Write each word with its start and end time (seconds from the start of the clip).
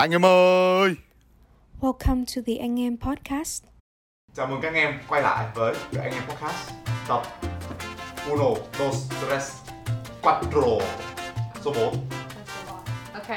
Anh 0.00 0.10
em 0.10 0.24
ơi! 0.24 0.96
Welcome 1.80 2.24
to 2.34 2.42
the 2.46 2.52
Anh 2.60 2.80
Em 2.80 2.96
Podcast. 2.96 3.64
Chào 4.34 4.46
mừng 4.46 4.60
các 4.60 4.68
anh 4.68 4.74
em 4.74 5.00
quay 5.08 5.22
lại 5.22 5.46
với 5.54 5.74
The 5.92 6.00
Anh 6.00 6.12
Em 6.12 6.22
Podcast 6.28 6.70
tập 7.08 7.22
Uno, 8.30 8.54
Dos, 8.78 9.10
Tres, 9.22 9.54
Quattro 10.22 10.78
số 11.64 11.72
4 11.74 11.94
Ok 13.14 13.28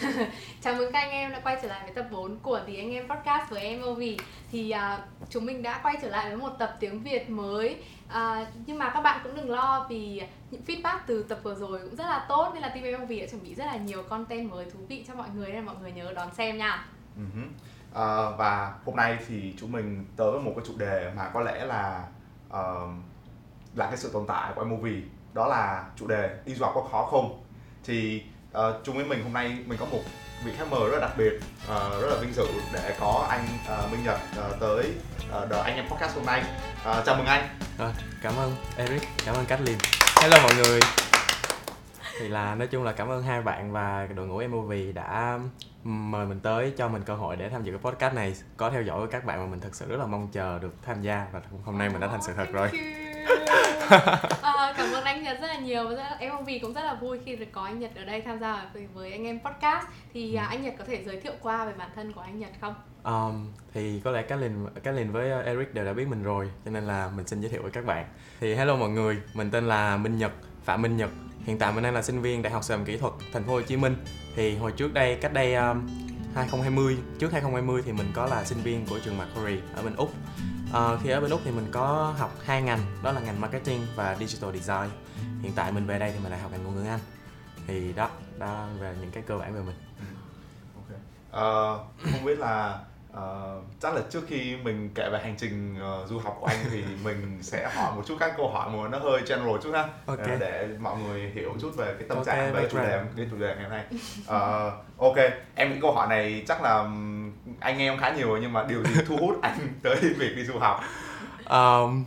Chào 0.62 0.74
mừng 0.74 0.92
các 0.92 0.98
anh 0.98 1.10
em 1.10 1.32
đã 1.32 1.40
quay 1.44 1.58
trở 1.62 1.68
lại 1.68 1.80
với 1.84 1.94
tập 1.94 2.06
4 2.10 2.38
của 2.38 2.60
thì 2.66 2.76
Anh 2.76 2.92
Em 2.92 3.08
Podcast 3.08 3.50
với 3.50 3.62
em 3.62 3.82
Ovi. 3.82 4.18
Thì 4.50 4.74
uh, 4.74 5.00
chúng 5.30 5.46
mình 5.46 5.62
đã 5.62 5.80
quay 5.82 5.96
trở 6.02 6.08
lại 6.08 6.28
với 6.28 6.36
một 6.36 6.50
tập 6.58 6.76
tiếng 6.80 7.02
Việt 7.02 7.30
mới. 7.30 7.82
Uh, 8.08 8.48
Nhưng 8.66 8.78
mà 8.78 8.90
các 8.94 9.00
bạn 9.00 9.20
cũng 9.24 9.36
đừng 9.36 9.50
lo 9.50 9.86
vì 9.88 10.22
những 10.50 10.62
feedback 10.66 10.98
từ 11.06 11.22
tập 11.22 11.38
vừa 11.42 11.54
rồi 11.54 11.80
cũng 11.82 11.96
rất 11.96 12.04
là 12.04 12.26
tốt 12.28 12.50
Nên 12.54 12.62
là 12.62 12.68
team 12.68 12.84
em 12.84 13.02
Ovi 13.02 13.20
đã 13.20 13.26
chuẩn 13.26 13.42
bị 13.42 13.54
rất 13.54 13.64
là 13.64 13.76
nhiều 13.76 14.02
content 14.02 14.50
mới 14.50 14.64
thú 14.64 14.78
vị 14.88 15.04
cho 15.08 15.14
mọi 15.14 15.28
người 15.34 15.46
Nên 15.46 15.56
là 15.56 15.72
mọi 15.72 15.76
người 15.80 15.92
nhớ 15.92 16.12
đón 16.16 16.34
xem 16.34 16.58
nha. 16.58 16.86
Uh-huh. 17.16 17.44
uh, 17.44 18.38
Và 18.38 18.74
hôm 18.84 18.96
nay 18.96 19.18
thì 19.28 19.54
chúng 19.60 19.72
mình 19.72 20.06
tới 20.16 20.32
một 20.40 20.52
cái 20.56 20.64
chủ 20.68 20.72
đề 20.78 21.12
mà 21.16 21.30
có 21.34 21.40
lẽ 21.40 21.64
là 21.64 22.04
uh, 22.48 22.90
là 23.74 23.86
cái 23.86 23.96
sự 23.96 24.10
tồn 24.12 24.26
tại 24.26 24.52
của 24.54 24.64
Ovi. 24.74 25.02
Đó 25.34 25.46
là 25.46 25.84
chủ 25.96 26.06
đề 26.06 26.36
đi 26.44 26.54
du 26.54 26.64
học 26.64 26.72
có 26.74 26.88
khó 26.90 27.06
không? 27.10 27.42
Thì 27.84 28.22
ờ, 28.52 28.68
uh, 28.68 28.84
chung 28.84 28.96
với 28.96 29.04
mình 29.04 29.22
hôm 29.22 29.32
nay 29.32 29.58
mình 29.66 29.78
có 29.78 29.86
một 29.86 30.00
vị 30.44 30.52
khách 30.56 30.70
mời 30.70 30.90
rất 30.90 30.98
là 30.98 31.00
đặc 31.00 31.16
biệt 31.16 31.32
uh, 31.64 32.02
rất 32.02 32.08
là 32.10 32.16
vinh 32.20 32.32
dự 32.32 32.46
để 32.72 32.94
có 33.00 33.26
anh 33.30 33.44
uh, 33.84 33.92
Minh 33.92 34.04
Nhật 34.04 34.20
uh, 34.38 34.60
tới 34.60 34.92
uh, 35.42 35.50
The 35.50 35.60
Anh 35.60 35.76
Em 35.76 35.88
Podcast 35.88 36.16
hôm 36.16 36.26
nay. 36.26 36.42
Uh, 36.90 37.04
chào 37.06 37.16
mừng 37.16 37.26
anh. 37.26 37.48
Rồi 37.78 37.90
cảm 38.22 38.36
ơn 38.36 38.54
Eric 38.76 39.02
cảm 39.26 39.34
ơn 39.34 39.46
Kathleen. 39.46 39.78
Hello 40.22 40.36
mọi 40.42 40.54
người. 40.54 40.80
Thì 42.20 42.28
là 42.28 42.54
nói 42.54 42.68
chung 42.68 42.84
là 42.84 42.92
cảm 42.92 43.08
ơn 43.08 43.22
hai 43.22 43.42
bạn 43.42 43.72
và 43.72 44.08
đội 44.16 44.26
ngũ 44.26 44.42
MOV 44.48 44.72
đã 44.94 45.38
mời 45.84 46.26
mình 46.26 46.40
tới 46.40 46.72
cho 46.76 46.88
mình 46.88 47.02
cơ 47.02 47.14
hội 47.14 47.36
để 47.36 47.48
tham 47.48 47.64
dự 47.64 47.72
cái 47.72 47.92
podcast 47.92 48.14
này. 48.14 48.34
Có 48.56 48.70
theo 48.70 48.82
dõi 48.82 49.06
các 49.10 49.24
bạn 49.24 49.40
mà 49.40 49.46
mình 49.46 49.60
thật 49.60 49.70
sự 49.72 49.88
rất 49.88 49.96
là 50.00 50.06
mong 50.06 50.28
chờ 50.32 50.58
được 50.58 50.74
tham 50.86 51.02
gia 51.02 51.26
và 51.32 51.40
hôm 51.64 51.78
nay 51.78 51.88
mình 51.88 52.00
đã 52.00 52.08
thành 52.08 52.22
sự 52.22 52.32
thật 52.36 52.46
rồi 52.52 52.70
à, 54.42 54.74
cảm 54.76 54.92
ơn 54.92 55.04
anh 55.04 55.22
Nhật 55.22 55.40
rất 55.40 55.46
là 55.46 55.58
nhiều. 55.58 55.84
Và 55.84 55.90
rất 55.90 55.96
là, 55.96 56.16
em 56.18 56.44
vì 56.46 56.58
cũng 56.58 56.72
rất 56.72 56.84
là 56.84 56.94
vui 56.94 57.18
khi 57.24 57.36
được 57.36 57.46
có 57.52 57.64
anh 57.64 57.78
Nhật 57.78 57.90
ở 57.96 58.04
đây 58.04 58.20
tham 58.20 58.40
gia 58.40 58.70
với, 58.72 58.86
với 58.94 59.12
anh 59.12 59.24
em 59.24 59.40
podcast. 59.40 59.86
Thì 60.14 60.34
ừ. 60.34 60.40
anh 60.48 60.62
Nhật 60.62 60.74
có 60.78 60.84
thể 60.84 61.04
giới 61.04 61.20
thiệu 61.20 61.32
qua 61.42 61.64
về 61.64 61.72
bản 61.78 61.90
thân 61.94 62.12
của 62.12 62.20
anh 62.20 62.38
Nhật 62.38 62.50
không? 62.60 62.74
Um, 63.04 63.52
thì 63.74 64.00
có 64.04 64.10
lẽ 64.10 64.22
các 64.22 64.36
liền 64.36 64.66
các 64.82 64.94
liền 64.94 65.12
với 65.12 65.44
Eric 65.44 65.74
đều 65.74 65.84
đã 65.84 65.92
biết 65.92 66.08
mình 66.08 66.22
rồi 66.22 66.50
cho 66.64 66.70
nên 66.70 66.84
là 66.84 67.10
mình 67.16 67.26
xin 67.26 67.40
giới 67.40 67.50
thiệu 67.50 67.62
với 67.62 67.70
các 67.70 67.84
bạn. 67.84 68.06
Thì 68.40 68.54
hello 68.54 68.76
mọi 68.76 68.90
người 68.90 69.18
mình 69.34 69.50
tên 69.50 69.68
là 69.68 69.96
Minh 69.96 70.18
Nhật 70.18 70.32
Phạm 70.64 70.82
Minh 70.82 70.96
Nhật. 70.96 71.10
Hiện 71.44 71.58
tại 71.58 71.72
mình 71.72 71.84
đang 71.84 71.94
là 71.94 72.02
sinh 72.02 72.22
viên 72.22 72.42
Đại 72.42 72.52
học 72.52 72.64
Sư 72.64 72.76
phạm 72.76 72.84
Kỹ 72.84 72.96
thuật 72.96 73.12
Thành 73.32 73.44
phố 73.44 73.52
Hồ 73.52 73.60
Chí 73.62 73.76
Minh. 73.76 73.96
Thì 74.36 74.56
hồi 74.56 74.72
trước 74.72 74.94
đây 74.94 75.18
cách 75.20 75.32
đây 75.32 75.54
um, 75.54 75.86
2020 76.34 76.96
trước 77.18 77.32
2020 77.32 77.82
thì 77.86 77.92
mình 77.92 78.06
có 78.14 78.26
là 78.26 78.44
sinh 78.44 78.58
viên 78.62 78.86
của 78.86 78.98
trường 79.04 79.18
Macquarie 79.18 79.60
ở 79.76 79.82
bên 79.82 79.96
Úc 79.96 80.10
À, 80.74 80.96
khi 81.02 81.10
ở 81.10 81.20
bên 81.20 81.30
Úc 81.30 81.40
thì 81.44 81.50
mình 81.50 81.66
có 81.72 82.14
học 82.18 82.30
hai 82.44 82.62
ngành 82.62 82.80
đó 83.02 83.12
là 83.12 83.20
ngành 83.20 83.40
marketing 83.40 83.86
và 83.96 84.16
digital 84.18 84.56
design. 84.56 84.90
Hiện 85.42 85.52
tại 85.56 85.72
mình 85.72 85.86
về 85.86 85.98
đây 85.98 86.12
thì 86.12 86.18
mình 86.22 86.30
lại 86.30 86.40
học 86.40 86.50
ngành 86.52 86.64
ngôn 86.64 86.74
ngữ 86.74 86.88
Anh. 86.88 87.00
Thì 87.66 87.92
đó 87.92 88.10
đó 88.38 88.66
về 88.80 88.94
những 89.00 89.10
cái 89.10 89.22
cơ 89.26 89.38
bản 89.38 89.54
về 89.54 89.60
mình. 89.60 89.76
Okay. 90.76 91.00
uh, 91.30 91.80
không 92.12 92.24
biết 92.24 92.38
là 92.38 92.80
uh, 93.12 93.64
chắc 93.80 93.94
là 93.94 94.00
trước 94.10 94.20
khi 94.28 94.56
mình 94.56 94.90
kể 94.94 95.08
về 95.12 95.20
hành 95.22 95.34
trình 95.38 95.76
uh, 96.02 96.08
du 96.08 96.18
học 96.18 96.36
của 96.40 96.46
anh 96.46 96.58
thì 96.70 96.84
mình 97.04 97.38
sẽ 97.42 97.70
hỏi 97.74 97.96
một 97.96 98.02
chút 98.06 98.16
các 98.20 98.34
câu 98.36 98.50
hỏi 98.50 98.70
mà 98.70 98.88
nó 98.88 98.98
hơi 98.98 99.22
general 99.28 99.56
chút 99.62 99.70
ha. 99.72 99.88
Okay. 100.06 100.34
uh, 100.34 100.40
để 100.40 100.68
mọi 100.80 100.96
người 100.98 101.30
hiểu 101.34 101.54
chút 101.60 101.76
về 101.76 101.94
cái 101.98 102.08
tâm 102.08 102.18
okay, 102.18 102.36
trạng 102.36 102.54
về 102.54 102.68
chủ 102.70 102.78
đề 102.78 103.02
cái 103.16 103.26
chủ 103.30 103.36
đề 103.36 103.54
ngày 103.54 103.62
hôm 103.62 103.72
nay. 103.72 103.84
Uh, 104.20 104.72
ok. 104.98 105.16
Em 105.54 105.70
những 105.70 105.80
câu 105.80 105.92
hỏi 105.92 106.08
này 106.08 106.44
chắc 106.48 106.62
là 106.62 106.82
anh 107.60 107.78
em 107.78 107.98
khá 107.98 108.10
nhiều 108.10 108.36
nhưng 108.36 108.52
mà 108.52 108.64
điều 108.68 108.84
gì 108.84 108.94
thu 109.06 109.16
hút 109.16 109.38
anh 109.42 109.58
tới 109.82 109.96
việc 109.96 110.36
đi 110.36 110.44
du 110.44 110.58
học? 110.58 110.80
Um, 111.44 112.04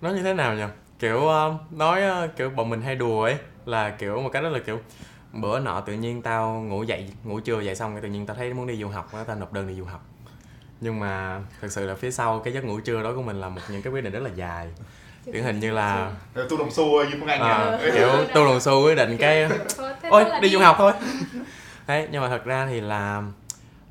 nói 0.00 0.12
như 0.14 0.22
thế 0.22 0.34
nào 0.34 0.54
nhỉ? 0.54 0.64
Kiểu 0.98 1.16
uh, 1.16 1.72
nói 1.72 2.02
uh, 2.24 2.36
kiểu 2.36 2.50
bọn 2.50 2.70
mình 2.70 2.82
hay 2.82 2.94
đùa 2.96 3.22
ấy 3.22 3.36
là 3.66 3.90
kiểu 3.90 4.20
một 4.20 4.30
cái 4.32 4.42
đó 4.42 4.48
là 4.48 4.58
kiểu 4.58 4.80
bữa 5.32 5.58
nọ 5.58 5.80
tự 5.80 5.92
nhiên 5.92 6.22
tao 6.22 6.52
ngủ 6.52 6.82
dậy 6.82 7.10
ngủ 7.24 7.40
trưa 7.40 7.60
dậy 7.60 7.76
xong 7.76 8.00
tự 8.02 8.08
nhiên 8.08 8.26
tao 8.26 8.36
thấy 8.36 8.54
muốn 8.54 8.66
đi 8.66 8.76
du 8.76 8.88
học 8.88 9.10
tao 9.26 9.36
nộp 9.36 9.52
đơn 9.52 9.68
đi 9.68 9.74
du 9.74 9.84
học. 9.84 10.04
Nhưng 10.80 11.00
mà 11.00 11.40
thực 11.60 11.72
sự 11.72 11.86
là 11.86 11.94
phía 11.94 12.10
sau 12.10 12.38
cái 12.38 12.54
giấc 12.54 12.64
ngủ 12.64 12.80
trưa 12.80 13.02
đó 13.02 13.12
của 13.16 13.22
mình 13.22 13.40
là 13.40 13.48
một 13.48 13.60
những 13.68 13.82
cái 13.82 13.92
quyết 13.92 14.04
định 14.04 14.12
rất 14.12 14.22
là 14.22 14.30
dài. 14.34 14.68
Điển 15.26 15.44
hình 15.44 15.60
như 15.60 15.72
là 15.72 16.10
tu 16.48 16.56
đồng 16.56 16.70
xu 16.70 17.04
như 17.04 17.16
phương 17.20 17.28
anh 17.28 17.40
à, 17.40 17.78
kiểu 17.94 18.08
tu 18.34 18.44
đồng 18.44 18.60
xu 18.60 18.84
quyết 18.84 18.94
định 18.94 19.16
cái 19.16 19.48
ôi 20.02 20.24
đi 20.42 20.48
du 20.48 20.58
học 20.58 20.76
thôi. 20.78 20.92
Đấy 21.86 22.08
nhưng 22.10 22.22
mà 22.22 22.28
thật 22.28 22.44
ra 22.44 22.66
thì 22.66 22.80
là 22.80 23.22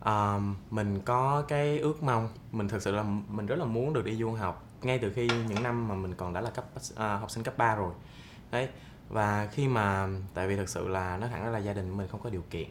uh, 0.10 0.42
mình 0.70 1.00
có 1.06 1.44
cái 1.48 1.80
ước 1.80 2.04
mong 2.04 2.30
mình 2.52 2.68
thực 2.68 2.82
sự 2.82 2.92
là 2.92 3.04
mình 3.28 3.46
rất 3.46 3.60
là 3.60 3.66
muốn 3.66 3.94
được 3.94 4.06
đi 4.06 4.16
du 4.16 4.32
học 4.32 4.66
ngay 4.82 5.00
từ 5.00 5.12
khi 5.14 5.28
những 5.48 5.64
năm 5.64 5.88
mà 5.88 5.96
mình 5.96 6.14
còn 6.14 6.34
đã 6.34 6.42
là 6.42 6.50
cấp 6.50 6.66
uh, 6.76 6.98
học 6.98 7.32
sinh 7.32 7.44
cấp 7.44 7.58
3 7.58 7.76
rồi. 7.76 7.94
Đấy 8.52 8.70
và 9.10 9.48
khi 9.52 9.68
mà 9.68 10.08
tại 10.34 10.48
vì 10.48 10.56
thực 10.56 10.70
sự 10.70 10.88
là 10.88 11.18
nó 11.18 11.28
thẳng 11.28 11.44
ra 11.44 11.50
là 11.50 11.60
gia 11.60 11.74
đình 11.74 11.98
mình 11.98 12.08
không 12.08 12.22
có 12.22 12.30
điều 12.30 12.44
kiện 12.50 12.68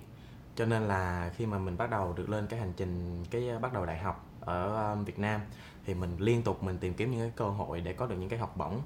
cho 0.58 0.66
nên 0.66 0.82
là 0.82 1.30
khi 1.36 1.46
mà 1.46 1.58
mình 1.58 1.76
bắt 1.76 1.90
đầu 1.90 2.12
được 2.12 2.28
lên 2.28 2.46
cái 2.46 2.60
hành 2.60 2.72
trình 2.76 3.24
cái 3.30 3.48
à, 3.48 3.58
bắt 3.58 3.72
đầu 3.72 3.86
đại 3.86 3.98
học 3.98 4.26
ở 4.40 4.90
um, 4.92 5.04
Việt 5.04 5.18
Nam 5.18 5.40
thì 5.86 5.94
mình 5.94 6.16
liên 6.18 6.42
tục 6.42 6.62
mình 6.62 6.78
tìm 6.78 6.94
kiếm 6.94 7.10
những 7.10 7.20
cái 7.20 7.32
cơ 7.36 7.44
hội 7.44 7.80
để 7.80 7.92
có 7.92 8.06
được 8.06 8.16
những 8.18 8.28
cái 8.28 8.38
học 8.38 8.56
bổng. 8.56 8.80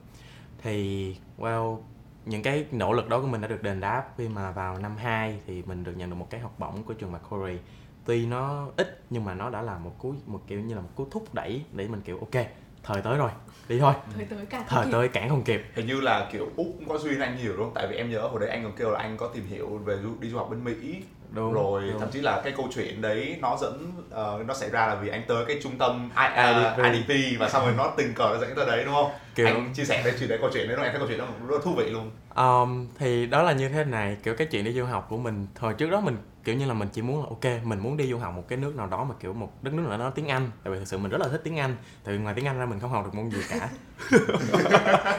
Thì 0.62 1.16
well 1.38 1.78
những 2.26 2.42
cái 2.42 2.66
nỗ 2.72 2.92
lực 2.92 3.08
đó 3.08 3.20
của 3.20 3.26
mình 3.26 3.40
đã 3.40 3.48
được 3.48 3.62
đền 3.62 3.80
đáp 3.80 4.08
khi 4.16 4.28
mà 4.28 4.50
vào 4.50 4.78
năm 4.78 4.96
2 4.96 5.40
thì 5.46 5.62
mình 5.62 5.84
được 5.84 5.96
nhận 5.96 6.10
được 6.10 6.16
một 6.16 6.30
cái 6.30 6.40
học 6.40 6.54
bổng 6.58 6.82
của 6.82 6.94
trường 6.94 7.12
Macquarie 7.12 7.58
tuy 8.04 8.26
nó 8.26 8.66
ít 8.76 9.00
nhưng 9.10 9.24
mà 9.24 9.34
nó 9.34 9.50
đã 9.50 9.62
là 9.62 9.78
một 9.78 9.92
cú 9.98 10.14
một 10.26 10.40
kiểu 10.46 10.60
như 10.60 10.74
là 10.74 10.80
một 10.80 10.90
cú 10.94 11.06
thúc 11.10 11.34
đẩy 11.34 11.62
để 11.72 11.88
mình 11.88 12.00
kiểu 12.00 12.18
ok 12.18 12.46
thời 12.82 13.02
tới 13.02 13.18
rồi 13.18 13.30
đi 13.68 13.78
thôi. 13.78 13.94
Thời 14.16 14.24
tới 14.24 14.46
cả 14.46 14.64
thời 14.68 14.86
tới 14.92 15.08
cản 15.08 15.28
không 15.28 15.42
kịp. 15.42 15.64
Hình 15.74 15.86
như 15.86 16.00
là 16.00 16.28
kiểu 16.32 16.48
úc 16.56 16.66
cũng 16.78 16.88
có 16.88 16.98
duyên 16.98 17.20
anh 17.20 17.36
nhiều 17.42 17.52
đúng 17.56 17.64
không? 17.64 17.74
Tại 17.74 17.86
vì 17.86 17.96
em 17.96 18.10
nhớ 18.10 18.20
hồi 18.20 18.40
đấy 18.40 18.48
anh 18.48 18.62
còn 18.64 18.72
kêu 18.76 18.90
là 18.90 18.98
anh 18.98 19.16
có 19.16 19.28
tìm 19.28 19.46
hiểu 19.46 19.66
về 19.84 19.98
đi 20.20 20.28
du 20.28 20.38
học 20.38 20.48
bên 20.50 20.64
mỹ. 20.64 21.02
Đúng, 21.30 21.52
rồi 21.52 21.82
đúng. 21.90 22.00
thậm 22.00 22.10
chí 22.12 22.20
là 22.20 22.40
cái 22.44 22.52
câu 22.56 22.68
chuyện 22.74 23.00
đấy 23.00 23.36
nó 23.40 23.56
dẫn 23.60 23.92
uh, 24.06 24.46
nó 24.46 24.54
xảy 24.54 24.70
ra 24.70 24.86
là 24.86 24.94
vì 24.94 25.08
anh 25.08 25.22
tới 25.28 25.44
cái 25.44 25.58
trung 25.62 25.78
tâm 25.78 26.10
I, 26.16 26.24
uh, 26.24 26.76
IDP. 26.76 27.08
IDP 27.08 27.40
và 27.40 27.48
xong 27.48 27.64
rồi 27.64 27.74
nó 27.76 27.92
tình 27.96 28.14
cờ 28.14 28.28
nó 28.32 28.38
dẫn 28.38 28.54
tới 28.56 28.66
đấy 28.66 28.84
đúng 28.84 28.94
không 28.94 29.10
kiểu... 29.34 29.47
anh 29.47 29.72
chia 29.75 29.84
sẻ 29.84 30.03
cái 30.04 30.15
chuyện 30.19 30.28
đấy 30.28 30.38
câu 30.41 30.50
chuyện 30.53 30.69
đấy 30.69 30.76
nó 30.76 30.82
em 30.82 30.93
thấy 30.93 30.98
câu 30.98 31.09
chuyện 31.09 31.19
nó 31.19 31.26
rất 31.48 31.65
thú 31.65 31.75
vị 31.75 31.91
luôn. 31.91 32.10
Um, 32.37 32.88
thì 32.98 33.26
đó 33.26 33.43
là 33.43 33.53
như 33.53 33.69
thế 33.69 33.84
này 33.84 34.16
kiểu 34.22 34.34
cái 34.34 34.47
chuyện 34.50 34.65
đi 34.65 34.72
du 34.72 34.84
học 34.84 35.06
của 35.10 35.16
mình 35.16 35.47
hồi 35.59 35.75
trước 35.75 35.91
đó 35.91 36.00
mình 36.00 36.16
kiểu 36.44 36.54
như 36.54 36.66
là 36.66 36.75
mình 36.75 36.88
chỉ 36.93 37.03
muốn 37.03 37.20
là 37.20 37.26
ok 37.28 37.65
mình 37.65 37.78
muốn 37.78 37.97
đi 37.97 38.06
du 38.06 38.19
học 38.19 38.34
một 38.37 38.44
cái 38.48 38.59
nước 38.59 38.76
nào 38.76 38.87
đó 38.87 39.04
mà 39.04 39.15
kiểu 39.20 39.32
một 39.32 39.53
đất 39.62 39.75
nước 39.75 39.82
nào 39.82 39.91
đó 39.91 39.97
nói 39.97 40.12
tiếng 40.15 40.28
anh. 40.28 40.50
Tại 40.65 40.72
vì 40.72 40.78
thực 40.78 40.88
sự 40.88 40.98
mình 40.98 41.10
rất 41.10 41.20
là 41.20 41.28
thích 41.28 41.41
tiếng 41.44 41.59
anh 41.59 41.76
tại 42.04 42.15
vì 42.15 42.20
ngoài 42.20 42.34
tiếng 42.34 42.47
anh 42.47 42.59
ra 42.59 42.66
mình 42.66 42.81
không 42.81 42.91
học 42.91 43.04
được 43.04 43.15
môn 43.15 43.31
gì 43.31 43.38
cả. 43.48 43.69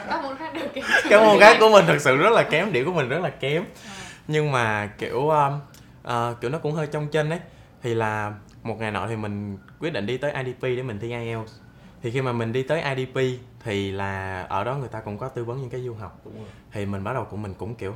Các 0.08 0.22
môn 0.22 0.36
khác 0.36 0.54
đều 0.54 0.68
kém 0.74 0.84
các 1.10 1.22
môn 1.22 1.40
khác 1.40 1.56
của 1.60 1.68
mình 1.68 1.84
thực 1.86 2.00
sự 2.00 2.16
rất 2.16 2.30
là 2.30 2.42
kém 2.42 2.72
điểm 2.72 2.86
của 2.86 2.92
mình 2.92 3.08
rất 3.08 3.20
là 3.20 3.30
kém. 3.30 3.62
À. 3.62 3.94
nhưng 4.28 4.52
mà 4.52 4.90
kiểu 4.98 5.28
um, 5.28 5.60
uh, 6.08 6.40
kiểu 6.40 6.50
nó 6.50 6.58
cũng 6.58 6.72
hơi 6.72 6.86
trong 6.86 7.08
chân 7.08 7.30
đấy 7.30 7.40
thì 7.82 7.94
là 7.94 8.32
một 8.62 8.76
ngày 8.80 8.90
nọ 8.90 9.06
thì 9.06 9.16
mình 9.16 9.58
quyết 9.80 9.92
định 9.92 10.06
đi 10.06 10.16
tới 10.16 10.32
IDP 10.32 10.62
để 10.62 10.82
mình 10.82 10.98
thi 11.00 11.10
IELTS 11.10 11.63
thì 12.04 12.10
khi 12.10 12.22
mà 12.22 12.32
mình 12.32 12.52
đi 12.52 12.62
tới 12.62 12.82
IDP 12.82 13.40
thì 13.64 13.90
là 13.90 14.42
ở 14.42 14.64
đó 14.64 14.76
người 14.76 14.88
ta 14.88 15.00
cũng 15.00 15.18
có 15.18 15.28
tư 15.28 15.44
vấn 15.44 15.60
những 15.60 15.70
cái 15.70 15.80
du 15.80 15.94
học. 15.94 16.20
Đúng 16.24 16.34
rồi. 16.36 16.46
thì 16.72 16.86
mình 16.86 17.04
bắt 17.04 17.12
đầu 17.12 17.24
của 17.24 17.36
mình 17.36 17.54
cũng 17.54 17.74
kiểu 17.74 17.94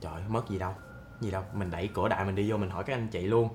trời 0.00 0.22
mất 0.28 0.48
gì 0.48 0.58
đâu 0.58 0.72
gì 1.20 1.30
đâu 1.30 1.42
mình 1.54 1.70
đẩy 1.70 1.88
cửa 1.94 2.08
đại 2.08 2.24
mình 2.24 2.34
đi 2.34 2.50
vô 2.50 2.56
mình 2.56 2.70
hỏi 2.70 2.84
các 2.84 2.94
anh 2.94 3.08
chị 3.08 3.20
luôn. 3.20 3.48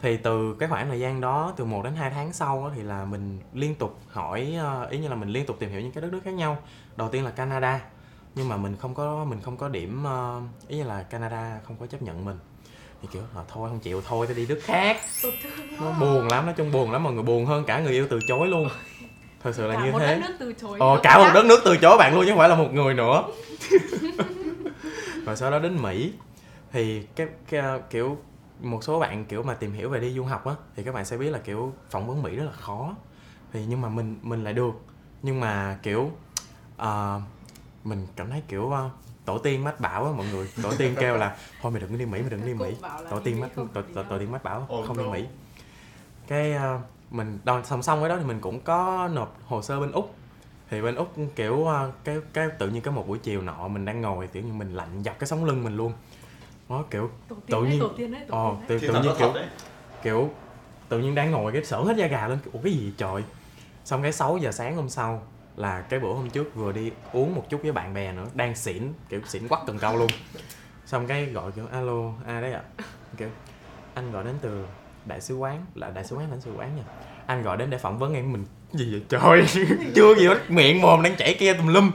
Thì 0.00 0.16
từ 0.16 0.56
cái 0.60 0.68
khoảng 0.68 0.88
thời 0.88 1.00
gian 1.00 1.20
đó 1.20 1.52
từ 1.56 1.64
1 1.64 1.84
đến 1.84 1.94
2 1.94 2.10
tháng 2.10 2.32
sau 2.32 2.62
đó, 2.62 2.72
thì 2.76 2.82
là 2.82 3.04
mình 3.04 3.38
liên 3.52 3.74
tục 3.74 3.98
hỏi 4.08 4.54
ờ, 4.58 4.86
ý 4.90 4.98
như 4.98 5.08
là 5.08 5.14
mình 5.14 5.28
liên 5.28 5.46
tục 5.46 5.56
tìm 5.58 5.70
hiểu 5.70 5.80
những 5.80 5.92
cái 5.92 6.02
đất 6.02 6.12
nước 6.12 6.20
khác 6.24 6.34
nhau. 6.34 6.58
Đầu 6.96 7.08
tiên 7.08 7.24
là 7.24 7.30
Canada 7.30 7.80
nhưng 8.34 8.48
mà 8.48 8.56
mình 8.56 8.76
không 8.76 8.94
có 8.94 9.24
mình 9.24 9.40
không 9.40 9.56
có 9.56 9.68
điểm 9.68 10.04
ờ, 10.04 10.40
ý 10.68 10.76
như 10.76 10.84
là 10.84 11.02
Canada 11.02 11.60
không 11.64 11.76
có 11.80 11.86
chấp 11.86 12.02
nhận 12.02 12.24
mình. 12.24 12.36
Thì 13.02 13.08
kiểu 13.12 13.22
là 13.34 13.42
thôi 13.48 13.68
không 13.68 13.80
chịu 13.80 14.02
thôi 14.08 14.26
tôi 14.26 14.36
đi 14.36 14.46
nước 14.46 14.60
khác. 14.62 14.96
Nó 15.80 15.92
buồn 16.00 16.28
lắm 16.28 16.46
nói 16.46 16.54
chung 16.56 16.72
buồn 16.72 16.92
lắm 16.92 17.02
mọi 17.02 17.12
người 17.12 17.22
buồn 17.22 17.46
hơn 17.46 17.64
cả 17.64 17.80
người 17.80 17.92
yêu 17.92 18.06
từ 18.10 18.18
chối 18.28 18.48
luôn 18.48 18.68
thật 19.44 19.52
sự 19.54 19.66
là 19.66 19.74
cả 19.74 19.84
như 19.84 19.92
một 19.92 19.98
thế. 19.98 20.06
đất 20.06 20.28
nước 20.28 20.36
từ 20.38 20.52
chối. 20.52 20.78
Ờ, 20.80 21.00
cả 21.02 21.18
một 21.18 21.30
đất 21.34 21.44
nước 21.44 21.60
từ 21.64 21.76
chối 21.76 21.98
bạn 21.98 22.14
luôn 22.14 22.24
chứ 22.24 22.30
không 22.30 22.38
phải 22.38 22.48
là 22.48 22.54
một 22.54 22.68
người 22.72 22.94
nữa. 22.94 23.22
Rồi 25.26 25.36
sau 25.36 25.50
đó 25.50 25.58
đến 25.58 25.82
mỹ. 25.82 26.12
Thì 26.72 27.02
cái, 27.16 27.26
cái 27.48 27.80
kiểu 27.90 28.18
một 28.60 28.84
số 28.84 29.00
bạn 29.00 29.24
kiểu 29.24 29.42
mà 29.42 29.54
tìm 29.54 29.72
hiểu 29.72 29.88
về 29.88 30.00
đi 30.00 30.10
du 30.10 30.24
học 30.24 30.46
á 30.46 30.54
thì 30.76 30.82
các 30.82 30.94
bạn 30.94 31.04
sẽ 31.04 31.16
biết 31.16 31.30
là 31.30 31.38
kiểu 31.38 31.72
phỏng 31.90 32.06
vấn 32.06 32.22
mỹ 32.22 32.36
rất 32.36 32.44
là 32.44 32.52
khó. 32.52 32.94
Thì 33.52 33.64
nhưng 33.68 33.80
mà 33.80 33.88
mình 33.88 34.18
mình 34.22 34.44
lại 34.44 34.52
được. 34.52 34.72
Nhưng 35.22 35.40
mà 35.40 35.78
kiểu 35.82 36.10
uh, 36.82 37.22
mình 37.84 38.06
cảm 38.16 38.30
thấy 38.30 38.42
kiểu 38.48 38.62
uh, 38.62 38.92
tổ 39.24 39.38
tiên 39.38 39.64
mách 39.64 39.80
bảo 39.80 40.04
á 40.04 40.12
mọi 40.16 40.26
người. 40.32 40.48
Tổ 40.62 40.72
tiên 40.78 40.94
kêu 41.00 41.16
là 41.16 41.36
thôi 41.62 41.72
mày 41.72 41.80
đừng 41.80 41.90
có 41.90 41.96
đi 41.96 42.06
mỹ 42.06 42.20
mày 42.20 42.30
đừng 42.30 42.46
đi 42.46 42.54
mỹ. 42.54 42.74
tổ 43.10 43.20
tiên 43.20 43.40
mách 43.40 43.54
tổ, 43.54 43.82
tổ, 43.94 44.02
tổ 44.02 44.18
tiên 44.18 44.32
mách 44.32 44.44
bảo 44.44 44.66
không 44.86 44.98
đi 44.98 45.04
mỹ. 45.04 45.24
Cái 46.28 46.54
uh, 46.54 46.80
mình 47.10 47.38
đo 47.44 47.62
song 47.64 47.82
song 47.82 48.00
với 48.00 48.08
đó 48.08 48.16
thì 48.16 48.24
mình 48.24 48.40
cũng 48.40 48.60
có 48.60 49.08
nộp 49.12 49.38
hồ 49.46 49.62
sơ 49.62 49.80
bên 49.80 49.92
úc. 49.92 50.14
Thì 50.70 50.82
bên 50.82 50.94
úc 50.94 51.14
kiểu 51.36 51.54
uh, 51.54 51.70
cái 52.04 52.16
cái 52.32 52.48
tự 52.58 52.68
nhiên 52.68 52.82
có 52.82 52.90
một 52.90 53.08
buổi 53.08 53.18
chiều 53.18 53.42
nọ 53.42 53.68
mình 53.68 53.84
đang 53.84 54.00
ngồi 54.00 54.26
tự 54.26 54.40
nhiên 54.40 54.58
mình 54.58 54.74
lạnh 54.74 55.02
dọc 55.04 55.18
cái 55.18 55.26
sống 55.26 55.44
lưng 55.44 55.64
mình 55.64 55.76
luôn. 55.76 55.92
Nó 56.68 56.84
kiểu 56.90 57.10
tổ 57.28 57.36
tự 57.46 57.64
nhiên 57.64 57.80
tổ 57.80 57.88
tiên 57.96 58.12
đấy, 58.12 58.22
tổ 58.28 58.34
ờ, 58.34 58.56
tự, 58.66 58.78
tự 58.78 59.02
nhiên 59.02 59.12
kiểu 59.18 59.32
kiểu 60.02 60.30
tự 60.88 60.98
nhiên 60.98 61.14
đang 61.14 61.30
ngồi 61.30 61.52
cái 61.52 61.64
sở 61.64 61.82
hết 61.82 61.96
da 61.96 62.06
gà 62.06 62.28
lên 62.28 62.38
ủa 62.52 62.58
cái 62.64 62.72
gì 62.72 62.92
trời? 62.96 63.22
Xong 63.84 64.02
cái 64.02 64.12
6 64.12 64.38
giờ 64.38 64.52
sáng 64.52 64.76
hôm 64.76 64.88
sau 64.88 65.22
là 65.56 65.80
cái 65.80 66.00
bữa 66.00 66.12
hôm 66.12 66.30
trước 66.30 66.54
vừa 66.54 66.72
đi 66.72 66.92
uống 67.12 67.34
một 67.34 67.46
chút 67.50 67.62
với 67.62 67.72
bạn 67.72 67.94
bè 67.94 68.12
nữa 68.12 68.26
đang 68.34 68.54
xỉn 68.54 68.92
kiểu 69.08 69.20
xỉn 69.26 69.48
quắc 69.48 69.60
cần 69.66 69.78
câu 69.78 69.96
luôn. 69.96 70.10
Xong 70.86 71.06
cái 71.06 71.26
gọi 71.26 71.52
kiểu 71.52 71.66
alo 71.72 72.12
ai 72.26 72.42
đấy 72.42 72.52
ạ? 72.52 72.62
Kiểu 73.16 73.28
anh 73.94 74.12
gọi 74.12 74.24
đến 74.24 74.34
từ 74.40 74.64
đại 75.06 75.20
sứ 75.20 75.36
quán 75.36 75.64
là 75.74 75.90
đại 75.90 76.04
sứ 76.04 76.16
quán 76.16 76.30
lãnh 76.30 76.40
sự 76.40 76.50
quán 76.58 76.76
nha. 76.76 76.82
Anh 77.26 77.42
gọi 77.42 77.56
đến 77.56 77.70
để 77.70 77.78
phỏng 77.78 77.98
vấn 77.98 78.14
em 78.14 78.32
mình 78.32 78.44
gì 78.72 78.88
vậy? 78.92 79.02
Trời 79.08 79.46
chưa 79.94 80.14
gì 80.14 80.26
hết 80.26 80.38
miệng 80.50 80.80
mồm 80.82 81.02
đang 81.02 81.16
chảy 81.16 81.34
kia 81.34 81.52
tùm 81.54 81.66
lum. 81.66 81.90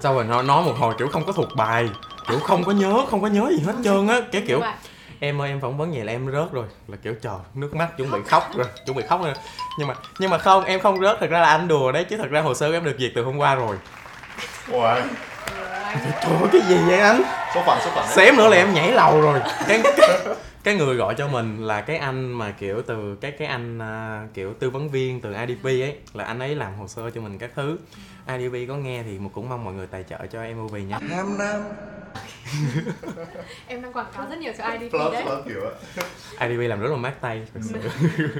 Sau 0.00 0.14
rồi 0.14 0.24
nó 0.24 0.42
nói 0.42 0.64
một 0.64 0.74
hồi 0.78 0.94
kiểu 0.98 1.08
không 1.08 1.24
có 1.24 1.32
thuộc 1.32 1.48
bài 1.56 1.88
kiểu 2.28 2.38
không 2.38 2.64
có 2.64 2.72
nhớ 2.72 3.04
không 3.10 3.22
có 3.22 3.28
nhớ 3.28 3.50
gì 3.58 3.62
hết 3.66 3.74
trơn 3.84 4.08
á. 4.08 4.20
Cái 4.32 4.42
kiểu 4.46 4.60
em 5.20 5.40
ơi 5.40 5.48
em 5.48 5.60
phỏng 5.60 5.76
vấn 5.78 5.92
vậy 5.92 6.04
là 6.04 6.12
em 6.12 6.32
rớt 6.32 6.52
rồi. 6.52 6.66
Là 6.88 6.96
kiểu 7.02 7.14
trời 7.22 7.36
nước 7.54 7.74
mắt 7.74 7.88
chuẩn 7.96 8.10
bị 8.10 8.18
khóc 8.26 8.50
rồi 8.56 8.66
chuẩn 8.86 8.96
bị 8.96 9.02
khóc 9.08 9.20
rồi. 9.24 9.32
Nhưng 9.78 9.88
mà 9.88 9.94
nhưng 10.18 10.30
mà 10.30 10.38
không 10.38 10.64
em 10.64 10.80
không 10.80 11.00
rớt 11.00 11.16
thật 11.20 11.30
ra 11.30 11.40
là 11.40 11.46
anh 11.48 11.68
đùa 11.68 11.92
đấy 11.92 12.04
chứ 12.04 12.16
thật 12.16 12.30
ra 12.30 12.40
hồ 12.40 12.54
sơ 12.54 12.72
em 12.72 12.84
được 12.84 12.96
duyệt 12.98 13.12
từ 13.14 13.24
hôm 13.24 13.36
qua 13.38 13.54
rồi. 13.54 13.76
Ủa? 14.72 14.94
Trời 16.22 16.32
ơi 16.40 16.48
cái 16.52 16.60
gì 16.68 16.76
vậy 16.86 16.98
anh? 16.98 17.22
Số 17.54 17.62
phận 17.66 17.78
số 17.84 17.90
phận. 17.94 18.04
Xém 18.08 18.36
nữa 18.36 18.48
là 18.48 18.56
em 18.56 18.74
nhảy 18.74 18.92
lầu 18.92 19.20
rồi. 19.20 19.40
Cái, 19.68 19.82
cái 19.96 20.08
cái 20.64 20.74
người 20.74 20.96
gọi 20.96 21.14
cho 21.14 21.28
mình 21.28 21.66
là 21.66 21.80
cái 21.80 21.96
anh 21.96 22.32
mà 22.32 22.50
kiểu 22.50 22.82
từ 22.82 23.16
cái 23.20 23.30
cái 23.30 23.48
anh 23.48 23.78
uh, 23.78 24.34
kiểu 24.34 24.54
tư 24.54 24.70
vấn 24.70 24.90
viên 24.90 25.20
từ 25.20 25.34
IDP 25.34 25.64
ấy 25.64 25.98
là 26.12 26.24
anh 26.24 26.38
ấy 26.38 26.54
làm 26.54 26.74
hồ 26.74 26.88
sơ 26.88 27.10
cho 27.10 27.20
mình 27.20 27.38
các 27.38 27.50
thứ. 27.54 27.78
IDP 28.28 28.68
có 28.68 28.76
nghe 28.76 29.02
thì 29.02 29.18
cũng 29.34 29.48
mong 29.48 29.64
mọi 29.64 29.74
người 29.74 29.86
tài 29.86 30.02
trợ 30.02 30.18
cho 30.32 30.42
em 30.42 30.56
movie 30.56 30.84
nha. 30.84 30.98
Ham 31.10 31.38
nam. 31.38 31.62
Em 33.66 33.82
đang 33.82 33.92
quảng 33.92 34.06
cáo 34.16 34.26
rất 34.30 34.38
nhiều 34.38 34.52
cho 34.58 34.64
IDP 34.64 34.92
đấy. 34.92 35.24
IDP 36.40 36.70
làm 36.70 36.80
rất 36.80 36.90
là 36.90 36.96
mát 36.96 37.20
tay 37.20 37.46
thật 37.54 37.60
sự. 37.62 37.78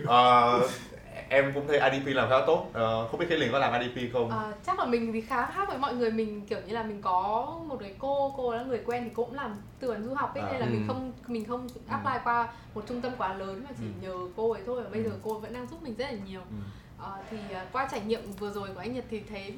Uh, 0.02 0.70
em 1.28 1.52
cũng 1.54 1.68
thấy 1.68 1.90
IDP 1.90 2.06
làm 2.06 2.28
khá 2.30 2.36
tốt 2.46 2.66
uh, 2.68 2.74
không 3.10 3.20
biết 3.20 3.26
Khánh 3.28 3.38
Linh 3.38 3.52
có 3.52 3.58
làm 3.58 3.80
IDP 3.80 4.12
không? 4.12 4.30
À, 4.30 4.52
chắc 4.66 4.78
là 4.78 4.84
mình 4.84 5.12
thì 5.12 5.20
khá 5.20 5.46
khác 5.46 5.68
với 5.68 5.78
mọi 5.78 5.94
người 5.94 6.10
mình 6.10 6.46
kiểu 6.46 6.58
như 6.66 6.74
là 6.74 6.82
mình 6.82 7.02
có 7.02 7.46
một 7.66 7.76
cái 7.80 7.94
cô 7.98 8.34
cô 8.36 8.54
là 8.54 8.62
người 8.62 8.80
quen 8.86 9.04
thì 9.04 9.10
cô 9.14 9.24
cũng 9.24 9.34
làm 9.34 9.56
tư 9.80 9.88
vấn 9.88 10.04
du 10.04 10.14
học 10.14 10.34
ấy 10.34 10.44
à. 10.44 10.48
nên 10.52 10.60
là 10.60 10.66
ừ. 10.66 10.70
mình 10.70 10.84
không 10.88 11.12
mình 11.26 11.44
không 11.44 11.68
ừ. 11.74 11.80
apply 11.88 12.14
ừ. 12.14 12.20
qua 12.24 12.48
một 12.74 12.84
trung 12.88 13.00
tâm 13.00 13.12
quá 13.18 13.34
lớn 13.34 13.64
mà 13.64 13.70
chỉ 13.78 13.84
ừ. 13.84 14.08
nhờ 14.08 14.14
cô 14.36 14.52
ấy 14.52 14.62
thôi 14.66 14.82
và 14.82 14.90
bây 14.90 15.04
ừ. 15.04 15.10
giờ 15.10 15.16
cô 15.22 15.38
vẫn 15.38 15.52
đang 15.52 15.66
giúp 15.66 15.82
mình 15.82 15.94
rất 15.98 16.04
là 16.04 16.18
nhiều 16.26 16.40
ừ. 16.40 16.56
à, 17.04 17.10
thì 17.30 17.36
uh, 17.36 17.72
qua 17.72 17.88
trải 17.90 18.00
nghiệm 18.00 18.32
vừa 18.38 18.50
rồi 18.50 18.68
của 18.74 18.80
anh 18.80 18.94
Nhật 18.94 19.04
thì 19.10 19.22
thấy 19.30 19.54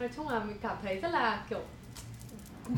nói 0.00 0.08
chung 0.16 0.28
là 0.28 0.38
mình 0.38 0.56
cảm 0.62 0.76
thấy 0.82 0.96
rất 0.96 1.12
là 1.12 1.42
kiểu 1.50 1.60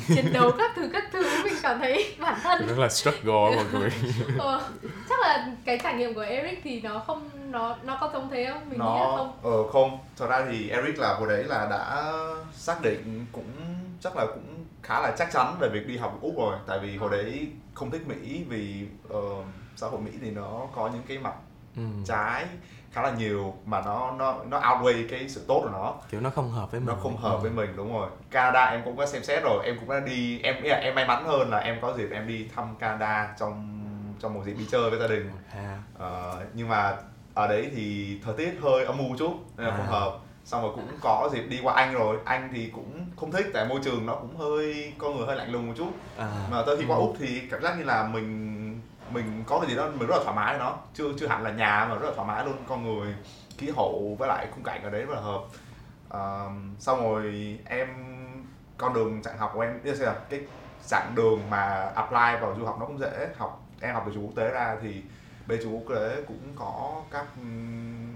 chiến 0.09 0.33
đấu 0.33 0.51
các 0.59 0.73
thứ 0.77 0.89
các 0.93 1.05
thứ 1.13 1.45
mình 1.45 1.55
cảm 1.63 1.79
thấy 1.79 2.15
bản 2.21 2.39
thân 2.43 2.67
rất 2.67 2.79
là 2.79 2.89
struggle 2.89 3.57
mọi 3.57 3.65
người 3.73 3.91
ờ, 4.39 4.71
chắc 5.09 5.21
là 5.21 5.53
cái 5.65 5.79
trải 5.83 5.95
nghiệm 5.95 6.15
của 6.15 6.21
Eric 6.21 6.61
thì 6.65 6.81
nó 6.81 6.99
không 7.07 7.31
nó 7.55 7.77
nó 7.85 7.99
có 8.01 8.11
giống 8.13 8.31
thế 8.31 8.47
không? 8.53 8.71
Mình 8.71 8.79
nó, 8.79 8.95
nghĩ 8.95 9.01
là 9.01 9.17
không. 9.17 9.39
ờ 9.43 9.69
không. 9.69 9.99
Thật 10.17 10.27
ra 10.27 10.47
thì 10.51 10.69
Eric 10.69 10.99
là 10.99 11.15
hồi 11.15 11.29
đấy 11.29 11.45
là 11.45 11.67
đã 11.71 12.13
xác 12.53 12.83
định 12.83 13.27
cũng 13.33 13.53
chắc 14.01 14.17
là 14.17 14.27
cũng 14.27 14.65
khá 14.83 15.01
là 15.01 15.15
chắc 15.19 15.33
chắn 15.33 15.57
về 15.61 15.69
việc 15.69 15.87
đi 15.87 15.97
học 15.97 16.19
úc 16.21 16.35
rồi. 16.39 16.57
Tại 16.67 16.79
vì 16.79 16.97
hồi 16.97 17.11
đấy 17.11 17.49
không 17.75 17.91
thích 17.91 18.07
mỹ 18.07 18.45
vì 18.49 18.87
uh, 19.15 19.45
xã 19.77 19.87
hội 19.87 20.01
mỹ 20.01 20.11
thì 20.21 20.31
nó 20.31 20.67
có 20.75 20.91
những 20.93 21.03
cái 21.09 21.19
mặt 21.19 21.35
ừ. 21.77 21.83
trái 22.07 22.45
khá 22.93 23.03
là 23.03 23.11
nhiều 23.11 23.55
mà 23.65 23.81
nó 23.81 24.11
nó 24.19 24.37
nó 24.49 24.61
outweigh 24.61 25.09
cái 25.11 25.29
sự 25.29 25.45
tốt 25.49 25.61
của 25.63 25.71
nó. 25.71 25.95
Kiểu 26.11 26.21
nó 26.21 26.31
không 26.31 26.51
hợp 26.51 26.71
với 26.71 26.81
mình. 26.81 26.89
nó 26.89 26.95
không 27.03 27.17
hợp 27.17 27.35
ừ. 27.35 27.39
với 27.39 27.51
mình 27.51 27.77
đúng 27.77 27.93
rồi. 27.93 28.09
Canada 28.31 28.65
em 28.65 28.83
cũng 28.85 28.97
có 28.97 29.07
xem 29.07 29.25
xét 29.25 29.43
rồi 29.43 29.65
em 29.65 29.77
cũng 29.81 29.91
đã 29.91 30.01
đi 30.01 30.41
em 30.43 30.63
nghĩ 30.63 30.69
là 30.69 30.77
em 30.77 30.95
may 30.95 31.07
mắn 31.07 31.25
hơn 31.25 31.51
là 31.51 31.59
em 31.59 31.79
có 31.83 31.93
dịp 31.97 32.09
em 32.11 32.27
đi 32.27 32.49
thăm 32.55 32.77
Canada 32.79 33.35
trong 33.39 33.81
trong 34.21 34.35
một 34.35 34.41
dịp 34.45 34.55
đi 34.59 34.67
chơi 34.71 34.91
với 34.91 34.99
gia 34.99 35.07
đình. 35.07 35.31
À. 35.53 35.79
uh, 35.97 36.43
nhưng 36.55 36.69
mà 36.69 36.97
ở 37.35 37.49
đấy 37.49 37.71
thì 37.77 38.19
thời 38.25 38.35
tiết 38.35 38.59
hơi 38.63 38.85
âm 38.85 38.99
u 38.99 39.17
chút 39.19 39.35
nên 39.57 39.67
là 39.67 39.73
à. 39.73 39.77
không 39.77 39.87
hợp. 39.87 40.19
Xong 40.45 40.63
rồi 40.63 40.73
cũng 40.75 40.89
có 41.01 41.31
dịp 41.33 41.43
đi 41.43 41.61
qua 41.63 41.75
anh 41.75 41.95
rồi. 41.95 42.19
Anh 42.25 42.49
thì 42.53 42.71
cũng 42.75 43.07
không 43.17 43.33
thích 43.33 43.47
tại 43.55 43.67
môi 43.69 43.81
trường 43.85 44.07
nó 44.07 44.15
cũng 44.15 44.37
hơi 44.37 44.93
con 44.99 45.17
người 45.17 45.27
hơi 45.27 45.37
lạnh 45.37 45.53
lùng 45.53 45.67
một 45.67 45.73
chút. 45.77 45.91
À. 46.17 46.31
mà 46.51 46.63
tới 46.67 46.77
khi 46.77 46.85
qua 46.89 46.97
ừ. 46.97 47.01
úc 47.01 47.17
thì 47.19 47.43
cảm 47.51 47.63
giác 47.63 47.79
như 47.79 47.85
là 47.85 48.03
mình 48.03 48.81
mình 49.11 49.45
có 49.47 49.61
cái 49.61 49.71
gì 49.71 49.77
đó 49.77 49.89
mình 49.99 50.09
rất 50.09 50.17
là 50.17 50.25
thoải 50.25 50.37
mái 50.37 50.59
nó. 50.59 50.77
Chưa 50.95 51.05
chưa 51.19 51.27
hẳn 51.27 51.43
là 51.43 51.51
nhà 51.51 51.87
mà 51.91 51.95
rất 51.95 52.07
là 52.09 52.13
thoải 52.17 52.29
mái 52.29 52.45
luôn. 52.45 52.57
Con 52.69 52.83
người 52.85 53.15
khí 53.59 53.71
hậu 53.77 54.17
với 54.19 54.29
lại 54.29 54.47
khung 54.55 54.65
cảnh 54.65 54.83
ở 54.83 54.91
đấy 54.91 55.03
rất 55.03 55.15
là 55.15 55.21
hợp. 55.21 55.41
Uh, 56.09 56.81
xong 56.81 57.03
rồi 57.03 57.59
em 57.65 57.89
con 58.79 58.95
đường 58.95 59.23
chặng 59.23 59.39
học 59.39 59.51
của 59.55 59.61
em 59.61 59.81
biết 59.85 60.01
là 60.01 60.15
cái 60.31 60.41
chặng 60.87 61.13
đường 61.15 61.41
mà 61.51 61.91
apply 61.95 62.41
vào 62.41 62.55
du 62.59 62.65
học 62.65 62.77
nó 62.81 62.87
cũng 62.87 62.99
dễ. 62.99 63.29
Học 63.37 63.67
em 63.81 63.95
học 63.95 64.03
từ 64.07 64.13
trường 64.15 64.27
quốc 64.27 64.37
tế 64.37 64.51
ra 64.51 64.77
thì 64.83 65.03
bên 65.47 65.61
trường 65.63 65.75
quốc 65.75 65.95
tế 65.95 66.23
cũng 66.29 66.53
có 66.57 67.03
các 67.11 67.27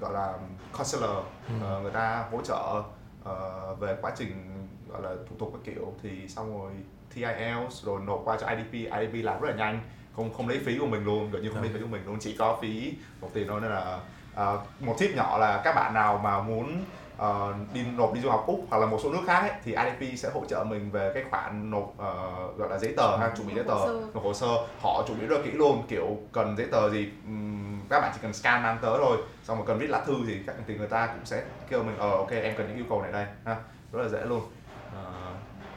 gọi 0.00 0.12
là 0.12 0.34
counselor 0.78 1.24
ừ. 1.48 1.76
uh, 1.76 1.82
người 1.82 1.92
ta 1.92 2.24
hỗ 2.30 2.42
trợ 2.42 2.82
uh, 3.22 3.80
về 3.80 3.96
quá 4.02 4.12
trình 4.16 4.66
gọi 4.88 5.02
là 5.02 5.10
thủ 5.30 5.36
tục 5.38 5.50
các 5.52 5.72
kiểu. 5.72 5.92
Thì 6.02 6.28
xong 6.28 6.60
rồi 6.60 6.72
thi 7.10 7.22
IELTS 7.22 7.84
rồi 7.84 8.00
nộp 8.00 8.20
qua 8.24 8.36
cho 8.40 8.46
IDP 8.46 8.72
IDP 8.72 9.24
làm 9.24 9.40
rất 9.40 9.48
là 9.48 9.56
nhanh 9.56 9.80
không 10.16 10.34
không 10.34 10.48
lấy 10.48 10.60
phí 10.66 10.78
của 10.78 10.86
mình 10.86 11.04
luôn 11.04 11.30
gần 11.30 11.42
như 11.42 11.50
không 11.50 11.62
lấy 11.62 11.72
phí 11.72 11.80
của 11.80 11.86
mình 11.86 12.06
luôn 12.06 12.16
chỉ 12.20 12.36
có 12.38 12.58
phí 12.62 12.94
một 13.20 13.30
tiền 13.34 13.46
thôi. 13.48 13.60
Nên 13.60 13.70
là 13.70 14.00
uh, 14.32 14.82
một 14.82 14.94
tip 14.98 15.16
nhỏ 15.16 15.38
là 15.38 15.60
các 15.64 15.74
bạn 15.74 15.94
nào 15.94 16.18
mà 16.18 16.42
muốn 16.42 16.84
uh, 17.22 17.72
đi 17.72 17.84
nộp 17.96 18.14
đi 18.14 18.20
du 18.20 18.30
học 18.30 18.44
úc 18.46 18.66
hoặc 18.70 18.78
là 18.78 18.86
một 18.86 18.98
số 19.02 19.12
nước 19.12 19.22
khác 19.26 19.40
ấy, 19.40 19.50
thì 19.64 19.74
IDP 19.74 20.18
sẽ 20.18 20.30
hỗ 20.34 20.44
trợ 20.48 20.64
mình 20.64 20.90
về 20.90 21.10
cái 21.14 21.24
khoản 21.30 21.70
nộp 21.70 21.82
uh, 21.82 22.58
gọi 22.58 22.68
là 22.70 22.78
giấy 22.78 22.94
tờ 22.96 23.16
hay 23.16 23.30
chuẩn 23.36 23.48
bị 23.48 23.54
giấy 23.54 23.64
tờ 23.64 23.74
nộp 24.14 24.24
hồ 24.24 24.34
sơ. 24.34 24.66
Họ 24.80 25.02
chuẩn 25.06 25.20
bị 25.20 25.26
rất 25.26 25.36
là 25.36 25.42
kỹ 25.44 25.50
luôn 25.50 25.82
kiểu 25.88 26.06
cần 26.32 26.56
giấy 26.56 26.66
tờ 26.70 26.90
gì 26.90 27.08
um, 27.26 27.80
các 27.90 28.00
bạn 28.00 28.10
chỉ 28.14 28.20
cần 28.22 28.32
scan 28.32 28.62
mang 28.62 28.78
tới 28.82 28.98
thôi 29.02 29.16
xong 29.44 29.56
rồi 29.56 29.66
cần 29.66 29.78
viết 29.78 29.90
lá 29.90 30.00
thư 30.06 30.14
thì 30.26 30.38
các 30.46 30.56
thì 30.66 30.74
người 30.74 30.88
ta 30.88 31.06
cũng 31.06 31.24
sẽ 31.24 31.42
kêu 31.68 31.82
mình 31.82 31.98
ờ 31.98 32.10
ok 32.10 32.30
em 32.30 32.54
cần 32.56 32.68
những 32.68 32.76
yêu 32.76 32.86
cầu 32.88 33.02
này 33.02 33.12
đây 33.12 33.26
ha 33.44 33.56
rất 33.92 34.02
là 34.02 34.08
dễ 34.08 34.24
luôn. 34.24 34.42
Uh, 34.88 35.36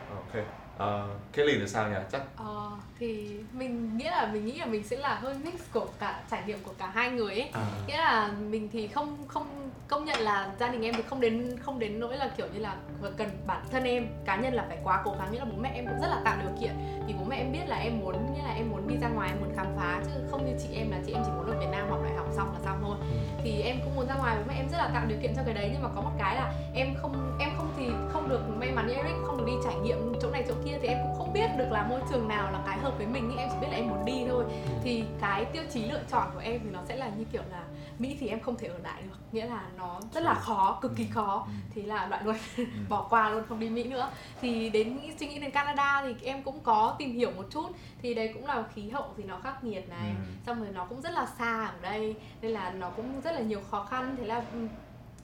ok. 0.10 0.44
Uh, 0.76 1.34
Kelly 1.34 1.60
thì 1.60 1.68
sao 1.68 1.90
nhỉ? 1.90 1.96
Chắc 2.12 2.22
uh, 2.42 2.74
thì 3.02 3.30
mình 3.54 3.98
nghĩ 3.98 4.06
là 4.06 4.30
mình 4.34 4.46
nghĩ 4.46 4.58
là 4.58 4.66
mình 4.66 4.84
sẽ 4.84 4.98
là 4.98 5.16
hơi 5.16 5.36
mix 5.44 5.62
của 5.74 5.88
cả 6.00 6.24
trải 6.32 6.44
nghiệm 6.48 6.60
của 6.64 6.74
cả 6.78 6.92
hai 6.94 7.12
người 7.12 7.34
ấy. 7.34 7.50
À. 7.54 7.62
nghĩa 7.88 7.98
là 7.98 8.32
mình 8.50 8.70
thì 8.72 8.88
không 8.88 9.18
không 9.28 9.70
công 9.88 10.06
nhận 10.06 10.20
là 10.20 10.52
gia 10.60 10.68
đình 10.68 10.82
em 10.82 10.94
thì 10.98 11.02
không 11.02 11.22
đến 11.22 11.56
không 11.62 11.80
đến 11.80 12.00
nỗi 12.00 12.18
là 12.18 12.32
kiểu 12.38 12.48
như 12.54 12.60
là 12.60 12.76
cần 13.18 13.30
bản 13.48 13.62
thân 13.72 13.84
em 13.84 14.08
cá 14.26 14.36
nhân 14.36 14.54
là 14.54 14.66
phải 14.68 14.78
quá 14.84 15.02
cố 15.06 15.16
gắng. 15.20 15.32
Nghĩa 15.32 15.40
là 15.40 15.46
bố 15.46 15.58
mẹ 15.62 15.72
em 15.76 15.86
cũng 15.86 16.02
rất 16.02 16.08
là 16.08 16.22
tạo 16.24 16.38
điều 16.42 16.52
kiện. 16.62 16.72
Thì 17.08 17.14
bố 17.20 17.26
mẹ 17.30 17.36
em 17.36 17.52
biết 17.52 17.68
là 17.68 17.76
em 17.76 18.00
muốn 18.00 18.34
nghĩa 18.34 18.44
là 18.44 18.54
em 18.54 18.70
muốn 18.70 18.88
đi 18.88 18.96
ra 19.02 19.08
ngoài 19.08 19.30
em 19.30 19.40
muốn 19.40 19.54
khám 19.56 19.68
phá 19.78 20.02
chứ 20.06 20.12
không 20.32 20.46
như 20.46 20.54
chị 20.64 20.76
em 20.76 20.92
là 20.92 20.98
chị 21.06 21.14
em 21.14 21.24
chỉ 21.26 21.32
muốn 21.38 21.46
ở 21.46 21.60
Việt 21.60 21.70
Nam 21.72 21.90
học 21.90 22.00
đại 22.04 22.14
học 22.14 22.28
xong 22.36 22.54
là 22.54 22.60
xong 22.66 22.78
thôi. 22.82 22.98
Ừ. 23.00 23.42
thì 23.44 23.62
em 23.62 23.80
cũng 23.84 23.96
muốn 23.96 24.08
ra 24.08 24.16
ngoài 24.16 24.36
bố 24.40 24.44
mẹ 24.48 24.54
em 24.58 24.70
rất 24.72 24.78
là 24.78 24.90
tạo 24.94 25.06
điều 25.08 25.18
kiện 25.22 25.36
cho 25.36 25.42
cái 25.46 25.54
đấy. 25.54 25.70
Nhưng 25.74 25.84
mà 25.84 25.90
có 25.96 26.02
một 26.02 26.12
cái 26.18 26.36
là 26.36 26.54
em 26.76 26.96
không 27.02 27.38
em 27.40 27.50
không 27.58 27.74
thì 27.78 27.90
không 28.14 28.30
được 28.30 28.42
may 28.60 28.72
mắn 28.72 28.88
như 28.88 28.94
Eric 28.94 29.16
không 29.26 29.38
được 29.38 29.46
đi 29.48 29.54
trải 29.64 29.76
nghiệm 29.76 30.14
chỗ 30.22 30.32
này 30.32 30.44
chỗ 30.48 30.54
kia. 30.66 30.78
Thì 30.82 30.88
em 30.88 30.98
cũng 31.04 31.18
không 31.18 31.34
biết 31.34 31.48
được 31.58 31.72
là 31.72 31.84
môi 31.84 32.00
trường 32.10 32.28
nào 32.28 32.52
là 32.52 32.60
cái 32.66 32.78
hợp 32.78 32.91
với 32.98 33.08
mình 33.08 33.38
em 33.38 33.50
chỉ 33.52 33.58
biết 33.62 33.68
là 33.72 33.76
em 33.76 33.88
muốn 33.88 34.06
đi 34.06 34.26
thôi 34.30 34.46
thì 34.84 35.04
cái 35.22 35.46
tiêu 35.46 35.64
chí 35.74 35.86
lựa 35.92 36.04
chọn 36.12 36.28
của 36.34 36.40
em 36.40 36.62
thì 36.64 36.70
nó 36.72 36.80
sẽ 36.88 36.96
là 36.96 37.10
như 37.18 37.24
kiểu 37.32 37.42
là 37.52 37.64
mỹ 38.00 38.18
thì 38.20 38.28
em 38.28 38.40
không 38.40 38.58
thể 38.58 38.68
ở 38.68 38.78
lại 38.78 39.02
được 39.02 39.18
nghĩa 39.32 39.46
là 39.46 39.64
nó 39.78 40.00
rất 40.14 40.24
là 40.24 40.34
khó 40.34 40.80
cực 40.82 40.92
kỳ 40.96 41.06
khó 41.06 41.46
ừ. 41.48 41.52
thì 41.74 41.82
là 41.82 42.08
loại 42.08 42.24
luôn 42.24 42.36
ừ. 42.58 42.66
bỏ 42.90 43.08
qua 43.10 43.30
luôn 43.30 43.44
không 43.50 43.60
đi 43.60 43.70
mỹ 43.70 43.84
nữa 43.84 44.10
thì 44.42 44.70
đến 44.70 45.00
suy 45.20 45.28
nghĩ 45.28 45.40
đến 45.40 45.52
canada 45.52 46.04
thì 46.04 46.26
em 46.26 46.44
cũng 46.44 46.60
có 46.60 46.96
tìm 47.00 47.14
hiểu 47.14 47.32
một 47.32 47.46
chút 47.50 47.72
thì 48.02 48.14
đây 48.14 48.32
cũng 48.34 48.46
là 48.46 48.64
khí 48.76 48.90
hậu 48.90 49.14
thì 49.18 49.24
nó 49.24 49.40
khắc 49.44 49.64
nghiệt 49.64 49.90
này 49.90 50.10
ừ. 50.10 50.32
xong 50.46 50.60
rồi 50.60 50.70
nó 50.74 50.86
cũng 50.86 51.02
rất 51.02 51.14
là 51.14 51.28
xa 51.40 51.66
ở 51.66 51.80
đây 51.82 52.16
nên 52.42 52.52
là 52.52 52.72
nó 52.72 52.90
cũng 52.90 53.22
rất 53.22 53.32
là 53.32 53.42
nhiều 53.42 53.62
khó 53.72 53.84
khăn 53.84 54.16
thế 54.18 54.26
là 54.26 54.44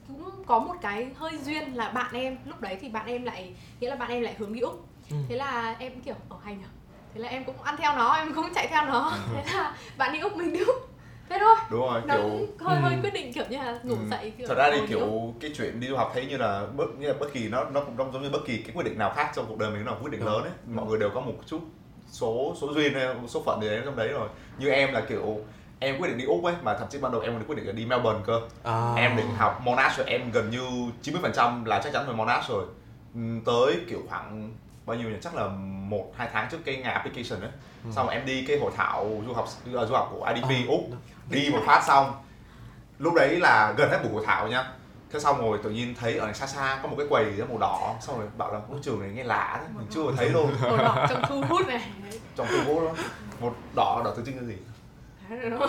cũng 0.08 0.44
có 0.46 0.58
một 0.58 0.74
cái 0.80 1.10
hơi 1.16 1.38
duyên 1.38 1.74
là 1.74 1.90
bạn 1.90 2.14
em 2.14 2.36
lúc 2.44 2.60
đấy 2.60 2.78
thì 2.80 2.88
bạn 2.88 3.06
em 3.06 3.24
lại 3.24 3.54
nghĩa 3.80 3.90
là 3.90 3.96
bạn 3.96 4.10
em 4.10 4.22
lại 4.22 4.34
hướng 4.38 4.52
đi 4.52 4.60
úc 4.60 4.88
ừ. 5.10 5.16
thế 5.28 5.36
là 5.36 5.76
em 5.78 6.00
kiểu 6.00 6.14
ở 6.28 6.36
hay 6.44 6.56
nhở 6.56 6.68
thế 7.14 7.20
là 7.20 7.28
em 7.28 7.44
cũng 7.44 7.62
ăn 7.62 7.76
theo 7.76 7.96
nó 7.96 8.14
em 8.14 8.34
cũng 8.34 8.54
chạy 8.54 8.66
theo 8.66 8.86
nó 8.86 9.10
ừ. 9.10 9.36
thế 9.46 9.54
là 9.54 9.74
bạn 9.96 10.12
đi 10.12 10.18
úc 10.18 10.36
mình 10.36 10.52
đi 10.52 10.60
úc 10.60 10.76
thế 11.28 11.36
thôi 11.40 11.56
đúng 11.70 11.80
rồi 11.80 12.02
nó 12.06 12.14
kiểu 12.14 12.28
hơi 12.60 12.76
ừ. 12.76 12.82
hơi 12.82 12.98
quyết 13.02 13.12
định 13.14 13.32
kiểu 13.32 13.44
như 13.48 13.56
là 13.56 13.78
ngủ 13.82 13.94
ừ. 13.94 14.08
dậy 14.10 14.32
kiểu 14.38 14.46
thật 14.48 14.54
ra 14.54 14.70
thì 14.72 14.80
kiểu 14.88 15.00
úc. 15.00 15.34
cái 15.40 15.50
chuyện 15.56 15.80
đi 15.80 15.88
du 15.88 15.96
học 15.96 16.10
thấy 16.14 16.26
như 16.26 16.36
là 16.36 16.66
bất 16.76 16.86
như 16.98 17.08
là 17.08 17.14
bất 17.20 17.32
kỳ 17.32 17.48
nó 17.48 17.64
nó 17.64 17.80
cũng 17.80 18.12
giống 18.12 18.22
như 18.22 18.30
bất 18.30 18.44
kỳ 18.46 18.56
cái 18.58 18.72
quyết 18.74 18.84
định 18.84 18.98
nào 18.98 19.12
khác 19.16 19.30
trong 19.36 19.44
cuộc 19.48 19.58
đời 19.58 19.70
mình 19.70 19.84
nó 19.84 19.92
là 19.92 19.98
quyết 20.02 20.10
định 20.10 20.20
đúng. 20.20 20.32
lớn 20.32 20.42
ấy 20.42 20.52
mọi 20.66 20.86
người 20.86 20.98
đều 20.98 21.10
có 21.14 21.20
một 21.20 21.34
chút 21.46 21.60
số 22.10 22.54
số 22.60 22.72
duyên 22.74 22.94
hay 22.94 23.06
số 23.28 23.42
phận 23.42 23.60
gì 23.60 23.68
đấy 23.68 23.82
trong 23.84 23.96
đấy 23.96 24.08
rồi 24.08 24.28
như 24.58 24.68
em 24.68 24.92
là 24.92 25.00
kiểu 25.00 25.38
em 25.78 25.98
quyết 25.98 26.08
định 26.08 26.18
đi 26.18 26.24
úc 26.24 26.44
ấy 26.44 26.54
mà 26.62 26.74
thậm 26.78 26.88
chí 26.90 26.98
ban 26.98 27.12
đầu 27.12 27.20
em 27.20 27.44
quyết 27.44 27.56
định 27.56 27.76
đi 27.76 27.86
melbourne 27.86 28.20
cơ 28.26 28.40
à. 28.62 28.94
em 28.96 29.16
định 29.16 29.30
học 29.36 29.60
monash 29.64 29.98
rồi 29.98 30.06
em 30.06 30.30
gần 30.32 30.50
như 30.50 30.60
90% 31.02 31.64
là 31.64 31.80
chắc 31.84 31.92
chắn 31.92 32.06
về 32.06 32.12
monash 32.12 32.48
rồi 32.48 32.66
ừ, 33.14 33.20
tới 33.46 33.76
kiểu 33.88 34.00
khoảng 34.08 34.50
bao 34.88 34.96
nhiêu 34.96 35.10
nhỉ? 35.10 35.16
Chắc 35.20 35.34
là 35.34 35.48
một 35.88 36.12
hai 36.16 36.28
tháng 36.32 36.48
trước 36.50 36.58
cái 36.64 36.76
ngày 36.76 36.92
application 36.92 37.40
ấy. 37.40 37.50
Ừ. 37.84 37.90
xong 37.96 38.06
rồi 38.06 38.14
em 38.14 38.26
đi 38.26 38.44
cái 38.48 38.58
hội 38.58 38.72
thảo 38.76 39.22
du 39.26 39.32
học 39.32 39.48
du 39.64 39.94
học 39.94 40.08
của 40.12 40.32
IDP 40.34 40.50
à, 40.50 40.68
úc 40.68 40.80
đi 41.30 41.50
một 41.52 41.60
phát 41.66 41.84
xong. 41.86 42.12
Lúc 42.98 43.14
đấy 43.14 43.36
là 43.40 43.74
gần 43.76 43.90
hết 43.90 43.98
buổi 44.02 44.12
hội 44.12 44.22
thảo 44.26 44.48
nha. 44.48 44.64
Thế 45.12 45.20
xong 45.20 45.40
rồi 45.40 45.58
tự 45.62 45.70
nhiên 45.70 45.94
thấy 46.00 46.16
ở 46.16 46.32
xa 46.32 46.46
xa 46.46 46.78
có 46.82 46.88
một 46.88 46.94
cái 46.98 47.06
quầy 47.10 47.36
gì 47.36 47.42
màu 47.42 47.58
đỏ. 47.58 47.94
Xong 48.00 48.18
rồi 48.18 48.28
bảo 48.36 48.52
là 48.52 48.60
môi 48.68 48.78
trường 48.82 49.00
này 49.00 49.10
nghe 49.10 49.24
lạ 49.24 49.56
đấy 49.60 49.68
mình 49.76 49.86
chưa 49.90 50.02
thấy 50.16 50.28
luôn. 50.28 50.50
Màu 50.62 50.76
đỏ 50.76 51.06
trong 51.08 51.22
thu 51.28 51.42
hút 51.48 51.68
này. 51.68 51.90
Trong 52.36 52.46
thu 52.50 52.74
hút 52.74 52.82
đó. 52.84 53.02
Một 53.40 53.54
đỏ 53.76 54.02
đỏ 54.04 54.12
từ 54.16 54.22
trưng 54.26 54.38
cái 54.38 54.46
gì? 54.46 54.56
I 55.30 55.36
don't 55.36 55.58
know 55.58 55.68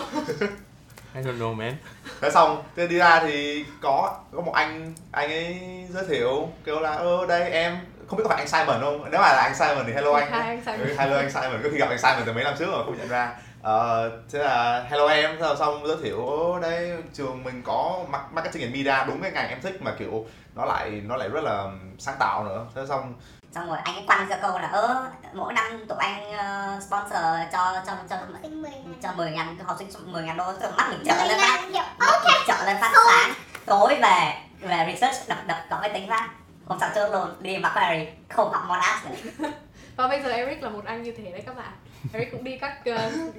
I 1.14 1.20
don't 1.20 1.38
know 1.38 1.54
man. 1.54 1.76
Thế 2.20 2.30
xong 2.30 2.62
thế 2.76 2.86
đi 2.86 2.98
ra 2.98 3.20
thì 3.20 3.64
có 3.80 4.18
có 4.32 4.40
một 4.40 4.52
anh 4.52 4.94
anh 5.10 5.30
ấy 5.30 5.60
giới 5.90 6.04
thiệu 6.06 6.48
kêu 6.64 6.80
là 6.80 6.90
ơ 6.90 7.26
đây 7.26 7.50
em 7.50 7.78
không 8.10 8.16
biết 8.16 8.24
có 8.24 8.28
phải 8.28 8.38
anh 8.38 8.48
Simon 8.48 8.80
không? 8.80 9.10
Nếu 9.10 9.20
mà 9.20 9.32
là 9.32 9.42
anh 9.42 9.54
Simon 9.54 9.84
thì 9.86 9.92
hello 9.92 10.12
anh 10.12 10.32
anh 10.32 10.62
Simon. 10.64 10.80
Ừ, 10.80 10.94
hello 10.98 11.16
anh 11.16 11.30
Simon. 11.30 11.60
Có 11.62 11.68
khi 11.72 11.78
gặp 11.78 11.88
anh 11.88 11.98
Simon 11.98 12.22
từ 12.26 12.32
mấy 12.32 12.44
năm 12.44 12.54
trước 12.58 12.66
rồi 12.72 12.84
không 12.84 12.98
nhận 12.98 13.08
ra. 13.08 13.32
Ờ, 13.62 14.10
thế 14.32 14.38
là 14.38 14.84
hello 14.90 15.06
em. 15.06 15.36
Xong, 15.40 15.56
xong 15.58 15.86
giới 15.86 15.96
thiệu 16.02 16.28
ơ 16.28 16.60
đây 16.60 16.92
trường 17.14 17.44
mình 17.44 17.62
có 17.66 17.98
mar- 18.10 18.20
marketing 18.32 18.62
and 18.62 18.74
media 18.76 19.04
đúng 19.06 19.22
cái 19.22 19.30
ngành 19.32 19.48
em 19.48 19.60
thích 19.62 19.82
mà 19.82 19.92
kiểu 19.98 20.26
nó 20.54 20.64
lại 20.64 20.90
nó 20.90 21.16
lại 21.16 21.28
rất 21.28 21.44
là 21.44 21.64
sáng 21.98 22.16
tạo 22.18 22.44
nữa. 22.44 22.66
Thế 22.74 22.82
xong 22.88 23.14
xong 23.54 23.68
rồi 23.68 23.78
anh 23.84 23.94
ấy 23.94 24.04
quăng 24.06 24.28
ra 24.28 24.36
câu 24.42 24.58
là 24.58 24.68
ơ 24.68 25.04
mỗi 25.32 25.52
năm 25.52 25.84
tụi 25.88 25.98
anh 25.98 26.32
ờ, 26.32 26.78
sponsor 26.88 27.24
cho 27.52 27.82
cho 27.86 27.92
cho 28.10 28.16
Tính 28.42 28.62
10 28.62 28.70
cho 29.02 29.12
10 29.12 29.30
ngàn 29.30 29.56
học 29.66 29.76
sinh 29.78 30.12
10 30.12 30.22
ngàn 30.22 30.36
đô. 30.36 30.44
Rồi 30.44 30.72
mắt 30.76 30.86
mình 30.90 31.02
trở 31.06 31.14
10 31.18 31.28
lên 31.28 31.38
phát 31.40 31.60
mình 31.62 32.42
trở 32.48 32.64
lên 32.66 32.76
phát 32.80 32.92
sáng. 33.06 33.32
Tối 33.66 33.98
về 34.02 34.34
về 34.60 34.86
research 34.92 35.28
đập 35.28 35.38
đập 35.46 35.58
có 35.70 35.78
máy 35.80 35.90
tính 35.94 36.08
ra 36.08 36.28
hôm 36.70 36.78
sau 36.80 36.90
trước 36.94 37.12
luôn 37.12 37.28
đi 37.40 37.58
Macquarie 37.58 38.06
không 38.28 38.52
học 38.52 38.62
arts 38.80 39.20
nữa 39.38 39.48
và 39.96 40.08
bây 40.08 40.22
giờ 40.22 40.30
Eric 40.30 40.62
là 40.62 40.68
một 40.70 40.84
anh 40.84 41.02
như 41.02 41.12
thế 41.12 41.30
đấy 41.30 41.42
các 41.46 41.56
bạn. 41.56 41.72
Eric 42.12 42.32
cũng 42.32 42.44
đi 42.44 42.58
các 42.58 42.78
uh, 42.90 42.96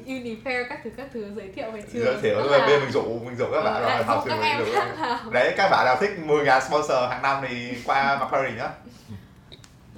Unifair 0.07 0.65
các 0.69 0.79
thứ 0.83 0.89
các 0.97 1.07
thứ 1.13 1.31
giới 1.35 1.51
thiệu 1.55 1.71
về 1.71 1.83
trường. 1.93 2.05
Giới 2.05 2.17
thiệu 2.21 2.39
là- 2.51 2.67
bên 2.67 2.79
mình 2.81 2.91
dụ 2.91 3.01
mình 3.25 3.35
dụ 3.37 3.45
các 3.53 3.61
bạn 3.61 3.73
Ờ, 3.73 3.95
rồi 3.95 4.03
học 4.03 4.23
trường 4.25 4.39
các 4.41 4.57
mình 4.59 4.67
dụ 5.25 5.31
đấy 5.31 5.53
các 5.57 5.69
bạn 5.71 5.85
nào 5.85 5.95
thích 5.99 6.11
10 6.19 6.45
ngàn 6.45 6.61
sponsor 6.61 6.97
hàng 7.09 7.21
năm 7.21 7.43
thì 7.47 7.73
qua 7.85 8.17
Macquarie 8.19 8.57
nhá 8.57 8.69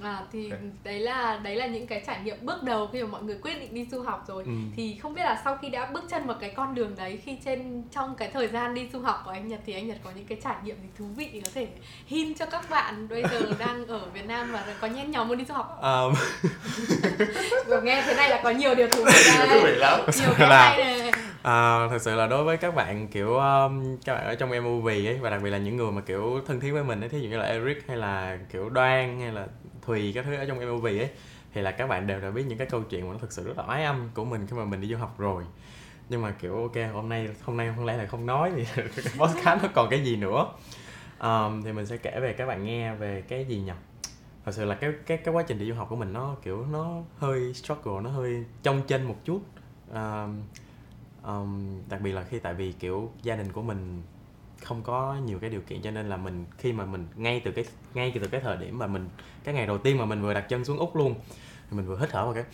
À, 0.04 0.18
thì 0.32 0.50
Ok. 0.50 0.60
đấy 0.84 1.00
là 1.00 1.40
đấy 1.42 1.56
là 1.56 1.66
những 1.66 1.86
cái 1.86 2.02
trải 2.06 2.20
nghiệm 2.24 2.36
bước 2.46 2.62
đầu 2.62 2.88
khi 2.92 3.02
mà 3.02 3.08
mọi 3.08 3.22
người 3.22 3.36
quyết 3.42 3.54
định 3.60 3.74
đi 3.74 3.86
du 3.90 4.02
học 4.02 4.24
rồi. 4.28 4.42
Ừ. 4.46 4.50
thì 4.76 4.96
không 5.02 5.14
biết 5.14 5.22
là 5.22 5.40
sau 5.44 5.56
khi 5.62 5.68
đã 5.68 5.86
bước 5.92 6.04
chân 6.10 6.26
vào 6.26 6.36
cái 6.40 6.50
con 6.50 6.74
đường 6.74 6.94
đấy 6.96 7.18
khi 7.24 7.36
trên 7.44 7.82
trong 7.90 8.14
cái 8.14 8.30
thời 8.32 8.48
gian 8.48 8.74
đi 8.74 8.88
du 8.92 9.00
học 9.00 9.22
của 9.24 9.30
anh 9.30 9.48
Nhật 9.48 9.60
thì 9.66 9.72
anh 9.72 9.88
Nhật 9.88 9.96
có 10.04 10.10
những 10.16 10.26
cái 10.26 10.38
trải 10.44 10.54
nghiệm 10.64 10.76
gì 10.82 10.88
thú 10.98 11.04
vị 11.16 11.42
có 11.44 11.50
thể 11.54 11.66
hin 12.06 12.34
cho 12.34 12.46
các 12.46 12.70
bạn 12.70 13.08
bây 13.08 13.22
giờ 13.22 13.40
đang 13.58 13.86
ở 13.86 14.00
Việt 14.14 14.26
Nam 14.26 14.52
và 14.52 14.64
có 14.80 14.86
nhen 14.86 15.10
nhóm 15.10 15.28
muốn 15.28 15.38
đi 15.38 15.44
du 15.44 15.54
học 15.54 15.80
um, 15.82 16.14
Vừa 17.66 17.80
nghe 17.80 18.02
thế 18.06 18.14
này 18.14 18.30
là 18.30 18.40
có 18.44 18.50
nhiều 18.50 18.74
điều 18.74 18.88
thú 18.88 19.04
vị 19.04 19.12
thú 19.50 19.60
vị 19.64 19.74
lắm. 19.74 20.00
Nhiều 20.20 20.30
cái 20.38 20.48
Là- 20.48 20.70
hay 20.70 20.84
này. 20.98 21.10
À, 21.42 21.88
thật 21.90 21.98
sự 22.02 22.14
là 22.14 22.26
đối 22.26 22.44
với 22.44 22.56
các 22.56 22.74
bạn 22.74 23.08
kiểu 23.08 23.34
um, 23.36 23.96
các 24.04 24.14
bạn 24.14 24.24
ở 24.26 24.34
trong 24.34 24.50
MOV 24.64 24.86
ấy 24.86 25.18
và 25.20 25.30
đặc 25.30 25.40
biệt 25.42 25.50
là 25.50 25.58
những 25.58 25.76
người 25.76 25.90
mà 25.92 26.00
kiểu 26.00 26.40
thân 26.46 26.60
thiết 26.60 26.70
với 26.72 26.84
mình 26.84 27.00
ấy, 27.00 27.08
thí 27.08 27.18
dụ 27.20 27.28
như 27.28 27.36
là 27.38 27.44
Eric 27.44 27.84
hay 27.88 27.96
là 27.96 28.38
kiểu 28.52 28.68
Đoan 28.70 29.20
hay 29.20 29.32
là 29.32 29.46
Thùy 29.86 30.12
các 30.14 30.24
thứ 30.24 30.34
ở 30.34 30.44
trong 30.44 30.58
MOV 30.58 30.84
ấy 30.84 31.10
thì 31.54 31.62
là 31.62 31.70
các 31.70 31.86
bạn 31.86 32.06
đều 32.06 32.20
đã 32.20 32.30
biết 32.30 32.44
những 32.48 32.58
cái 32.58 32.66
câu 32.66 32.82
chuyện 32.82 33.06
mà 33.06 33.12
nó 33.12 33.18
thực 33.18 33.32
sự 33.32 33.46
rất 33.46 33.58
là 33.58 33.64
ái 33.64 33.84
âm 33.84 34.10
của 34.14 34.24
mình 34.24 34.46
khi 34.46 34.56
mà 34.56 34.64
mình 34.64 34.80
đi 34.80 34.88
du 34.88 34.96
học 34.96 35.18
rồi. 35.18 35.44
Nhưng 36.08 36.22
mà 36.22 36.30
kiểu 36.30 36.54
ok 36.54 36.92
hôm 36.92 37.08
nay 37.08 37.28
hôm 37.42 37.56
nay 37.56 37.72
không 37.76 37.84
lẽ 37.84 37.96
là 37.96 38.06
không 38.06 38.26
nói 38.26 38.52
thì 38.56 38.82
podcast 39.18 39.62
nó 39.62 39.68
còn 39.74 39.90
cái 39.90 40.04
gì 40.04 40.16
nữa? 40.16 40.46
Um, 41.20 41.62
thì 41.62 41.72
mình 41.72 41.86
sẽ 41.86 41.96
kể 41.96 42.20
về 42.20 42.32
các 42.32 42.46
bạn 42.46 42.64
nghe 42.64 42.94
về 42.94 43.22
cái 43.28 43.44
gì 43.44 43.60
nhỉ? 43.60 43.72
Thật 44.44 44.52
sự 44.54 44.64
là 44.64 44.74
cái 44.74 44.92
cái 45.06 45.16
cái 45.16 45.34
quá 45.34 45.42
trình 45.42 45.58
đi 45.58 45.68
du 45.68 45.74
học 45.74 45.86
của 45.90 45.96
mình 45.96 46.12
nó 46.12 46.36
kiểu 46.42 46.66
nó 46.66 47.02
hơi 47.18 47.54
struggle 47.54 48.00
nó 48.02 48.10
hơi 48.10 48.44
trong 48.62 48.82
chân 48.82 49.04
một 49.08 49.16
chút. 49.24 49.40
Um, 49.92 50.42
um, 51.24 51.80
đặc 51.88 52.00
biệt 52.00 52.12
là 52.12 52.22
khi 52.22 52.38
tại 52.38 52.54
vì 52.54 52.72
kiểu 52.72 53.12
gia 53.22 53.36
đình 53.36 53.52
của 53.52 53.62
mình 53.62 54.02
không 54.64 54.82
có 54.82 55.16
nhiều 55.24 55.38
cái 55.38 55.50
điều 55.50 55.60
kiện 55.60 55.82
cho 55.82 55.90
nên 55.90 56.08
là 56.08 56.16
mình 56.16 56.44
khi 56.58 56.72
mà 56.72 56.84
mình 56.84 57.06
ngay 57.14 57.42
từ 57.44 57.52
cái 57.52 57.64
ngay 57.94 58.12
từ 58.14 58.28
cái 58.28 58.40
thời 58.40 58.56
điểm 58.56 58.78
mà 58.78 58.86
mình 58.86 59.08
cái 59.44 59.54
ngày 59.54 59.66
đầu 59.66 59.78
tiên 59.78 59.98
mà 59.98 60.04
mình 60.04 60.22
vừa 60.22 60.34
đặt 60.34 60.44
chân 60.48 60.64
xuống 60.64 60.78
úc 60.78 60.96
luôn 60.96 61.14
thì 61.70 61.76
mình 61.76 61.86
vừa 61.86 61.98
hít 61.98 62.10
thở 62.10 62.24
vào 62.24 62.34
cái 62.34 62.44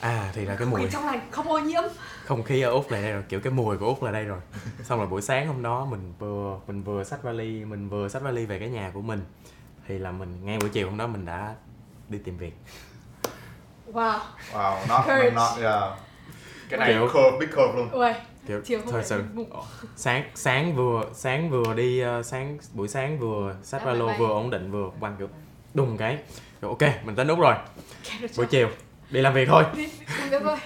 à 0.00 0.32
thì 0.34 0.44
là 0.44 0.56
cái 0.56 0.66
mùi. 0.66 0.90
trong 0.90 1.06
lành 1.06 1.20
không 1.30 1.48
ô 1.48 1.58
nhiễm. 1.58 1.82
Không 2.24 2.42
khí 2.42 2.60
ở 2.60 2.70
úc 2.70 2.90
là 2.90 3.00
đây 3.02 3.12
rồi 3.12 3.22
kiểu 3.28 3.40
cái 3.40 3.52
mùi 3.52 3.78
của 3.78 3.86
úc 3.86 4.02
là 4.02 4.12
đây 4.12 4.24
rồi. 4.24 4.40
Xong 4.84 4.98
rồi 4.98 5.08
buổi 5.08 5.22
sáng 5.22 5.46
hôm 5.46 5.62
đó 5.62 5.84
mình 5.90 6.14
vừa 6.18 6.60
mình 6.66 6.82
vừa 6.82 7.04
xách 7.04 7.22
vali 7.22 7.64
mình 7.64 7.88
vừa 7.88 8.08
xách 8.08 8.22
vali 8.22 8.46
về 8.46 8.58
cái 8.58 8.68
nhà 8.68 8.90
của 8.94 9.02
mình 9.02 9.24
thì 9.88 9.98
là 9.98 10.10
mình 10.10 10.44
ngay 10.44 10.58
buổi 10.58 10.68
chiều 10.68 10.88
hôm 10.88 10.98
đó 10.98 11.06
mình 11.06 11.24
đã 11.24 11.54
đi 12.08 12.18
tìm 12.18 12.36
việc. 12.36 12.56
Wow. 13.92 14.18
Wow 14.52 14.88
not 14.88 15.04
Courage. 15.06 15.30
not 15.30 15.58
yeah. 15.58 15.98
Cái 16.72 16.80
này 16.80 16.92
Kiểu- 16.92 17.08
curve 17.08 17.38
big 17.38 17.48
curve 17.48 17.72
luôn. 17.76 17.90
Ui 17.90 18.12
kiểu 18.46 18.60
chiều 18.64 18.80
phải 18.92 19.04
sự. 19.04 19.24
sáng 19.96 20.24
sáng 20.34 20.74
vừa 20.76 21.04
sáng 21.14 21.50
vừa 21.50 21.74
đi 21.74 22.00
ờ, 22.00 22.22
sáng 22.22 22.58
buổi 22.74 22.88
sáng 22.88 23.18
vừa 23.18 23.56
xách 23.62 23.78
Đã 23.78 23.86
ba 23.86 23.92
lô 23.92 24.12
vừa 24.18 24.28
ổn 24.28 24.50
định 24.50 24.70
vừa 24.70 24.90
quăng 25.00 25.16
kiểu 25.18 25.28
đùng 25.74 25.96
cái. 25.96 26.18
Kiểu 26.60 26.70
ok 26.70 26.82
mình 27.04 27.16
tính 27.16 27.26
đúng 27.26 27.40
rồi. 27.40 27.54
Buổi 28.36 28.46
chiều 28.46 28.68
đi 29.10 29.20
làm 29.20 29.34
việc 29.34 29.48
thôi. 29.48 29.64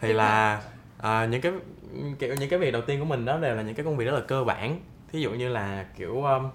Thì 0.00 0.12
là 0.12 0.60
à, 0.98 1.26
những 1.26 1.40
cái 1.40 1.52
kiểu 2.18 2.34
những 2.34 2.48
cái 2.50 2.58
việc 2.58 2.70
đầu 2.70 2.82
tiên 2.82 2.98
của 2.98 3.04
mình 3.04 3.24
đó 3.24 3.38
đều 3.38 3.54
là 3.54 3.62
những 3.62 3.74
cái 3.74 3.84
công 3.84 3.96
việc 3.96 4.04
rất 4.04 4.14
là 4.14 4.20
cơ 4.20 4.44
bản. 4.44 4.80
Thí 5.12 5.20
dụ 5.20 5.30
như 5.30 5.48
là 5.48 5.86
kiểu 5.96 6.22
um, 6.24 6.48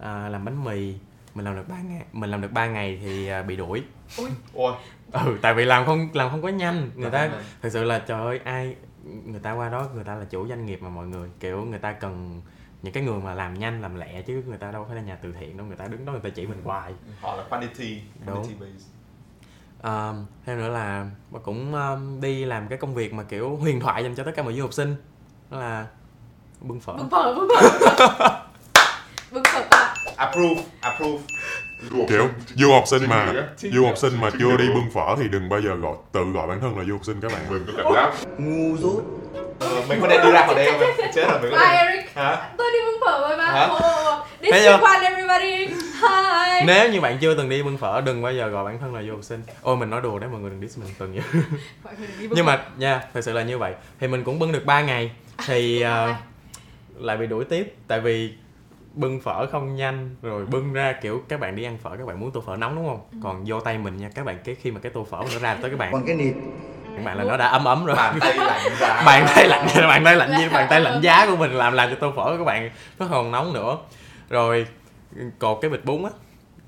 à, 0.00 0.28
làm 0.28 0.44
bánh 0.44 0.64
mì 0.64 0.94
mình 1.34 1.44
làm 1.44 1.56
được 1.56 1.68
3 1.68 1.76
ngày 1.88 2.02
mình 2.12 2.30
làm 2.30 2.40
được 2.40 2.52
3 2.52 2.66
ngày 2.66 2.98
thì 3.02 3.28
à, 3.28 3.42
bị 3.42 3.56
đuổi. 3.56 3.82
Ôi 4.54 4.74
ừ 5.24 5.38
tại 5.42 5.54
vì 5.54 5.64
làm 5.64 5.86
không 5.86 6.08
làm 6.12 6.30
không 6.30 6.42
có 6.42 6.48
nhanh. 6.48 6.90
Người 6.94 7.10
ta 7.10 7.30
thật 7.62 7.68
sự 7.72 7.84
là 7.84 7.98
trời 7.98 8.20
ơi 8.20 8.40
ai 8.44 8.76
người 9.24 9.40
ta 9.40 9.52
qua 9.52 9.68
đó 9.68 9.88
người 9.94 10.04
ta 10.04 10.14
là 10.14 10.24
chủ 10.24 10.48
doanh 10.48 10.66
nghiệp 10.66 10.82
mà 10.82 10.88
mọi 10.88 11.06
người 11.06 11.28
kiểu 11.40 11.64
người 11.64 11.78
ta 11.78 11.92
cần 11.92 12.42
những 12.82 12.92
cái 12.92 13.02
người 13.02 13.20
mà 13.20 13.34
làm 13.34 13.58
nhanh 13.58 13.82
làm 13.82 13.94
lẹ 13.94 14.22
chứ 14.22 14.42
người 14.46 14.58
ta 14.58 14.70
đâu 14.70 14.84
phải 14.88 14.96
là 14.96 15.02
nhà 15.02 15.18
từ 15.22 15.32
thiện 15.40 15.56
đâu 15.56 15.66
người 15.66 15.76
ta 15.76 15.86
đứng 15.86 16.04
đó 16.04 16.12
người 16.12 16.20
ta 16.20 16.28
chỉ 16.28 16.46
mình 16.46 16.60
hoài. 16.64 16.92
Họ 17.20 17.36
là 17.36 17.44
quantity 17.48 18.00
Đúng. 18.26 18.36
quantity 18.36 18.54
based 18.54 18.86
à, 19.82 20.12
thêm 20.46 20.58
nữa 20.58 20.68
là 20.68 21.10
mà 21.30 21.38
cũng 21.38 21.74
um, 21.74 22.20
đi 22.20 22.44
làm 22.44 22.68
cái 22.68 22.78
công 22.78 22.94
việc 22.94 23.14
mà 23.14 23.22
kiểu 23.22 23.56
huyền 23.56 23.80
thoại 23.80 24.02
dành 24.02 24.14
cho 24.14 24.24
tất 24.24 24.32
cả 24.36 24.42
mọi 24.42 24.54
du 24.54 24.62
học 24.62 24.72
sinh. 24.72 24.96
Đó 25.50 25.58
là 25.58 25.86
bưng 26.60 26.80
phở. 26.80 26.92
Bưng 26.92 27.10
phở 27.10 27.34
bưng 27.34 27.48
phở. 27.48 28.28
Bưng 29.32 29.44
phở. 29.44 29.62
Approve 30.16 30.64
approve 30.80 31.22
kiểu 32.08 32.28
du 32.54 32.72
học 32.72 32.84
sinh 32.86 33.02
mà 33.08 33.32
du 33.60 33.86
học 33.86 33.96
sinh 33.96 34.20
mà 34.20 34.30
chưa 34.38 34.56
đi 34.56 34.68
bưng 34.68 34.90
phở 34.94 35.16
thì 35.18 35.28
đừng 35.28 35.48
bao 35.48 35.60
giờ 35.60 35.74
gọi 35.74 35.96
tự 36.12 36.24
gọi 36.24 36.46
bản 36.46 36.60
thân 36.60 36.78
là 36.78 36.84
du 36.84 36.92
học 36.92 37.04
sinh 37.04 37.20
các 37.20 37.32
bạn. 37.32 37.42
Mình 37.50 37.64
có 37.66 37.72
cảm 37.76 37.92
giác. 37.94 38.12
Ngu 38.38 38.76
dốt. 38.76 39.02
Ờ, 39.58 39.82
mình 39.88 40.00
có 40.00 40.08
nên 40.08 40.20
đi 40.22 40.30
ra 40.30 40.46
khỏi 40.46 40.54
đây 40.54 40.72
không 40.72 40.80
chết 41.14 41.28
rồi 41.30 41.40
mình 41.42 41.50
có 41.50 41.58
nên 41.58 41.86
Eric. 41.86 42.14
Hả? 42.14 42.48
Tôi 42.58 42.66
đi 42.72 42.78
bưng 42.86 43.00
phở 43.06 43.28
rồi 43.28 43.36
mà 43.36 43.44
Hả? 43.44 43.66
oh, 43.66 43.82
oh. 43.82 44.26
this 44.42 44.54
is 44.54 44.66
one 44.66 45.00
everybody. 45.02 45.66
Hi. 46.02 46.64
Nếu 46.66 46.92
như 46.92 47.00
bạn 47.00 47.18
chưa 47.20 47.34
từng 47.34 47.48
đi 47.48 47.62
bưng 47.62 47.78
phở 47.78 48.00
đừng 48.00 48.22
bao 48.22 48.32
giờ 48.32 48.48
gọi 48.48 48.64
bản 48.64 48.78
thân 48.78 48.94
là 48.94 49.02
du 49.02 49.10
học 49.10 49.24
sinh. 49.24 49.42
Ôi 49.62 49.76
mình 49.76 49.90
nói 49.90 50.00
đùa 50.00 50.18
đấy 50.18 50.30
mọi 50.30 50.40
người 50.40 50.50
đừng 50.50 50.60
diss 50.60 50.78
mình 50.78 50.88
từng 50.98 51.12
vậy 51.12 51.22
Mọi 51.84 51.94
người 51.98 52.08
đi 52.20 52.28
bưng 52.28 52.36
nhưng 52.36 52.46
mà 52.46 52.64
nha 52.76 53.02
thật 53.14 53.20
sự 53.20 53.32
là 53.32 53.42
như 53.42 53.58
vậy. 53.58 53.74
Thì 54.00 54.08
mình 54.08 54.24
cũng 54.24 54.38
bưng 54.38 54.52
được 54.52 54.64
3 54.64 54.80
ngày. 54.80 55.10
Thì 55.46 55.84
uh, 55.84 56.16
lại 57.04 57.16
bị 57.16 57.26
đuổi 57.26 57.44
tiếp. 57.44 57.74
Tại 57.88 58.00
vì 58.00 58.32
bưng 58.96 59.20
phở 59.20 59.46
không 59.46 59.76
nhanh 59.76 60.16
rồi 60.22 60.46
bưng 60.46 60.72
ra 60.72 60.92
kiểu 61.02 61.22
các 61.28 61.40
bạn 61.40 61.56
đi 61.56 61.64
ăn 61.64 61.78
phở 61.78 61.96
các 61.96 62.06
bạn 62.06 62.20
muốn 62.20 62.30
tô 62.30 62.40
phở 62.46 62.56
nóng 62.56 62.76
đúng 62.76 62.86
không? 62.88 63.20
Còn 63.22 63.44
vô 63.46 63.60
tay 63.60 63.78
mình 63.78 63.96
nha 63.96 64.10
các 64.14 64.26
bạn 64.26 64.38
cái 64.44 64.54
khi 64.54 64.70
mà 64.70 64.80
cái 64.80 64.92
tô 64.92 65.06
phở 65.10 65.18
nó 65.32 65.38
ra 65.38 65.54
tới 65.54 65.70
các 65.70 65.78
bạn 65.78 65.92
còn 65.92 66.06
cái 66.06 66.16
nịt. 66.16 66.34
Các 66.96 67.04
bạn 67.04 67.18
là 67.18 67.24
nó 67.24 67.36
đã 67.36 67.46
ấm 67.46 67.64
ấm 67.64 67.84
rồi. 67.84 67.96
Bàn 67.96 68.18
tay 68.20 68.36
lạnh 68.36 68.72
ra. 68.78 69.02
Bàn 69.06 69.26
tay 69.34 69.48
lạnh 69.48 69.66
bàn 69.74 70.04
tay 70.04 70.16
lạnh 70.16 70.30
như 70.38 70.50
bàn 70.50 70.66
tay 70.70 70.80
lạnh 70.80 71.00
giá 71.02 71.26
của 71.26 71.36
mình 71.36 71.50
làm 71.50 71.72
làm 71.72 71.90
cho 71.90 71.96
tô 72.00 72.12
phở 72.16 72.24
của 72.24 72.36
các 72.38 72.44
bạn 72.44 72.70
nó 72.98 73.06
còn 73.10 73.30
nóng 73.30 73.52
nữa. 73.52 73.78
Rồi 74.28 74.66
cột 75.38 75.58
cái 75.60 75.70
bịch 75.70 75.84
bún 75.84 76.04
á 76.04 76.10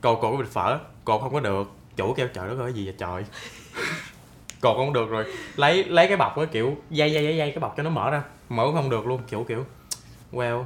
cột 0.01 0.19
cột 0.23 0.33
cái 0.33 0.43
bịch 0.43 0.53
phở 0.53 0.79
cột 1.05 1.21
không 1.21 1.33
có 1.33 1.41
được. 1.41 1.73
Chủ 1.97 2.15
kêu 2.15 2.29
trời 2.35 2.49
đất 2.49 2.59
ơi 2.59 2.67
cái 2.67 2.73
gì 2.73 2.85
vậy 2.85 2.95
trời? 2.99 3.25
Cột 4.61 4.77
không 4.77 4.93
được 4.93 5.11
rồi 5.11 5.25
lấy 5.57 5.85
lấy 5.85 6.09
cái 6.09 6.17
bọc 6.17 6.39
á 6.39 6.45
kiểu 6.53 6.77
dây 6.91 7.13
dây 7.13 7.25
dây 7.25 7.37
dây 7.37 7.51
cái 7.51 7.61
bọc 7.61 7.77
cho 7.77 7.83
nó 7.83 7.91
mở 7.91 8.11
ra 8.11 8.23
mở 8.49 8.65
không 8.75 8.91
được 8.91 9.07
luôn 9.07 9.21
chủ 9.29 9.45
kiểu 9.45 9.65
well 10.33 10.65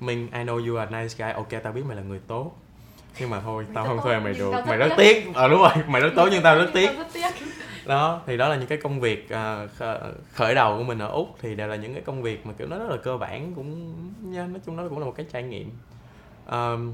mình 0.00 0.28
I 0.32 0.40
know 0.40 0.68
you 0.68 0.76
are 0.76 1.02
nice 1.02 1.14
guy. 1.18 1.32
Ok 1.32 1.62
tao 1.62 1.72
biết 1.72 1.82
mày 1.86 1.96
là 1.96 2.02
người 2.02 2.20
tốt. 2.26 2.52
Nhưng 3.20 3.30
mà 3.30 3.40
thôi 3.40 3.66
tao 3.74 3.84
rất 3.84 3.90
không 3.90 4.00
thuê 4.04 4.20
mày 4.20 4.34
được. 4.34 4.50
tao 4.52 4.62
mày 4.66 4.76
rất 4.76 4.94
tiếc. 4.96 5.26
ờ 5.34 5.48
đúng 5.48 5.60
rồi 5.60 5.70
mày 5.88 6.02
rất 6.02 6.10
tốt 6.16 6.28
nhưng 6.32 6.42
tao 6.42 6.56
rất 6.58 6.70
tiếc. 6.74 6.90
Tao 7.14 7.30
đó 7.86 8.20
thì 8.26 8.36
đó 8.36 8.48
là 8.48 8.56
những 8.56 8.66
cái 8.66 8.78
công 8.78 9.00
việc 9.00 9.30
à, 9.30 9.66
kh- 9.78 10.12
khởi 10.32 10.54
đầu 10.54 10.78
của 10.78 10.84
mình 10.84 10.98
ở 10.98 11.08
úc 11.08 11.36
thì 11.42 11.54
đều 11.54 11.68
là 11.68 11.76
những 11.76 11.92
cái 11.94 12.02
công 12.02 12.22
việc 12.22 12.46
mà 12.46 12.52
kiểu 12.58 12.66
nó 12.68 12.78
rất 12.78 12.90
là 12.90 12.96
cơ 12.96 13.16
bản 13.16 13.52
cũng 13.56 13.94
nha 14.22 14.46
nói 14.46 14.60
chung 14.66 14.76
nó 14.76 14.88
cũng 14.88 14.98
là 14.98 15.04
một 15.04 15.14
cái 15.16 15.26
trải 15.32 15.42
nghiệm. 15.42 15.70
Ờm, 16.46 16.92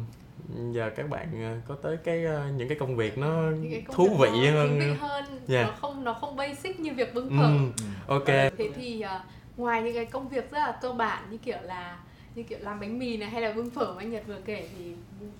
giờ 0.73 0.91
các 0.97 1.09
bạn 1.11 1.43
à, 1.43 1.61
có 1.69 1.75
tới 1.83 1.97
cái 2.05 2.27
à, 2.27 2.49
những 2.57 2.69
cái 2.69 2.79
công 2.79 2.97
việc 2.97 3.19
nó 3.19 3.43
cái 3.71 3.85
công 3.87 3.97
thú 3.97 4.17
vị 4.21 4.29
nó 4.29 4.53
hơn 4.53 4.79
vị 4.79 4.93
hơn 5.01 5.25
Yeah. 5.49 5.67
nó 5.67 5.75
không 5.81 6.05
nó 6.05 6.13
không 6.13 6.37
basic 6.37 6.81
như 6.81 6.93
việc 6.95 7.15
bưng 7.15 7.29
ừ, 7.29 7.37
phở. 7.39 7.83
Ok. 8.15 8.27
Thế 8.27 8.71
thì 8.77 9.01
à, 9.01 9.21
ngoài 9.57 9.83
những 9.83 9.95
cái 9.95 10.05
công 10.05 10.29
việc 10.29 10.51
rất 10.51 10.59
là 10.59 10.79
cơ 10.83 10.93
bản 10.93 11.23
như 11.31 11.37
kiểu 11.39 11.59
là 11.63 11.97
như 12.37 12.43
kiểu 12.43 12.59
làm 12.63 12.81
bánh 12.81 12.99
mì 12.99 13.17
này 13.17 13.31
hay 13.31 13.43
là 13.43 13.53
bưng 13.53 13.71
phở 13.71 13.93
mà 13.93 14.03
anh 14.03 14.11
Nhật 14.11 14.23
vừa 14.27 14.39
kể 14.45 14.69
thì 14.79 14.93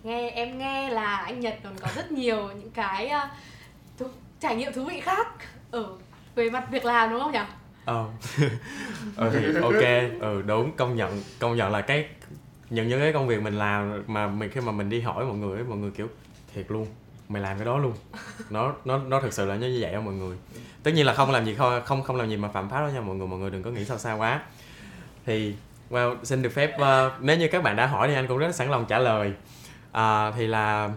nghe 0.03 0.31
em 0.31 0.59
nghe 0.59 0.91
là 0.91 1.17
anh 1.17 1.41
Nhật 1.41 1.59
còn 1.65 1.75
có 1.81 1.89
rất 1.97 2.13
nhiều 2.13 2.49
những 2.49 2.71
cái 2.71 3.11
uh, 3.25 3.31
thú, 3.99 4.07
trải 4.41 4.57
nghiệm 4.57 4.73
thú 4.73 4.85
vị 4.85 5.01
khác 5.01 5.27
ở 5.71 5.89
về 6.35 6.51
mặt 6.51 6.65
việc 6.71 6.85
làm 6.85 7.11
đúng 7.11 7.21
không 7.21 7.33
nhỉ? 7.33 7.39
ờ. 7.85 8.07
Ừ, 9.17 9.31
thì 9.33 9.61
ok. 9.63 10.21
Ừ 10.21 10.43
đúng 10.43 10.73
công 10.77 10.97
nhận 10.97 11.23
công 11.39 11.57
nhận 11.57 11.73
là 11.73 11.81
cái 11.81 12.07
những 12.71 12.89
những 12.89 13.01
cái 13.01 13.13
công 13.13 13.27
việc 13.27 13.43
mình 13.43 13.59
làm 13.59 14.03
mà 14.07 14.27
mình 14.27 14.51
khi 14.51 14.61
mà 14.61 14.73
mình 14.73 14.91
đi 14.91 15.01
hỏi 15.01 15.25
mọi 15.25 15.37
người 15.37 15.59
ấy, 15.59 15.65
mọi 15.65 15.79
người 15.79 15.91
kiểu 15.91 16.09
thiệt 16.55 16.67
luôn 16.69 16.87
mày 17.29 17.43
làm 17.43 17.59
cái 17.59 17.67
đó 17.67 17.79
luôn. 17.79 17.93
Nó 18.51 18.75
nó 18.85 18.99
nó 18.99 19.21
thực 19.21 19.33
sự 19.33 19.47
là 19.47 19.57
như 19.57 19.79
vậy 19.81 19.93
đó 19.93 20.01
mọi 20.01 20.15
người. 20.15 20.37
Tất 20.83 20.91
nhiên 20.95 21.07
là 21.07 21.15
không 21.15 21.31
làm 21.31 21.45
gì 21.45 21.55
không 21.55 21.83
không 21.85 22.03
không 22.03 22.17
làm 22.17 22.31
gì 22.31 22.37
mà 22.37 22.49
phạm 22.49 22.69
pháp 22.69 22.81
đó 22.81 22.89
nha 22.89 23.01
mọi 23.01 23.17
người 23.17 23.27
mọi 23.29 23.39
người 23.39 23.51
đừng 23.51 23.63
có 23.63 23.71
nghĩ 23.71 23.85
sao 23.85 23.99
xa 23.99 24.13
quá. 24.15 24.43
Thì 25.27 25.55
well, 25.91 26.17
xin 26.23 26.43
được 26.43 26.51
phép 26.51 26.77
uh, 26.77 27.13
nếu 27.21 27.37
như 27.37 27.49
các 27.49 27.63
bạn 27.63 27.77
đã 27.77 27.87
hỏi 27.87 28.09
thì 28.09 28.15
anh 28.15 28.27
cũng 28.27 28.39
rất 28.39 28.55
sẵn 28.55 28.71
lòng 28.71 28.85
trả 28.89 28.99
lời. 28.99 29.33
Uh, 29.97 30.35
thì 30.37 30.47
là 30.47 30.91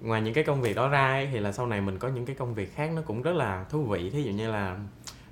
ngoài 0.00 0.22
những 0.22 0.34
cái 0.34 0.44
công 0.44 0.62
việc 0.62 0.76
đó 0.76 0.88
ra 0.88 1.06
ấy, 1.06 1.28
thì 1.32 1.40
là 1.40 1.52
sau 1.52 1.66
này 1.66 1.80
mình 1.80 1.98
có 1.98 2.08
những 2.08 2.26
cái 2.26 2.36
công 2.38 2.54
việc 2.54 2.76
khác 2.76 2.90
nó 2.94 3.02
cũng 3.06 3.22
rất 3.22 3.32
là 3.32 3.64
thú 3.70 3.82
vị. 3.82 4.10
Thí 4.10 4.22
dụ 4.22 4.30
như 4.30 4.50
là 4.50 4.76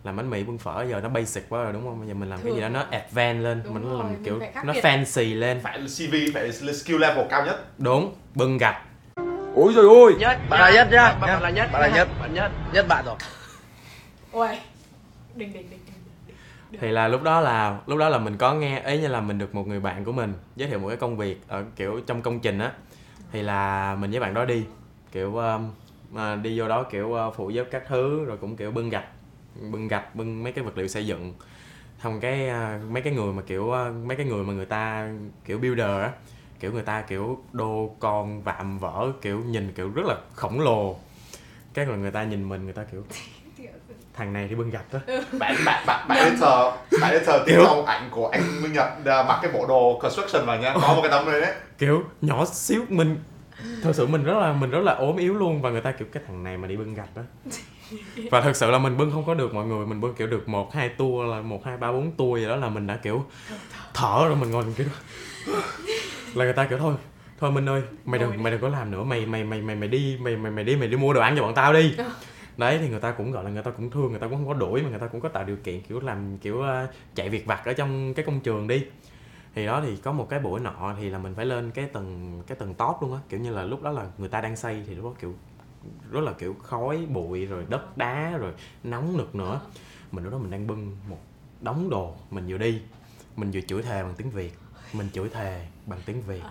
làm 0.04 0.16
bánh 0.16 0.30
mì 0.30 0.44
bún 0.44 0.58
phở 0.58 0.84
giờ 0.90 1.00
nó 1.00 1.08
basic 1.08 1.48
quá 1.48 1.62
rồi 1.62 1.72
đúng 1.72 1.82
không? 1.84 1.98
Bây 1.98 2.08
giờ 2.08 2.14
mình 2.14 2.30
làm 2.30 2.40
cái 2.44 2.52
gì 2.54 2.60
đó 2.60 2.68
nó 2.68 2.84
advanced 2.90 3.44
lên 3.44 3.62
Đúng 3.64 3.74
mình 3.74 3.82
rồi, 3.82 3.98
làm 3.98 4.24
kiểu 4.24 4.40
nó 4.64 4.72
biệt. 4.72 4.84
fancy 4.84 5.38
lên. 5.38 5.60
Phải 5.62 5.78
CV 5.78 6.14
phải 6.34 6.52
skill 6.52 6.98
level 6.98 7.26
cao 7.30 7.46
nhất. 7.46 7.78
Đúng 7.78 8.14
bưng 8.34 8.58
gạch. 8.58 8.82
Ôi 9.54 9.72
rồi 9.76 9.84
ôi 9.84 10.14
nhất 10.18 10.38
Bạn 10.50 10.60
là 10.60 10.70
nhất 10.70 10.88
nhá. 10.92 11.12
bạn, 11.20 11.42
là 11.42 11.50
nhất 11.50 11.68
Bạn 11.72 11.82
là 11.82 11.88
nhất. 11.96 12.08
Bạn 12.20 12.34
nhất. 12.34 12.52
Nhất 12.72 12.86
bạn 12.88 13.04
rồi. 13.04 13.16
Ôi 14.32 14.58
đỉnh 15.34 15.52
đỉnh 15.52 15.70
đỉnh 15.70 15.80
thì 16.80 16.90
là 16.90 17.08
lúc 17.08 17.22
đó 17.22 17.40
là 17.40 17.80
lúc 17.86 17.98
đó 17.98 18.08
là 18.08 18.18
mình 18.18 18.36
có 18.36 18.54
nghe 18.54 18.78
ấy 18.78 18.98
như 18.98 19.08
là 19.08 19.20
mình 19.20 19.38
được 19.38 19.54
một 19.54 19.66
người 19.66 19.80
bạn 19.80 20.04
của 20.04 20.12
mình 20.12 20.34
giới 20.56 20.68
thiệu 20.68 20.78
một 20.78 20.88
cái 20.88 20.96
công 20.96 21.16
việc 21.16 21.40
ở 21.48 21.64
kiểu 21.76 22.00
trong 22.06 22.22
công 22.22 22.40
trình 22.40 22.58
á. 22.58 22.72
Thì 23.32 23.42
là 23.42 23.94
mình 24.00 24.10
với 24.10 24.20
bạn 24.20 24.34
đó 24.34 24.44
đi 24.44 24.64
kiểu 25.12 25.36
um, 25.36 25.70
mà 26.10 26.36
đi 26.36 26.58
vô 26.58 26.68
đó 26.68 26.82
kiểu 26.82 27.08
uh, 27.28 27.34
phụ 27.36 27.50
giúp 27.50 27.68
các 27.70 27.82
thứ 27.88 28.24
rồi 28.24 28.36
cũng 28.36 28.56
kiểu 28.56 28.70
bưng 28.70 28.90
gạch 28.90 29.04
bưng 29.70 29.88
gạch 29.88 30.14
bưng 30.14 30.42
mấy 30.42 30.52
cái 30.52 30.64
vật 30.64 30.78
liệu 30.78 30.88
xây 30.88 31.06
dựng. 31.06 31.34
Xong 32.02 32.20
cái 32.20 32.50
uh, 32.50 32.90
mấy 32.90 33.02
cái 33.02 33.12
người 33.12 33.32
mà 33.32 33.42
kiểu 33.42 33.64
uh, 33.64 34.06
mấy 34.06 34.16
cái 34.16 34.26
người 34.26 34.44
mà 34.44 34.52
người 34.52 34.66
ta 34.66 35.10
kiểu 35.44 35.58
builder 35.58 36.02
á 36.02 36.10
kiểu 36.60 36.72
người 36.72 36.82
ta 36.82 37.02
kiểu 37.02 37.42
đô 37.52 37.96
con 38.00 38.42
vạm 38.42 38.78
vỡ 38.78 39.12
kiểu 39.20 39.40
nhìn 39.40 39.72
kiểu 39.72 39.90
rất 39.90 40.06
là 40.06 40.16
khổng 40.34 40.60
lồ. 40.60 40.96
Cái 41.74 41.86
người 41.86 41.98
người 41.98 42.10
ta 42.10 42.24
nhìn 42.24 42.48
mình 42.48 42.64
người 42.64 42.72
ta 42.72 42.84
kiểu 42.84 43.04
thằng 44.16 44.32
này 44.32 44.46
thì 44.48 44.54
bưng 44.54 44.70
gạch 44.70 44.92
đó 44.92 44.98
bạn 45.38 45.54
bạn 45.64 45.84
bạn 45.86 46.08
bạn 46.08 46.18
editor 46.18 46.48
bạn 47.00 47.12
editor 47.12 47.34
tiếp 47.46 47.52
Kiểu- 47.52 47.64
sau 47.64 47.84
ảnh 47.84 48.08
của 48.10 48.28
anh 48.28 48.62
Minh 48.62 48.72
Nhật 48.72 48.88
à, 49.04 49.22
mặc 49.22 49.38
cái 49.42 49.52
bộ 49.52 49.66
đồ 49.66 49.98
construction 50.02 50.46
vào 50.46 50.58
nha. 50.58 50.74
Có 50.82 50.94
một 50.94 51.00
cái 51.02 51.10
tấm 51.10 51.26
này 51.30 51.40
đấy. 51.40 51.52
Kiểu 51.78 52.02
nhỏ 52.20 52.44
xíu 52.44 52.82
mình 52.88 53.16
thật 53.82 53.92
sự 53.94 54.06
mình 54.06 54.24
rất 54.24 54.34
là 54.38 54.52
mình 54.52 54.70
rất 54.70 54.78
là 54.80 54.92
ốm 54.94 55.16
yếu 55.16 55.34
luôn. 55.34 55.62
Và 55.62 55.70
người 55.70 55.80
ta 55.80 55.92
kiểu 55.92 56.08
cái 56.12 56.22
thằng 56.26 56.44
này 56.44 56.56
mà 56.56 56.68
đi 56.68 56.76
bưng 56.76 56.94
gạch 56.94 57.08
đó 57.16 57.22
và 58.30 58.40
thật 58.40 58.56
sự 58.56 58.70
là 58.70 58.78
mình 58.78 58.96
bưng 58.96 59.10
không 59.12 59.24
có 59.26 59.34
được 59.34 59.54
mọi 59.54 59.66
người. 59.66 59.86
Mình 59.86 60.00
bưng 60.00 60.14
kiểu 60.14 60.26
được 60.26 60.48
một 60.48 60.74
hai 60.74 60.88
tour 60.88 61.30
là 61.30 61.40
một 61.40 61.64
hai 61.64 61.76
ba 61.76 61.92
bốn 61.92 62.10
tour 62.16 62.40
gì 62.40 62.46
đó 62.48 62.56
là 62.56 62.68
mình 62.68 62.86
đã 62.86 62.96
kiểu 63.02 63.24
thở 63.94 64.24
rồi 64.26 64.36
mình 64.36 64.50
ngồi 64.50 64.64
kiểu 64.76 64.86
là 66.34 66.44
người 66.44 66.52
ta 66.52 66.64
kiểu 66.64 66.78
thôi 66.78 66.94
thôi 67.40 67.50
minh 67.50 67.68
ơi 67.68 67.82
mày 68.04 68.20
đừng 68.20 68.42
mày 68.42 68.52
đừng 68.52 68.60
có 68.60 68.68
làm 68.68 68.90
nữa. 68.90 69.02
Mày 69.02 69.26
mày 69.26 69.44
mày 69.44 69.60
mày 69.60 69.76
mày 69.76 69.88
đi 69.88 70.18
mày 70.20 70.36
mày 70.36 70.52
mày 70.52 70.64
đi 70.64 70.76
mày 70.76 70.88
đi 70.88 70.96
mua 70.96 71.12
đồ 71.12 71.20
ăn 71.20 71.36
cho 71.36 71.42
bọn 71.42 71.54
tao 71.54 71.72
đi 71.72 71.94
đấy 72.56 72.78
thì 72.78 72.88
người 72.88 73.00
ta 73.00 73.12
cũng 73.12 73.32
gọi 73.32 73.44
là 73.44 73.50
người 73.50 73.62
ta 73.62 73.70
cũng 73.70 73.90
thương 73.90 74.10
người 74.10 74.20
ta 74.20 74.26
cũng 74.26 74.36
không 74.36 74.48
có 74.48 74.54
đuổi 74.54 74.82
mà 74.82 74.90
người 74.90 74.98
ta 74.98 75.06
cũng 75.06 75.20
có 75.20 75.28
tạo 75.28 75.44
điều 75.44 75.56
kiện 75.56 75.80
kiểu 75.80 76.00
làm 76.00 76.38
kiểu 76.38 76.60
ờ, 76.60 76.86
chạy 77.14 77.28
việc 77.28 77.46
vặt 77.46 77.62
ở 77.64 77.72
trong 77.72 78.14
cái 78.14 78.24
công 78.24 78.40
trường 78.40 78.68
đi. 78.68 78.86
Thì 79.54 79.66
đó 79.66 79.82
thì 79.84 79.96
có 79.96 80.12
một 80.12 80.26
cái 80.30 80.40
buổi 80.40 80.60
nọ 80.60 80.94
thì 80.98 81.10
là 81.10 81.18
mình 81.18 81.34
phải 81.34 81.46
lên 81.46 81.70
cái 81.70 81.86
tầng 81.86 82.42
cái 82.46 82.56
tầng 82.56 82.74
top 82.74 82.96
luôn 83.00 83.14
á. 83.14 83.20
Kiểu 83.28 83.40
như 83.40 83.54
là 83.54 83.64
lúc 83.64 83.82
đó 83.82 83.90
là 83.90 84.06
người 84.18 84.28
ta 84.28 84.40
đang 84.40 84.56
xây 84.56 84.82
thì 84.86 84.94
lúc 84.94 85.04
đó 85.04 85.12
kiểu 85.20 85.34
rất 86.10 86.20
là 86.20 86.32
kiểu 86.32 86.56
khói 86.62 87.06
bụi 87.06 87.46
rồi 87.46 87.66
đất 87.68 87.96
đá 87.96 88.36
rồi 88.38 88.52
nóng 88.84 89.16
nực 89.16 89.34
nữa. 89.34 89.60
Mình 90.12 90.24
lúc 90.24 90.32
đó 90.32 90.38
mình 90.38 90.50
đang 90.50 90.66
bưng 90.66 90.96
một 91.08 91.18
đống 91.60 91.90
đồ 91.90 92.14
mình 92.30 92.44
vừa 92.48 92.58
đi. 92.58 92.82
Mình 93.36 93.50
vừa 93.50 93.60
chửi 93.60 93.82
thề 93.82 94.02
bằng 94.02 94.14
tiếng 94.16 94.30
việt 94.30 94.52
mình 94.92 95.08
chửi 95.12 95.28
thề 95.28 95.66
bằng 95.86 95.98
tiếng 96.06 96.22
việt 96.22 96.42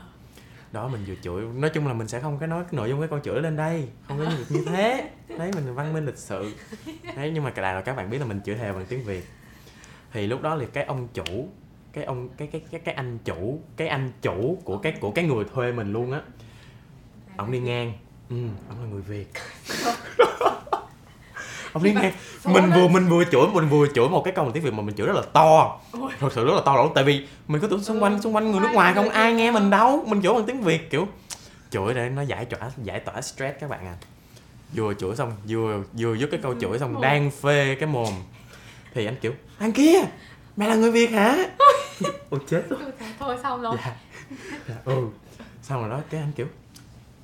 đó, 0.72 0.88
mình 0.88 1.04
vừa 1.08 1.16
chửi. 1.22 1.44
Nói 1.54 1.70
chung 1.70 1.88
là 1.88 1.94
mình 1.94 2.08
sẽ 2.08 2.20
không 2.20 2.40
có 2.40 2.48
nói 2.48 2.64
cái 2.64 2.74
nội 2.74 2.90
dung 2.90 3.00
cái 3.00 3.08
con 3.08 3.22
chửi 3.22 3.42
lên 3.42 3.56
đây. 3.56 3.90
Không 4.08 4.20
có 4.20 4.26
được 4.26 4.46
như 4.50 4.66
thế. 4.66 5.10
Đấy, 5.38 5.52
mình 5.56 5.76
văn 5.76 5.94
minh 5.94 6.06
lịch 6.06 6.18
sự. 6.18 6.54
Đấy, 7.16 7.32
nhưng 7.34 7.44
mà 7.44 7.50
cái 7.50 7.64
là 7.64 7.82
các 7.82 7.96
bạn 7.96 8.10
biết 8.10 8.18
là 8.18 8.26
mình 8.26 8.42
chửi 8.46 8.56
thề 8.56 8.74
bằng 8.74 8.86
tiếng 8.86 9.04
việt. 9.04 9.24
Thì 10.14 10.28
lúc 10.28 10.42
đó 10.42 10.58
thì 10.60 10.66
cái 10.74 10.84
ông 10.84 11.08
chủ, 11.14 11.50
cái 11.94 12.04
ông, 12.04 12.30
cái 12.30 12.48
cái 12.48 12.62
cái 12.72 12.82
cái 12.82 12.96
anh 12.96 13.18
chủ, 13.26 13.60
cái 13.78 13.88
anh 13.88 14.12
chủ 14.22 14.58
của 14.64 14.78
cái 14.78 14.94
của 15.02 15.12
cái 15.12 15.26
người 15.26 15.46
thuê 15.54 15.72
mình 15.72 15.94
luôn 15.94 16.12
á. 16.12 16.22
Ông 17.38 17.52
đi 17.52 17.60
ngang. 17.60 17.94
Ừ 18.30 18.36
ông 18.70 18.82
là 18.82 18.90
người 18.90 19.02
việt. 19.02 19.32
ông 21.74 21.84
đi 21.84 21.94
ngang 21.94 22.12
mình 22.46 22.72
vừa 22.76 22.88
mình 22.88 23.08
vừa 23.08 23.24
chửi 23.32 23.48
mình 23.54 23.70
vừa 23.70 23.88
chửi 23.96 24.10
một 24.10 24.22
cái 24.26 24.34
câu 24.34 24.52
tiếng 24.52 24.64
việt 24.64 24.74
mà 24.74 24.82
mình 24.84 24.96
chửi 24.96 25.08
rất 25.08 25.16
là 25.16 25.22
to. 25.34 25.80
Thật 26.20 26.30
sự 26.36 26.46
rất 26.46 26.54
là 26.54 26.62
to 26.66 26.76
lỗ 26.76 26.92
tại 26.96 27.04
vì 27.04 27.28
mình 27.48 27.62
cứ 27.62 27.68
tưởng 27.68 27.84
xung 27.84 28.04
quanh 28.04 28.22
xung 28.22 28.36
quanh 28.36 28.52
người 28.52 28.60
nước 28.60 28.70
ngoài 28.74 28.94
không 28.94 29.10
ai 29.10 29.34
nghe 29.34 29.52
mình 29.52 29.70
đâu. 29.70 30.04
Mình 30.08 30.22
chửi 30.22 30.34
bằng 30.34 30.46
tiếng 30.46 30.62
việt 30.62 30.92
kiểu 30.92 31.08
chửi 31.70 31.94
để 31.94 32.10
nó 32.10 32.22
giải 32.22 32.46
tỏa 32.46 32.60
giải 32.84 33.00
tỏa 33.00 33.22
stress 33.22 33.60
các 33.60 33.70
bạn 33.70 33.86
à. 33.86 33.96
Vừa 34.76 34.94
chửi 34.94 35.16
xong 35.16 35.32
vừa 35.48 35.84
vừa 35.94 36.14
dứt 36.14 36.28
cái 36.32 36.40
câu 36.44 36.54
chửi 36.62 36.80
xong 36.80 37.02
đang 37.02 37.32
phê 37.32 37.76
cái 37.80 37.90
mồm. 37.90 38.14
Thì 38.94 39.06
anh 39.06 39.16
kiểu 39.22 39.34
anh 39.60 39.72
kia 39.72 40.00
mày 40.56 40.70
là 40.70 40.76
người 40.76 40.92
việt 40.92 41.12
hả? 41.12 41.38
Ôi 42.30 42.40
chết 42.50 42.64
rồi. 42.70 42.80
Thôi 43.20 43.38
xong 43.44 43.62
rồi. 43.62 43.78
Dạ. 43.86 43.96
Dạ 44.68 44.76
ừ. 44.86 45.08
Xong 45.62 45.82
rồi 45.82 45.90
đó 45.90 46.00
cái 46.10 46.22
anh 46.22 46.32
kiểu 46.36 46.48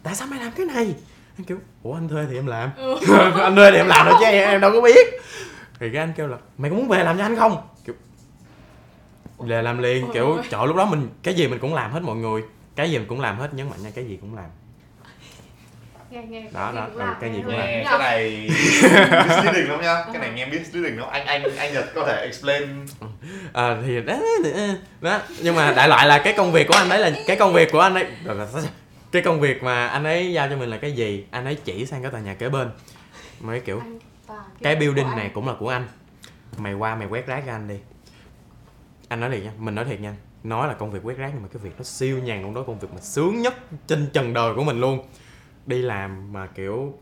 tại 0.04 0.16
sao 0.16 0.28
mày 0.28 0.40
làm 0.40 0.52
cái 0.52 0.66
này 0.66 0.96
anh 1.38 1.44
kiểu 1.46 1.58
ủa 1.84 1.94
anh 1.94 2.08
thuê 2.08 2.26
thì 2.30 2.36
em 2.36 2.48
làm. 2.48 2.70
Anh 3.42 3.56
thuê 3.56 3.72
thì 3.72 3.78
em 3.78 3.88
làm 3.88 4.06
rồi 4.06 4.16
chứ 4.20 4.26
em, 4.26 4.50
em 4.50 4.62
đâu 4.62 4.72
có 4.72 4.82
biết. 4.82 5.08
Thì 5.80 5.90
cái 5.94 6.00
anh 6.00 6.14
kêu 6.18 6.28
là 6.28 6.38
mày 6.58 6.72
có 6.72 6.78
muốn 6.78 6.88
về 6.88 7.04
làm 7.04 7.18
cho 7.18 7.24
anh 7.24 7.36
không? 7.36 7.68
Kiểu 7.86 7.96
về 9.38 9.62
làm 9.62 9.78
liền. 9.78 10.06
Ôi 10.06 10.12
kiểu 10.14 10.38
trời 10.50 10.68
lúc 10.68 10.76
đó 10.76 10.86
mình 10.86 11.10
cái 11.24 11.34
gì 11.34 11.48
mình 11.48 11.60
cũng 11.60 11.74
làm 11.76 11.92
hết 11.92 12.04
mọi 12.04 12.16
người 12.16 12.42
cái 12.76 12.92
gì 12.92 12.98
mình 12.98 13.08
cũng 13.08 13.22
làm 13.22 13.40
hết 13.40 13.54
nhấn 13.54 13.70
mạnh 13.70 13.84
nha 13.84 13.90
cái 13.96 14.06
gì 14.06 14.18
cũng 14.22 14.36
làm. 14.36 14.46
Nghe 16.10 16.24
nghe 16.24 16.48
Đó, 16.54 16.72
cái 16.74 16.74
gì 16.74 16.78
đó, 16.78 16.86
cũng 16.88 16.96
ừ, 16.96 17.00
làm, 17.00 17.16
cái 17.22 17.30
gì 17.30 17.38
nghe 17.38 17.44
cũng 17.44 17.52
luôn. 17.52 17.60
làm. 17.60 17.68
nghe. 17.68 17.84
Cái 17.84 18.00
này 18.00 18.50
misleading 19.28 19.70
lắm 19.72 19.82
nhá 19.82 20.04
cái 20.14 20.22
này 20.22 20.32
nghe 20.36 20.46
misleading 20.46 21.00
lắm. 21.00 21.10
Anh 21.12 21.26
anh 21.26 21.58
anh 21.58 21.74
Nhật 21.74 21.86
có 21.96 22.06
thể 22.08 22.22
explain. 22.22 22.86
À, 23.54 23.78
thì 23.86 24.02
đó, 24.02 24.18
đó 25.02 25.20
nhưng 25.42 25.56
mà 25.56 25.74
đại 25.76 25.90
loại 25.90 26.08
là 26.08 26.18
cái 26.18 26.34
công 26.38 26.52
việc 26.52 26.68
của 26.68 26.74
anh 26.74 26.90
đấy 26.90 27.00
là 27.00 27.12
cái 27.28 27.38
công 27.38 27.54
việc 27.54 27.72
của 27.72 27.80
anh 27.80 27.94
ấy 27.94 28.06
cái 29.12 29.22
công 29.22 29.40
việc 29.40 29.64
mà 29.64 29.88
anh 29.88 30.04
ấy 30.04 30.34
giao 30.34 30.50
cho 30.50 30.58
mình 30.58 30.70
là 30.70 30.78
cái 30.78 30.92
gì? 30.92 31.26
Anh 31.32 31.46
ấy 31.46 31.56
chỉ 31.56 31.86
sang 31.86 32.02
cái 32.02 32.12
tòa 32.12 32.22
nhà 32.22 32.34
kế 32.34 32.50
bên. 32.50 32.72
Mấy 33.40 33.60
kiểu 33.60 33.80
Anh 33.80 34.00
toàn 34.28 34.44
cái 34.62 34.76
building 34.76 35.10
này 35.10 35.32
cũng 35.34 35.48
là 35.48 35.54
của 35.60 35.70
anh. 35.70 35.88
Mày 36.58 36.74
qua 36.74 36.96
mày 36.96 37.08
quét 37.08 37.28
rác 37.28 37.44
cho 37.46 37.52
anh 37.52 37.68
đi. 37.68 37.80
Anh 39.08 39.20
nói 39.20 39.30
thiệt 39.30 39.44
nha 39.44 39.52
mình 39.58 39.76
nói 39.76 39.86
thiệt 39.86 40.00
nha 40.00 40.16
nói 40.44 40.68
là 40.68 40.74
công 40.74 40.92
việc 40.92 41.00
quét 41.04 41.18
rác 41.18 41.32
nhưng 41.34 41.44
mà 41.44 41.50
cái 41.54 41.62
việc 41.64 41.72
nó 41.78 41.84
siêu 41.84 42.18
nhàn 42.18 42.42
luôn 42.42 42.54
đó 42.54 42.64
công 42.68 42.80
việc 42.80 42.88
mà 42.94 43.02
sướng 43.02 43.42
nhất 43.42 43.54
trên 43.88 44.10
trần 44.14 44.34
đời 44.34 44.56
của 44.56 44.64
mình 44.64 44.82
luôn. 44.82 45.08
Đi 45.66 45.82
làm 45.82 46.34
mà 46.34 46.48
kiểu 46.48 47.00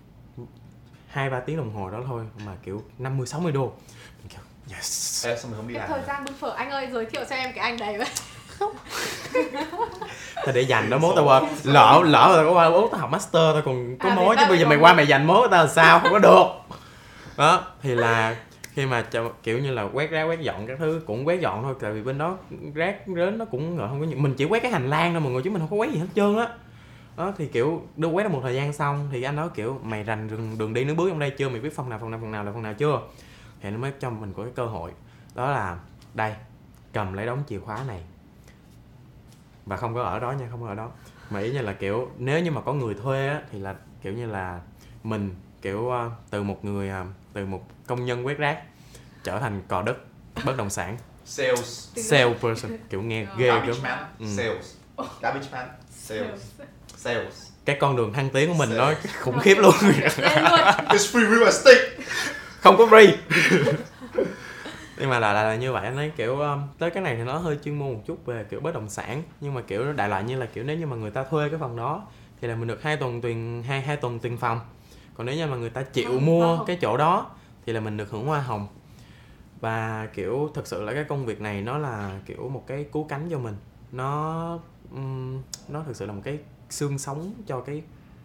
hai 1.08 1.30
ba 1.30 1.40
tiếng 1.40 1.58
đồng 1.58 1.74
hồ 1.74 1.90
đó 1.90 2.02
thôi 2.08 2.26
mà 2.46 2.56
kiểu 2.64 2.84
50 2.98 3.28
60 3.28 3.52
đô. 3.52 3.74
Mình 4.20 4.28
kiểu 4.30 4.76
yes. 4.76 5.26
Ê, 5.26 5.38
sao 5.38 5.52
mình 5.52 5.58
không 5.58 5.68
đi 5.68 5.74
cái 5.74 5.90
làm 5.90 5.98
thời 5.98 6.08
gian 6.08 6.26
bưng 6.26 6.36
phở 6.36 6.54
anh 6.56 6.70
ơi 6.70 6.90
giới 6.92 7.06
thiệu 7.06 7.24
cho 7.30 7.36
em 7.36 7.54
cái 7.56 7.64
anh 7.64 7.78
đấy. 7.78 7.98
với 7.98 8.08
tao 10.36 10.54
để 10.54 10.62
dành 10.62 10.90
đó 10.90 10.98
mốt 10.98 11.16
tao 11.16 11.26
qua. 11.26 11.42
Lỡ 11.64 12.02
lỡ 12.06 12.32
tao 12.36 12.46
có 12.46 12.52
qua 12.52 12.70
mốt 12.70 12.92
tao 12.92 13.02
học 13.02 13.12
master 13.12 13.54
tao 13.54 13.62
còn 13.66 13.98
có 13.98 14.10
À, 14.10 14.16
mối 14.16 14.36
chứ 14.40 14.46
bây 14.50 14.60
giờ 14.60 14.66
mày 14.66 14.78
qua 14.78 14.94
mày 14.94 15.08
dành 15.08 15.28
mối 15.28 15.48
tao 15.52 15.68
sao? 15.68 16.00
Không 16.00 16.12
có 16.12 16.20
được. 16.20 16.46
Đó 17.38 17.64
thì 17.82 17.96
là 17.96 18.36
khi 18.74 18.86
mà 18.86 19.02
cho, 19.02 19.30
kiểu 19.44 19.60
như 19.60 19.72
là 19.72 19.84
quét 19.94 20.12
rác 20.12 20.24
quét 20.24 20.40
dọn 20.40 20.68
các 20.68 20.78
thứ 20.80 21.02
cũng 21.08 21.28
quét 21.28 21.42
dọn 21.42 21.64
thôi 21.64 21.74
tại 21.80 21.92
vì 21.92 22.02
bên 22.02 22.18
đó 22.18 22.38
rác 22.74 22.96
rến 23.16 23.38
nó 23.38 23.46
cũng 23.46 23.78
không 23.78 24.00
có 24.00 24.06
nhiều. 24.06 24.18
Mình 24.18 24.34
chỉ 24.38 24.46
quét 24.46 24.60
cái 24.60 24.72
hành 24.72 24.90
lang 24.90 25.14
thôi 25.14 25.22
mọi 25.22 25.32
người 25.32 25.42
chứ 25.42 25.50
mình 25.50 25.60
không 25.60 25.70
có 25.70 25.76
quét 25.76 25.92
gì 25.92 26.00
hết 26.00 26.08
trơn 26.16 26.38
á. 26.38 26.48
Đó 27.18 27.34
thì 27.38 27.48
kiểu 27.48 27.82
đưa 27.96 28.08
quét 28.08 28.24
được 28.24 28.30
một 28.30 28.40
thời 28.44 28.56
gian 28.56 28.74
xong 28.74 29.10
thì 29.12 29.24
anh 29.24 29.36
nói 29.36 29.48
kiểu 29.56 29.80
mày 29.84 30.04
rành 30.04 30.28
đường, 30.28 30.58
đường 30.58 30.74
đi 30.74 30.84
nước 30.84 30.94
bước 30.98 31.10
trong 31.10 31.20
đây 31.20 31.30
chưa? 31.30 31.50
Mày 31.50 31.60
biết 31.60 31.76
phòng 31.76 31.90
nào 31.90 32.00
phòng 32.00 32.12
nào 32.12 32.20
phòng 32.20 32.32
nào 32.32 32.44
là 32.44 32.52
phòng 32.52 32.64
nào 32.64 32.74
chưa? 32.74 33.00
Thì 33.62 33.70
nó 33.70 33.78
mới 33.78 33.92
cho 34.00 34.10
mình 34.10 34.34
có 34.38 34.44
cái 34.44 34.52
cơ 34.56 34.66
hội. 34.66 34.92
Đó 35.36 35.52
là 35.52 35.78
đây 36.14 36.34
cầm 36.94 37.14
lấy 37.14 37.26
đống 37.26 37.44
chìa 37.50 37.60
khóa 37.60 37.80
này 37.88 38.02
và 39.66 39.78
không 39.78 39.94
có 39.94 40.02
ở 40.04 40.20
đó 40.20 40.32
nha 40.32 40.48
không 40.52 40.62
có 40.62 40.68
ở 40.68 40.76
đó. 40.76 40.92
Mà 41.30 41.40
ý 41.40 41.52
như 41.52 41.62
là 41.62 41.74
kiểu 41.74 42.12
nếu 42.18 42.40
như 42.40 42.52
mà 42.52 42.62
có 42.62 42.74
người 42.74 42.94
thuê 43.04 43.28
á 43.28 43.42
thì 43.52 43.60
là 43.60 43.76
kiểu 44.04 44.14
như 44.14 44.26
là 44.26 44.60
mình 45.04 45.36
kiểu 45.62 45.90
ờ, 45.90 46.10
từ 46.30 46.44
một 46.44 46.66
người 46.66 46.90
ờ, 46.90 47.06
từ 47.34 47.46
một 47.46 47.68
công 47.88 48.06
nhân 48.06 48.26
quét 48.26 48.38
rác 48.38 48.62
trở 49.24 49.40
thành 49.40 49.62
cò 49.68 49.82
đất 49.82 49.98
bất 50.46 50.58
động 50.58 50.70
sản. 50.70 50.98
Sales. 51.26 51.90
Sale 51.96 52.34
person 52.42 52.78
kiểu 52.90 53.02
nghe 53.02 53.26
ghê 53.38 53.48
garbage 53.48 53.68
lắm 53.68 53.78
man. 53.84 54.06
Ừ. 54.20 54.26
sales. 54.38 54.76
Garbage 55.22 55.48
man. 55.52 55.68
Sales. 55.92 56.42
Sales. 56.98 57.34
Cái 57.66 57.78
con 57.80 57.96
đường 57.96 58.14
thăng 58.14 58.30
tiến 58.30 58.50
của 58.50 58.54
mình 58.54 58.78
nó 58.78 58.94
khủng 59.22 59.40
khiếp 59.40 59.56
luôn. 59.56 59.74
It's 59.80 61.12
free 61.12 61.30
real 61.30 61.44
estate. 61.44 61.90
Không 62.62 62.78
có 62.78 62.86
free 62.86 63.12
nhưng 64.98 65.10
mà 65.10 65.20
là, 65.20 65.34
là, 65.34 65.44
là 65.44 65.56
như 65.56 65.72
vậy 65.72 65.86
anh 65.86 65.98
ấy 65.98 66.12
kiểu 66.16 66.40
um, 66.40 66.62
tới 66.80 66.90
cái 66.90 67.04
này 67.04 67.16
thì 67.16 67.24
nó 67.24 67.38
hơi 67.38 67.60
chuyên 67.64 67.80
môn 67.80 67.94
một 67.94 68.02
chút 68.06 68.26
về 68.26 68.44
kiểu 68.44 68.60
bất 68.60 68.74
động 68.74 68.90
sản. 68.90 69.24
Nhưng 69.42 69.54
mà 69.54 69.62
kiểu 69.62 69.94
đại 69.94 70.10
loại 70.10 70.24
như 70.24 70.40
là 70.40 70.46
kiểu 70.46 70.64
nếu 70.64 70.78
như 70.78 70.86
mà 70.86 70.96
người 70.96 71.12
ta 71.12 71.24
thuê 71.24 71.50
cái 71.50 71.60
phần 71.60 71.76
đó 71.76 72.08
thì 72.42 72.48
là 72.48 72.56
mình 72.56 72.68
được 72.68 72.84
hai 72.84 72.98
tuần 72.98 73.22
tiền 73.22 73.64
hai 73.64 73.82
hai 73.82 73.98
tuần 73.98 74.20
tiền 74.20 74.38
phòng. 74.38 74.60
Còn 75.14 75.28
nếu 75.28 75.36
như 75.36 75.48
mà 75.48 75.58
người 75.58 75.70
ta 75.70 75.84
chịu 75.84 76.12
Hoa 76.12 76.20
mua 76.20 76.56
hồng. 76.56 76.66
cái 76.68 76.78
chỗ 76.82 76.98
đó 76.98 77.32
thì 77.66 77.74
là 77.74 77.80
mình 77.80 77.98
được 77.98 78.10
hưởng 78.10 78.26
hoa 78.26 78.42
hồng. 78.42 78.68
Và 79.62 80.08
kiểu 80.14 80.52
thực 80.54 80.68
sự 80.68 80.84
là 80.84 80.94
cái 80.94 81.04
công 81.04 81.26
việc 81.26 81.42
này 81.42 81.62
nó 81.62 81.78
là 81.78 82.20
kiểu 82.26 82.50
một 82.50 82.64
cái 82.68 82.86
cứu 82.92 83.06
cánh 83.10 83.28
cho 83.32 83.40
mình. 83.40 83.56
Nó 83.92 84.60
ừm, 84.92 85.42
nó 85.68 85.84
thực 85.84 85.96
sự 85.96 86.06
là 86.06 86.14
một 86.14 86.22
cái 86.24 86.40
xương 86.70 86.98
sống 86.98 87.34
cho 87.48 87.62
cái 87.62 87.82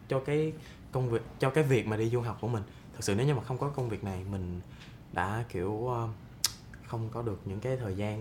cho 0.08 0.20
cái 0.20 0.52
công 0.92 1.10
việc 1.10 1.22
cho 1.38 1.50
cái 1.50 1.64
việc 1.64 1.86
mà 1.86 1.96
đi 1.96 2.08
du 2.08 2.20
học 2.20 2.38
của 2.40 2.48
mình. 2.48 2.62
Thực 2.92 3.04
sự 3.04 3.14
nếu 3.14 3.26
như 3.26 3.34
mà 3.34 3.42
không 3.42 3.58
có 3.58 3.68
công 3.68 3.88
việc 3.88 4.04
này 4.04 4.24
mình 4.30 4.60
đã 5.12 5.44
kiểu 5.48 5.70
uh, 5.70 6.10
không 6.90 7.08
có 7.12 7.22
được 7.22 7.40
những 7.44 7.60
cái 7.60 7.76
thời 7.76 7.94
gian 7.94 8.18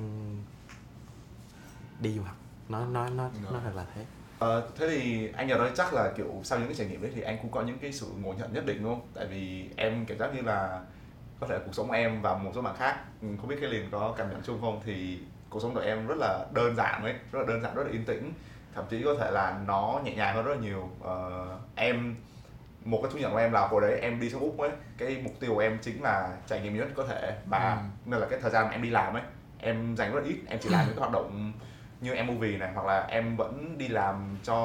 đi 2.00 2.14
du 2.14 2.22
học. 2.22 2.36
Nó 2.70 2.86
nó 2.86 3.10
nó 3.10 3.24
Rồi. 3.24 3.52
nó 3.54 3.60
thật 3.64 3.72
là 3.76 3.86
thế. 3.96 4.06
Ờ, 4.40 4.70
thế 4.78 4.88
thì 4.90 5.30
anh 5.32 5.48
nhớ 5.48 5.56
nói 5.56 5.72
chắc 5.76 5.94
là 5.94 6.12
kiểu 6.18 6.42
sau 6.44 6.60
những 6.60 6.68
cái 6.68 6.76
trải 6.76 6.88
nghiệm 6.88 7.02
đấy 7.02 7.12
thì 7.16 7.22
anh 7.22 7.38
cũng 7.42 7.52
có 7.52 7.62
những 7.62 7.80
cái 7.80 7.92
sự 7.94 8.08
ngộ 8.22 8.34
nhận 8.34 8.54
nhất 8.54 8.66
định 8.66 8.84
đúng 8.84 8.94
không? 8.96 9.08
Tại 9.14 9.26
vì 9.28 9.70
em 9.78 10.06
cảm 10.06 10.18
giác 10.18 10.36
như 10.36 10.42
là 10.42 10.82
có 11.40 11.48
thể 11.48 11.60
cuộc 11.66 11.76
sống 11.76 11.92
em 11.92 12.22
và 12.22 12.38
một 12.38 12.52
số 12.56 12.62
bạn 12.62 12.76
khác 12.78 12.96
ừ, 13.22 13.28
không 13.38 13.48
biết 13.48 13.58
cái 13.62 13.70
liền 13.70 13.90
có 13.92 14.14
cảm 14.18 14.30
nhận 14.30 14.42
chung 14.44 14.62
không? 14.62 14.82
Thì 14.86 15.20
cuộc 15.50 15.60
sống 15.60 15.74
của 15.74 15.80
em 15.80 16.08
rất 16.08 16.18
là 16.18 16.46
đơn 16.54 16.76
giản 16.76 17.04
ấy 17.04 17.14
rất 17.32 17.40
là 17.40 17.46
đơn 17.48 17.62
giản 17.62 17.76
rất 17.76 17.84
là 17.84 17.92
yên 17.92 18.06
tĩnh. 18.06 18.34
Thậm 18.76 18.86
chí 18.90 19.04
có 19.04 19.16
thể 19.20 19.32
là 19.32 19.62
nó 19.68 20.02
nhẹ 20.04 20.16
nhàng 20.16 20.36
hơn 20.36 20.46
rất 20.46 20.54
là 20.54 20.60
nhiều. 20.62 20.90
Ờ, 21.02 21.48
em 21.76 22.16
một 22.86 23.00
cái 23.04 23.12
thu 23.14 23.20
nhận 23.20 23.32
của 23.32 23.38
em 23.38 23.52
là 23.52 23.68
hồi 23.68 23.82
đấy 23.82 24.00
em 24.02 24.20
đi 24.20 24.30
sang 24.30 24.42
úc 24.42 24.58
ấy 24.60 24.70
cái 24.98 25.22
mục 25.24 25.34
tiêu 25.40 25.52
của 25.54 25.60
em 25.60 25.78
chính 25.82 26.04
là 26.04 26.38
trải 26.48 26.62
nghiệm 26.62 26.74
nhiều 26.74 26.84
nhất 26.86 26.94
có 26.96 27.06
thể 27.06 27.38
và 27.50 27.78
Ừ. 27.82 28.10
nên 28.12 28.20
là 28.20 28.28
cái 28.30 28.40
thời 28.42 28.52
gian 28.52 28.66
mà 28.66 28.72
em 28.72 28.82
đi 28.82 28.90
làm 28.90 29.14
ấy 29.14 29.24
em 29.60 29.96
dành 29.96 30.14
rất 30.14 30.22
ít 30.26 30.36
em 30.48 30.60
chỉ 30.62 30.70
làm 30.70 30.86
những 30.86 30.96
cái 30.96 31.00
hoạt 31.00 31.12
động 31.14 31.54
như 32.02 32.14
em 32.14 32.28
movie 32.28 32.58
này 32.58 32.72
hoặc 32.74 32.86
là 32.86 33.06
em 33.10 33.36
vẫn 33.36 33.76
đi 33.78 33.88
làm 33.88 34.38
cho 34.44 34.56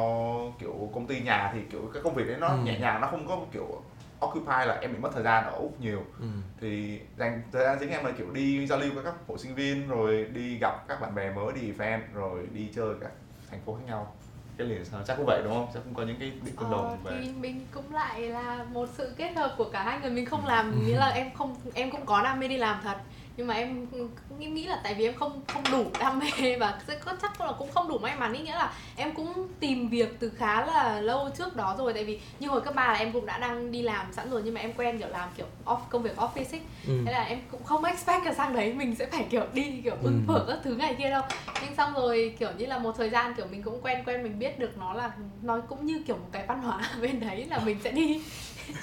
kiểu 0.58 0.90
công 0.94 1.06
ty 1.06 1.20
nhà 1.20 1.50
thì 1.54 1.60
kiểu 1.70 1.90
cái 1.94 2.02
công 2.02 2.14
việc 2.14 2.24
đấy 2.28 2.36
nó 2.40 2.48
Ừ. 2.48 2.56
nhẹ 2.64 2.78
nhàng 2.78 3.00
nó 3.00 3.06
không 3.06 3.28
có 3.28 3.38
kiểu 3.52 3.82
occupy 4.26 4.66
là 4.66 4.78
em 4.82 4.92
bị 4.92 4.98
mất 4.98 5.10
thời 5.14 5.22
gian 5.22 5.44
ở 5.44 5.50
úc 5.52 5.80
nhiều 5.80 6.02
ừ. 6.20 6.26
thì 6.60 7.00
dành 7.16 7.42
thời 7.52 7.64
gian 7.64 7.76
chính 7.80 7.90
em 7.90 8.04
là 8.04 8.10
kiểu 8.18 8.30
đi 8.32 8.66
giao 8.66 8.78
lưu 8.78 8.90
với 8.94 9.04
các 9.04 9.14
hội 9.28 9.38
sinh 9.38 9.54
viên 9.54 9.88
rồi 9.88 10.24
đi 10.32 10.58
gặp 10.60 10.88
các 10.88 11.00
bạn 11.00 11.14
bè 11.14 11.30
mới 11.30 11.52
đi 11.54 11.66
event 11.66 12.02
rồi 12.14 12.46
đi 12.52 12.70
chơi 12.76 12.94
các 13.00 13.10
thành 13.50 13.60
phố 13.66 13.74
khác 13.74 13.82
nhau 13.86 14.14
cái 14.58 14.66
liền 14.66 14.84
sao? 14.84 15.00
Chắc 15.06 15.16
cũng 15.16 15.26
vậy 15.26 15.40
đúng 15.44 15.52
không? 15.52 15.68
Chắc 15.74 15.80
cũng 15.84 15.94
có 15.94 16.02
những 16.02 16.16
cái 16.20 16.30
điểm 16.30 16.56
tương 16.60 16.70
Ờ, 16.70 16.76
đồng 16.76 16.98
về. 17.04 17.20
thì 17.22 17.32
mình 17.32 17.66
cũng 17.70 17.94
lại 17.94 18.20
là 18.20 18.64
một 18.72 18.88
sự 18.96 19.12
kết 19.16 19.32
hợp 19.36 19.54
của 19.58 19.64
cả 19.72 19.82
hai 19.82 19.98
người. 20.00 20.10
Mình 20.10 20.26
không 20.26 20.46
làm 20.46 20.86
nghĩa 20.86 20.96
là 20.96 21.08
em 21.08 21.30
không 21.34 21.56
em 21.74 21.90
cũng 21.90 22.06
có 22.06 22.22
đam 22.22 22.40
mê 22.40 22.48
đi 22.48 22.56
làm 22.56 22.80
thật 22.84 22.96
nhưng 23.36 23.46
mà 23.46 23.54
em 23.54 23.86
cũng 23.86 24.08
nghĩ, 24.38 24.46
nghĩ 24.46 24.66
là 24.66 24.80
tại 24.84 24.94
vì 24.94 25.04
em 25.04 25.14
không 25.14 25.40
không 25.48 25.62
đủ 25.72 25.84
đam 26.00 26.18
mê 26.18 26.56
và 26.60 26.78
có 27.04 27.12
chắc 27.22 27.40
là 27.40 27.52
cũng 27.58 27.70
không 27.70 27.88
đủ 27.88 27.98
may 27.98 28.16
mắn. 28.16 28.32
Ý 28.32 28.40
nghĩa 28.40 28.52
là 28.54 28.72
em 28.96 29.14
cũng 29.14 29.48
tìm 29.60 29.88
việc 29.88 30.16
từ 30.20 30.32
khá 30.36 30.66
là 30.66 31.00
lâu 31.00 31.28
trước 31.38 31.56
đó 31.56 31.74
rồi. 31.78 31.92
Tại 31.92 32.04
vì 32.04 32.20
như 32.40 32.48
hồi 32.48 32.60
cấp 32.60 32.74
ba 32.74 32.86
là 32.86 32.92
em 32.94 33.12
cũng 33.12 33.26
đã 33.26 33.38
đang 33.38 33.72
đi 33.72 33.82
làm 33.82 34.12
sẵn 34.12 34.30
rồi 34.30 34.42
nhưng 34.44 34.54
mà 34.54 34.60
em 34.60 34.72
quen 34.72 34.98
kiểu 34.98 35.08
làm 35.08 35.28
kiểu 35.36 35.46
off 35.64 35.78
công 35.90 36.02
việc 36.02 36.16
office 36.16 36.52
ấy 36.52 36.60
Ừ. 36.86 37.00
thế 37.06 37.12
là 37.12 37.22
em 37.22 37.38
cũng 37.50 37.64
không 37.64 37.84
expect 37.84 38.24
là 38.24 38.34
sang 38.34 38.54
đấy 38.56 38.72
mình 38.72 38.94
sẽ 38.98 39.06
phải 39.06 39.26
kiểu 39.30 39.42
đi 39.52 39.80
kiểu 39.84 39.94
ưng 40.02 40.22
Ừ. 40.28 40.32
phở 40.34 40.44
các 40.48 40.58
thứ 40.64 40.74
này 40.76 40.94
kia 40.98 41.10
đâu. 41.10 41.22
Nhưng 41.62 41.74
xong 41.76 41.92
rồi 41.94 42.36
kiểu 42.38 42.50
như 42.58 42.66
là 42.66 42.78
một 42.78 42.92
thời 42.98 43.10
gian 43.10 43.34
kiểu 43.34 43.46
mình 43.50 43.62
cũng 43.62 43.80
quen 43.82 44.02
quen 44.06 44.22
mình 44.22 44.38
biết 44.38 44.58
được 44.58 44.78
nó 44.78 44.94
là 44.94 45.10
nó 45.42 45.60
cũng 45.68 45.86
như 45.86 46.02
kiểu 46.06 46.16
một 46.16 46.28
cái 46.32 46.44
văn 46.46 46.62
hóa 46.62 46.80
bên 47.02 47.20
đấy 47.20 47.46
là 47.50 47.58
mình 47.58 47.78
sẽ 47.84 47.90
đi 47.90 48.20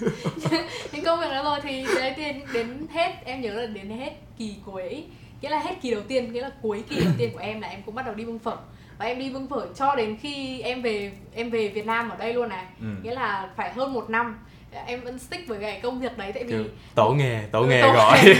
những 0.92 1.06
công 1.06 1.20
việc 1.20 1.30
đó 1.32 1.44
rồi 1.44 1.60
thì 1.64 1.86
đấy 1.96 2.14
đến 2.18 2.42
đến 2.54 2.88
hết 2.94 3.12
em 3.26 3.42
nhớ 3.42 3.54
là 3.54 3.66
đến 3.66 3.90
hết 4.00 4.12
kỳ 4.38 4.56
cuối 4.66 5.04
nghĩa 5.42 5.50
là 5.50 5.60
hết 5.60 5.76
kỳ 5.82 5.92
đầu 5.92 6.02
tiên 6.08 6.34
nghĩa 6.34 6.42
là 6.42 6.50
cuối 6.62 6.84
kỳ 6.90 6.96
đầu 6.96 7.14
tiên 7.18 7.30
của 7.34 7.40
em 7.40 7.62
là 7.62 7.68
em 7.68 7.82
cũng 7.86 7.96
bắt 7.96 8.06
đầu 8.06 8.16
đi 8.16 8.26
bưng 8.26 8.40
phở. 8.40 8.56
Và 9.00 9.06
em 9.06 9.20
đi 9.20 9.30
bưng 9.30 9.48
phở 9.50 9.68
cho 9.76 9.96
đến 9.96 10.18
khi 10.22 10.62
em 10.62 10.82
về 10.82 11.12
em 11.36 11.50
về 11.50 11.68
Việt 11.68 11.86
Nam 11.86 12.10
ở 12.10 12.16
đây 12.18 12.34
luôn 12.34 12.50
này. 12.50 12.66
Ừ. 12.80 12.86
nghĩa 13.04 13.14
là 13.14 13.50
phải 13.58 13.72
hơn 13.74 13.94
một 13.94 14.10
năm. 14.10 14.38
Em 14.86 15.02
vẫn 15.04 15.20
stick 15.20 15.48
với 15.48 15.60
cái 15.62 15.80
công 15.84 16.00
việc 16.02 16.18
đấy 16.18 16.32
tại 16.34 16.44
vì 16.44 16.50
kiểu 16.52 16.64
tổ 16.96 17.10
nghề 17.10 17.40
tổ 17.52 17.60
Ừ, 17.62 17.66
nghề 17.68 17.82
tổ 17.82 17.92
gọi. 17.94 18.20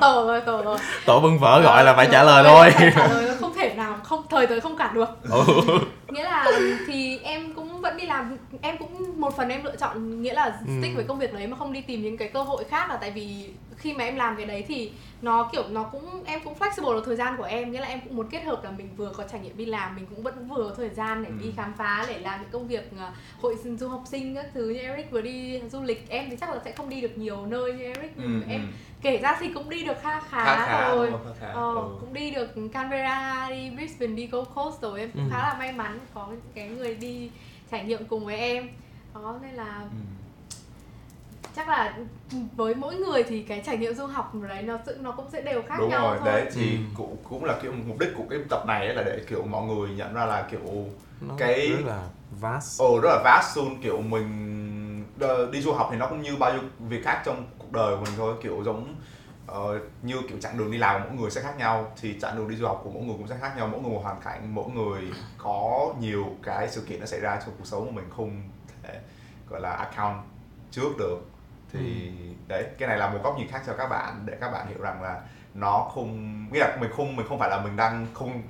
tổ 0.00 0.26
rồi 0.26 0.40
tổ 0.40 0.62
rồi. 0.62 0.78
Tổ 1.06 1.20
bưng 1.20 1.38
phở 1.40 1.60
gọi 1.60 1.84
là 1.84 1.94
phải 1.96 2.08
trả 2.12 2.22
lời 2.22 2.44
thôi 2.46 2.70
phải 2.70 2.92
trả 2.96 3.06
lời 3.08 3.36
không 3.40 3.54
thể 3.54 3.74
nào 3.74 3.96
không 4.02 4.22
thời 4.30 4.46
tới 4.46 4.60
không 4.60 4.76
cản 4.76 4.94
được. 4.94 5.08
Ừ. 5.30 5.44
nghĩa 6.08 6.24
là 6.24 6.46
thì 6.86 7.18
em 7.18 7.49
cũng 7.80 7.90
vẫn 7.90 7.96
đi 7.96 8.06
làm 8.06 8.36
em 8.62 8.78
cũng 8.78 9.20
một 9.20 9.36
phần 9.36 9.48
em 9.48 9.64
lựa 9.64 9.76
chọn 9.76 10.22
nghĩa 10.22 10.34
là 10.34 10.58
stick 10.62 10.92
Ừ. 10.94 10.96
với 10.96 11.04
công 11.04 11.18
việc 11.18 11.32
đấy 11.34 11.46
mà 11.46 11.56
không 11.56 11.72
đi 11.72 11.80
tìm 11.80 12.02
những 12.02 12.16
cái 12.16 12.28
cơ 12.28 12.42
hội 12.42 12.64
khác 12.64 12.90
là 12.90 12.96
tại 12.96 13.10
vì 13.10 13.48
khi 13.76 13.92
mà 13.94 14.04
em 14.04 14.16
làm 14.16 14.36
cái 14.36 14.46
đấy 14.46 14.64
thì 14.68 14.92
nó 15.22 15.48
kiểu 15.52 15.62
nó 15.70 15.82
cũng 15.82 16.24
em 16.24 16.40
cũng 16.44 16.54
flexible 16.58 16.94
được 16.94 17.02
thời 17.06 17.16
gian 17.16 17.36
của 17.36 17.44
em 17.44 17.70
nghĩa 17.72 17.80
là 17.80 17.86
em 17.86 18.00
cũng 18.04 18.16
muốn 18.16 18.28
kết 18.30 18.44
hợp 18.44 18.64
là 18.64 18.70
mình 18.70 18.88
vừa 18.96 19.12
có 19.16 19.24
trải 19.32 19.40
nghiệm 19.40 19.56
đi 19.56 19.64
làm 19.66 19.96
mình 19.96 20.06
cũng 20.10 20.22
vẫn 20.22 20.48
vừa 20.48 20.68
có 20.68 20.74
thời 20.74 20.88
gian 20.88 21.22
để 21.24 21.30
Ừ. 21.30 21.34
đi 21.44 21.52
khám 21.56 21.72
phá 21.78 22.04
để 22.08 22.18
làm 22.18 22.40
những 22.40 22.50
công 22.50 22.68
việc 22.68 22.90
ờ, 22.98 23.10
hội 23.40 23.56
du 23.78 23.88
học 23.88 24.02
sinh 24.06 24.34
các 24.34 24.46
thứ 24.54 24.68
như 24.70 24.80
Eric 24.80 25.10
vừa 25.10 25.20
đi 25.20 25.60
du 25.72 25.82
lịch 25.82 26.08
em 26.08 26.30
thì 26.30 26.36
chắc 26.40 26.50
là 26.50 26.56
sẽ 26.64 26.72
không 26.72 26.88
đi 26.88 27.00
được 27.00 27.18
nhiều 27.18 27.46
nơi 27.46 27.72
như 27.72 27.84
Eric 27.84 28.16
Ừ, 28.16 28.22
em 28.48 28.60
ừ. 28.60 28.66
kể 29.02 29.18
ra 29.18 29.36
thì 29.40 29.48
cũng 29.54 29.70
đi 29.70 29.84
được 29.84 29.96
khá 30.02 30.20
khá, 30.20 30.44
khá 30.44 30.66
khá 30.66 30.88
rồi 30.94 31.10
khá 31.10 31.30
khá 31.40 31.46
Ờ, 31.52 31.74
ừ. 31.74 31.96
cũng 32.00 32.14
đi 32.14 32.30
được 32.30 32.48
Canberra, 32.72 33.48
đi 33.50 33.70
Brisbane, 33.70 34.12
đi 34.14 34.26
Gold 34.26 34.48
Coast 34.54 34.80
rồi 34.82 35.00
em 35.00 35.10
cũng 35.10 35.22
Ừ. 35.24 35.28
khá 35.30 35.38
là 35.38 35.54
may 35.58 35.72
mắn 35.72 35.98
có 36.14 36.28
cái 36.54 36.68
người 36.68 36.94
đi 36.94 37.30
trải 37.70 37.84
nghiệm 37.84 38.04
cùng 38.06 38.24
với 38.24 38.36
em 38.36 38.68
đó 39.14 39.38
nên 39.42 39.54
là 39.54 39.80
Ừ. 39.80 39.96
chắc 41.56 41.68
là 41.68 41.98
với 42.56 42.74
mỗi 42.74 42.94
người 42.94 43.22
thì 43.22 43.42
cái 43.42 43.62
trải 43.66 43.76
nghiệm 43.76 43.94
du 43.94 44.06
học 44.06 44.32
đấy 44.48 44.62
nó 44.62 44.76
tự 44.76 44.96
nó 45.00 45.10
cũng 45.12 45.26
sẽ 45.32 45.40
đều 45.42 45.62
khác 45.68 45.74
đúng 45.78 45.88
nhau 45.90 46.02
rồi 46.08 46.18
thôi 46.20 46.28
đấy 46.32 46.50
thì 46.54 46.70
Ừ. 46.72 46.78
cũng 46.96 47.16
cũng 47.28 47.44
là 47.44 47.58
kiểu 47.62 47.72
mục 47.86 47.98
đích 47.98 48.10
của 48.16 48.24
cái 48.30 48.38
tập 48.50 48.64
này 48.66 48.94
là 48.94 49.02
để 49.02 49.20
kiểu 49.28 49.42
mọi 49.44 49.62
người 49.66 49.88
nhận 49.90 50.14
ra 50.14 50.26
là 50.26 50.48
kiểu 50.50 50.60
nó 51.20 51.34
Cái- 51.38 51.68
rất 51.72 51.86
là 51.86 52.02
vast 52.40 52.80
ồ 52.80 53.00
rất 53.02 53.08
là 53.10 53.20
vast 53.24 53.54
soon 53.56 53.82
kiểu 53.82 54.00
mình 54.02 54.26
đi 55.52 55.60
du 55.60 55.72
học 55.72 55.88
thì 55.90 55.96
nó 55.96 56.06
cũng 56.06 56.22
như 56.22 56.36
bao 56.36 56.52
nhiêu 56.52 56.62
việc 56.88 57.04
khác 57.04 57.22
trong 57.24 57.44
cuộc 57.58 57.72
đời 57.72 57.96
của 57.96 58.04
mình 58.04 58.14
thôi 58.16 58.34
kiểu 58.42 58.62
giống 58.64 58.94
ờ, 59.52 59.80
như 60.02 60.22
kiểu 60.28 60.38
chặng 60.40 60.58
đường 60.58 60.70
đi 60.70 60.78
làm 60.78 61.02
của 61.02 61.08
mỗi 61.08 61.18
người 61.20 61.30
sẽ 61.30 61.42
khác 61.42 61.56
nhau 61.58 61.92
thì 62.00 62.18
chặng 62.20 62.36
đường 62.36 62.48
đi 62.48 62.56
du 62.56 62.66
học 62.66 62.80
của 62.84 62.90
mỗi 62.90 63.02
người 63.02 63.14
cũng 63.18 63.28
sẽ 63.28 63.36
khác 63.40 63.56
nhau. 63.56 63.68
Mỗi 63.68 63.80
người 63.80 63.90
một 63.90 64.00
hoàn 64.02 64.20
cảnh 64.20 64.54
mỗi 64.54 64.70
người 64.70 65.02
có 65.38 65.94
nhiều 66.00 66.26
cái 66.42 66.68
sự 66.68 66.80
kiện 66.80 67.00
nó 67.00 67.06
xảy 67.06 67.20
ra 67.20 67.40
trong 67.44 67.54
cuộc 67.58 67.66
sống 67.66 67.84
của 67.84 67.90
mình 67.90 68.10
không 68.16 68.42
thể 68.82 69.00
gọi 69.50 69.60
là 69.60 69.70
account 69.70 70.16
trước 70.70 70.98
được. 70.98 71.18
Thì 71.72 72.10
đấy 72.48 72.64
cái 72.78 72.88
này 72.88 72.98
là 72.98 73.10
một 73.10 73.18
góc 73.22 73.38
nhìn 73.38 73.48
khác 73.48 73.62
cho 73.66 73.74
các 73.74 73.88
bạn 73.88 74.22
để 74.24 74.36
các 74.40 74.50
bạn 74.50 74.66
hiểu 74.68 74.78
rằng 74.80 75.02
là 75.02 75.20
nó 75.54 75.90
không 75.94 76.44
nghĩa 76.52 76.60
là 76.60 76.76
mình 76.80 76.90
không 76.96 77.16
mình 77.16 77.26
không 77.28 77.38
phải 77.38 77.50
là 77.50 77.60
mình 77.62 77.76
đang 77.76 78.06
không 78.14 78.42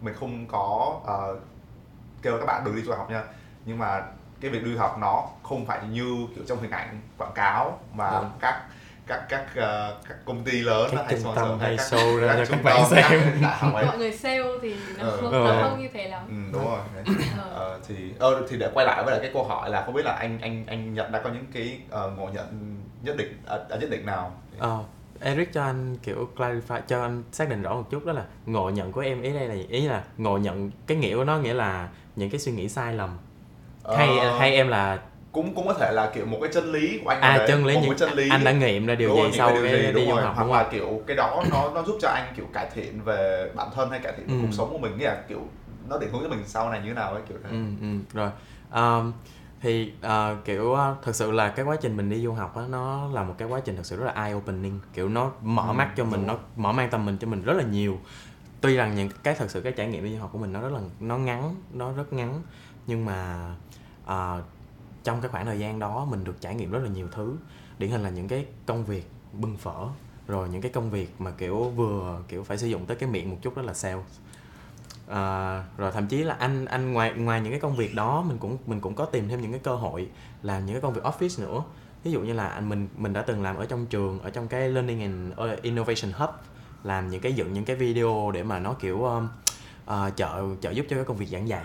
mình 0.00 0.14
không 0.14 0.46
có 0.46 1.00
ờ, 1.04 1.36
kêu 2.22 2.38
các 2.38 2.46
bạn 2.46 2.64
đừng 2.64 2.76
đi 2.76 2.82
du 2.82 2.92
học 2.92 3.10
nha. 3.10 3.24
Nhưng 3.64 3.78
mà 3.78 4.02
cái 4.40 4.50
việc 4.50 4.64
đi 4.64 4.72
du 4.72 4.78
học 4.78 4.98
nó 5.00 5.28
không 5.42 5.66
phải 5.66 5.88
như 5.88 6.26
kiểu 6.34 6.44
trong 6.48 6.60
hình 6.60 6.70
ảnh 6.70 7.00
quảng 7.18 7.32
cáo 7.34 7.78
mà 7.94 8.10
Đúng. 8.10 8.30
các 8.40 8.62
các 9.06 9.22
các 9.28 9.46
ờ, 9.56 9.96
các 10.08 10.16
công 10.24 10.44
ty 10.44 10.52
lớn 10.60 10.90
Các 10.96 11.04
hay 11.06 11.16
trung 11.22 11.32
tâm 11.36 11.58
hay 11.58 11.68
hay 11.68 11.76
các, 11.76 11.84
show 11.98 12.16
ra 12.20 12.34
cho 12.36 12.44
các 12.50 12.62
bạn 12.64 12.82
xem. 12.90 13.20
mọi 13.72 13.98
người 13.98 14.12
sale 14.12 14.44
thì 14.62 14.74
nó, 14.98 15.04
Ờ. 15.04 15.16
không, 15.20 15.32
không 15.70 15.82
như 15.82 15.88
thế 15.94 16.08
lắm 16.08 16.22
ừ, 16.28 16.52
đúng 16.58 16.64
rồi 16.70 16.78
đấy. 16.94 17.04
Ờ. 17.54 17.80
Thì 17.88 17.94
ờ, 18.18 18.42
thì 18.50 18.56
để 18.56 18.70
quay 18.74 18.86
lại 18.86 19.02
với 19.04 19.12
lại 19.12 19.20
cái 19.22 19.30
câu 19.34 19.44
hỏi 19.44 19.70
là 19.70 19.82
không 19.84 19.94
biết 19.94 20.04
là 20.04 20.12
anh 20.12 20.38
anh 20.40 20.64
anh 20.66 20.94
nhận 20.94 21.12
đã 21.12 21.20
có 21.24 21.30
những 21.30 21.46
cái 21.52 21.78
ờ, 21.90 22.10
ngộ 22.16 22.28
nhận 22.34 22.76
nhất 23.02 23.16
định 23.16 23.42
à, 23.46 23.56
nhất 23.80 23.90
định 23.90 24.06
nào 24.06 24.32
Ờ, 24.58 24.78
Eric 25.20 25.52
cho 25.52 25.62
anh 25.64 25.96
kiểu 25.96 26.28
clarify 26.36 26.80
cho 26.88 27.02
anh 27.02 27.22
xác 27.32 27.48
định 27.48 27.62
rõ 27.62 27.74
một 27.74 27.84
chút 27.90 28.04
đó 28.06 28.12
là 28.12 28.24
ngộ 28.46 28.70
nhận 28.70 28.92
của 28.92 29.00
em 29.00 29.22
ý 29.22 29.32
đây 29.32 29.48
là 29.48 29.54
ý 29.68 29.88
là 29.88 30.02
ngộ 30.16 30.38
nhận 30.38 30.70
cái 30.86 30.96
nghĩa 30.98 31.16
của 31.16 31.24
nó 31.24 31.38
nghĩa 31.38 31.54
là 31.54 31.88
những 32.16 32.30
cái 32.30 32.38
suy 32.40 32.52
nghĩ 32.52 32.68
sai 32.68 32.94
lầm 32.94 33.10
hay 33.96 34.18
Ờ, 34.18 34.38
hay 34.38 34.54
em 34.54 34.68
là 34.68 34.98
cũng 35.36 35.54
cũng 35.54 35.66
có 35.66 35.74
thể 35.74 35.92
là 35.92 36.10
kiểu 36.14 36.26
một 36.26 36.38
cái 36.40 36.50
chân 36.52 36.72
lý 36.72 37.00
của 37.04 37.10
anh 37.10 37.20
à 37.20 37.36
đấy, 37.38 37.48
chân 37.48 37.66
lý 37.66 37.74
một 37.74 37.80
những 37.80 37.90
cái 37.90 37.98
chân 37.98 38.18
lý. 38.18 38.30
Anh 38.30 38.44
đã 38.44 38.52
nghiệm 38.52 38.86
ra 38.86 38.94
điều 38.94 39.08
Đúng 39.08 39.32
gì 39.32 39.38
sau 39.38 39.48
cái 39.48 39.56
điều 39.56 39.72
cái 39.72 39.82
gì, 39.82 39.92
đi 39.92 40.06
du 40.06 40.14
học 40.14 40.34
hoặc 40.36 40.50
là 40.50 40.68
kiểu 40.70 41.02
cái 41.06 41.16
đó 41.16 41.44
nó 41.50 41.70
nó 41.74 41.82
giúp 41.82 41.98
cho 42.00 42.08
anh 42.08 42.32
kiểu 42.36 42.46
cải 42.52 42.70
thiện 42.74 43.00
về 43.04 43.50
bản 43.54 43.68
thân 43.74 43.90
hay 43.90 44.00
cải 44.00 44.12
thiện 44.16 44.26
Ừ. 44.28 44.34
cuộc 44.42 44.52
sống 44.52 44.68
của 44.72 44.78
mình. 44.78 44.98
Nghĩa 44.98 45.04
là 45.04 45.22
kiểu 45.28 45.40
nó 45.88 45.98
định 45.98 46.10
hướng 46.12 46.22
cho 46.22 46.28
mình 46.28 46.42
sau 46.46 46.70
này 46.70 46.80
như 46.80 46.88
thế 46.88 46.94
nào 46.94 47.12
ấy 47.12 47.22
kiểu 47.28 47.38
thế. 47.44 47.50
Ừ, 47.50 47.64
ừ, 47.80 47.86
rồi. 48.14 48.30
Um, 48.74 49.12
thì 49.60 49.92
uh, 50.06 50.44
kiểu 50.44 50.64
uh, 50.72 50.78
thật 51.02 51.16
sự 51.16 51.30
là 51.30 51.48
cái 51.48 51.64
quá 51.64 51.76
trình 51.80 51.96
mình 51.96 52.10
đi 52.10 52.22
du 52.22 52.32
học 52.32 52.56
á 52.56 52.62
nó 52.70 53.08
là 53.12 53.22
một 53.22 53.34
cái 53.38 53.48
quá 53.48 53.60
trình 53.64 53.76
thật 53.76 53.86
sự 53.86 53.96
rất 53.96 54.04
là 54.04 54.24
eye 54.24 54.34
opening 54.34 54.80
kiểu 54.94 55.08
nó 55.08 55.30
mở 55.42 55.64
Ừ, 55.68 55.72
mắt 55.72 55.90
cho 55.96 56.04
mình 56.04 56.26
nó 56.26 56.36
mở 56.56 56.72
mang 56.72 56.90
tầm 56.90 57.06
mình 57.06 57.18
cho 57.18 57.26
mình 57.26 57.42
rất 57.42 57.52
là 57.52 57.62
nhiều. 57.62 57.98
Tuy 58.60 58.76
rằng 58.76 58.94
những 58.94 59.08
cái 59.22 59.34
thật 59.34 59.50
sự 59.50 59.60
cái 59.60 59.72
trải 59.72 59.86
nghiệm 59.86 60.04
đi 60.04 60.14
du 60.14 60.20
học 60.20 60.30
của 60.32 60.38
mình 60.38 60.52
nó 60.52 60.60
rất 60.60 60.72
là 60.72 60.80
nó 61.00 61.18
ngắn 61.18 61.54
nó 61.72 61.92
rất 61.92 62.12
ngắn. 62.12 62.42
Nhưng 62.86 63.04
mà 63.04 63.50
uh, 64.04 64.44
trong 65.06 65.20
cái 65.20 65.28
khoảng 65.28 65.46
thời 65.46 65.58
gian 65.58 65.78
đó 65.78 66.06
mình 66.10 66.24
được 66.24 66.40
trải 66.40 66.54
nghiệm 66.54 66.70
rất 66.70 66.78
là 66.82 66.88
nhiều 66.88 67.08
thứ. 67.12 67.36
Điển 67.78 67.90
hình 67.90 68.02
là 68.02 68.10
những 68.10 68.28
cái 68.28 68.46
công 68.66 68.84
việc 68.84 69.10
bưng 69.32 69.56
phở 69.56 69.86
rồi 70.28 70.48
những 70.48 70.62
cái 70.62 70.72
công 70.72 70.90
việc 70.90 71.14
mà 71.18 71.30
kiểu 71.30 71.64
vừa 71.76 72.22
kiểu 72.28 72.44
phải 72.44 72.58
sử 72.58 72.66
dụng 72.66 72.86
tới 72.86 72.96
cái 72.96 73.08
miệng 73.08 73.30
một 73.30 73.36
chút 73.42 73.56
đó 73.56 73.62
là 73.62 73.74
sales. 73.74 74.04
À, 75.08 75.64
rồi 75.76 75.92
thậm 75.92 76.06
chí 76.06 76.24
là 76.24 76.34
anh 76.34 76.64
anh 76.64 76.92
ngoài 76.92 77.12
ngoài 77.14 77.40
những 77.40 77.52
cái 77.52 77.60
công 77.60 77.76
việc 77.76 77.94
đó 77.94 78.22
mình 78.22 78.38
cũng 78.38 78.58
mình 78.66 78.80
cũng 78.80 78.94
có 78.94 79.04
tìm 79.04 79.28
thêm 79.28 79.40
những 79.40 79.50
cái 79.50 79.60
cơ 79.60 79.74
hội 79.74 80.08
làm 80.42 80.66
những 80.66 80.74
cái 80.74 80.80
công 80.80 80.92
việc 80.92 81.04
office 81.04 81.42
nữa. 81.42 81.62
Ví 82.04 82.12
dụ 82.12 82.20
như 82.20 82.32
là 82.32 82.46
anh 82.46 82.68
mình 82.68 82.88
mình 82.96 83.12
đã 83.12 83.22
từng 83.22 83.42
làm 83.42 83.56
ở 83.56 83.66
trong 83.66 83.86
trường 83.86 84.18
ở 84.20 84.30
trong 84.30 84.48
cái 84.48 84.68
learning 84.68 85.00
and 85.00 85.32
ờ, 85.36 85.56
innovation 85.62 86.12
hub 86.12 86.30
làm 86.84 87.10
những 87.10 87.20
cái 87.20 87.32
dựng 87.32 87.52
những 87.52 87.64
cái 87.64 87.76
video 87.76 88.30
để 88.34 88.42
mà 88.42 88.58
nó 88.58 88.72
kiểu 88.72 89.04
um, 89.04 89.28
uh, 89.84 90.16
trợ 90.16 90.42
trợ 90.60 90.70
giúp 90.70 90.86
cho 90.88 90.96
cái 90.96 91.04
công 91.04 91.16
việc 91.16 91.28
giảng 91.28 91.48
dạy. 91.48 91.64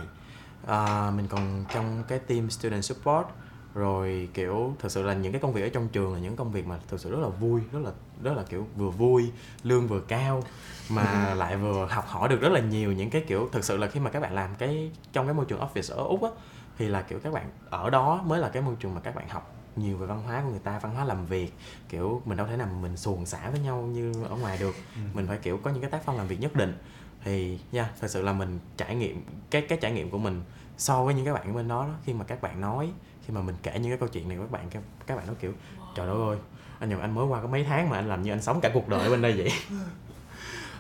À, 0.67 1.12
mình 1.15 1.28
còn 1.28 1.65
trong 1.74 2.04
cái 2.08 2.19
team 2.19 2.50
student 2.50 2.84
support. 2.84 3.28
Rồi 3.74 4.30
kiểu 4.34 4.76
thực 4.80 4.91
sự 4.91 5.04
là 5.04 5.13
những 5.13 5.32
cái 5.32 5.41
công 5.41 5.54
việc 5.54 5.62
ở 5.62 5.69
trong 5.69 5.88
trường 5.88 6.13
là 6.13 6.19
những 6.19 6.36
công 6.36 6.52
việc 6.52 6.67
mà 6.67 6.80
thực 6.88 7.00
sự 7.00 7.12
rất 7.12 7.19
là 7.19 7.28
vui 7.28 7.62
rất 7.71 7.80
là 7.84 7.91
rất 8.24 8.34
là 8.38 8.43
kiểu 8.50 8.67
vừa 8.78 8.89
vui 8.89 9.32
lương 9.63 9.88
vừa 9.88 10.00
cao 10.00 10.43
mà 10.89 11.34
lại 11.34 11.58
vừa 11.58 11.86
học 11.86 12.06
hỏi 12.08 12.30
được 12.30 12.41
rất 12.41 12.52
là 12.52 12.60
nhiều 12.60 12.91
những 12.91 13.10
cái 13.10 13.24
kiểu 13.28 13.50
thực 13.52 13.63
sự 13.63 13.78
là 13.78 13.88
khi 13.88 14.00
mà 14.00 14.10
các 14.10 14.19
bạn 14.19 14.34
làm 14.34 14.56
cái 14.56 14.91
trong 15.13 15.26
cái 15.26 15.34
môi 15.34 15.45
trường 15.45 15.60
office 15.60 15.95
ở 15.95 16.04
úc 16.04 16.24
á 16.24 16.30
thì 16.78 16.88
là 16.88 17.02
kiểu 17.02 17.19
các 17.19 17.34
bạn 17.34 17.50
ở 17.69 17.89
đó 17.89 18.21
mới 18.26 18.39
là 18.39 18.50
cái 18.50 18.62
môi 18.62 18.76
trường 18.80 18.95
mà 18.95 19.02
các 19.02 19.15
bạn 19.15 19.30
học 19.30 19.56
nhiều 19.76 19.97
về 19.97 20.08
văn 20.08 20.24
hóa 20.24 20.41
của 20.41 20.50
người 20.50 20.60
ta 20.60 20.80
văn 20.80 20.95
hóa 20.95 21.06
làm 21.06 21.26
việc. 21.26 21.54
Kiểu 21.89 22.21
mình 22.26 22.38
đâu 22.38 22.47
thể 22.47 22.58
nào 22.58 22.67
mình 22.82 22.97
xuồng 22.97 23.26
xả 23.26 23.50
với 23.50 23.60
nhau 23.60 23.82
như 23.82 24.13
ở 24.30 24.36
ngoài 24.36 24.58
được. 24.58 24.76
Ừ. 24.95 25.02
mình 25.13 25.28
phải 25.28 25.38
kiểu 25.38 25.58
có 25.58 25.71
những 25.71 25.82
cái 25.82 25.91
tác 25.91 26.02
phong 26.06 26.17
làm 26.17 26.28
việc 26.28 26.39
nhất 26.39 26.56
định 26.56 26.78
thì 27.24 27.60
nha 27.72 27.90
thật 28.00 28.08
sự 28.08 28.22
là 28.22 28.34
mình 28.34 28.60
trải 28.78 28.96
nghiệm 28.96 29.24
cái 29.50 29.62
cái 29.62 29.78
trải 29.82 29.92
nghiệm 29.92 30.10
của 30.10 30.18
mình 30.18 30.42
so 30.78 31.04
với 31.04 31.14
những 31.14 31.26
các 31.26 31.34
bạn 31.34 31.48
ở 31.48 31.54
bên 31.54 31.68
đó, 31.68 31.86
đó 31.88 31.94
khi 32.06 32.14
mà 32.14 32.26
các 32.26 32.42
bạn 32.42 32.62
nói 32.62 32.92
khi 33.26 33.34
mà 33.34 33.42
mình 33.42 33.56
kể 33.64 33.80
những 33.80 33.92
cái 33.92 33.98
câu 33.98 34.10
chuyện 34.10 34.30
này 34.30 34.38
các 34.38 34.52
bạn 34.52 34.70
các, 34.70 34.84
các 35.08 35.16
bạn 35.16 35.28
nói 35.28 35.36
kiểu 35.40 35.54
trời 35.96 36.08
đất 36.08 36.28
ơi 36.28 36.38
anh 36.80 36.90
nhầm 36.90 37.00
anh 37.00 37.16
mới 37.16 37.26
qua 37.26 37.42
có 37.42 37.48
mấy 37.48 37.64
tháng 37.64 37.90
mà 37.90 37.98
anh 37.98 38.10
làm 38.10 38.22
như 38.22 38.34
anh 38.34 38.42
sống 38.42 38.62
cả 38.62 38.72
cuộc 38.74 38.88
đời 38.88 39.00
ở 39.00 39.10
bên 39.10 39.22
đây 39.22 39.34
vậy? 39.34 39.52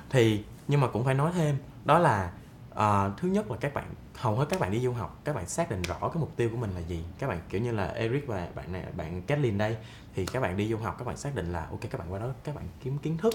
Thì 0.09 0.43
nhưng 0.67 0.81
mà 0.81 0.87
cũng 0.87 1.03
phải 1.03 1.13
nói 1.13 1.31
thêm 1.35 1.57
đó 1.85 1.99
là 1.99 2.31
ờ, 2.69 3.13
thứ 3.17 3.27
nhất 3.27 3.51
là 3.51 3.57
các 3.57 3.73
bạn 3.73 3.85
hầu 4.15 4.35
hết 4.35 4.45
các 4.49 4.59
bạn 4.59 4.71
đi 4.71 4.79
du 4.79 4.91
học 4.91 5.21
các 5.23 5.35
bạn 5.35 5.45
xác 5.47 5.71
định 5.71 5.81
rõ 5.81 5.99
cái 5.99 6.19
mục 6.19 6.31
tiêu 6.35 6.49
của 6.49 6.57
mình 6.57 6.71
là 6.75 6.79
gì. 6.79 7.03
Các 7.19 7.27
bạn 7.27 7.39
kiểu 7.49 7.61
như 7.61 7.71
là 7.71 7.87
Eric 7.87 8.27
và 8.27 8.47
bạn 8.55 8.71
này 8.71 8.83
bạn 8.97 9.21
Kathleen 9.21 9.57
đây 9.57 9.77
thì 10.15 10.25
các 10.25 10.39
bạn 10.39 10.57
đi 10.57 10.67
du 10.67 10.77
học 10.77 10.95
các 10.99 11.07
bạn 11.07 11.17
xác 11.17 11.35
định 11.35 11.51
là 11.51 11.67
ok 11.69 11.81
các 11.89 11.97
bạn 11.99 12.13
qua 12.13 12.19
đó 12.19 12.27
các 12.43 12.55
bạn 12.55 12.65
kiếm 12.83 12.97
kiến 12.97 13.17
thức 13.17 13.33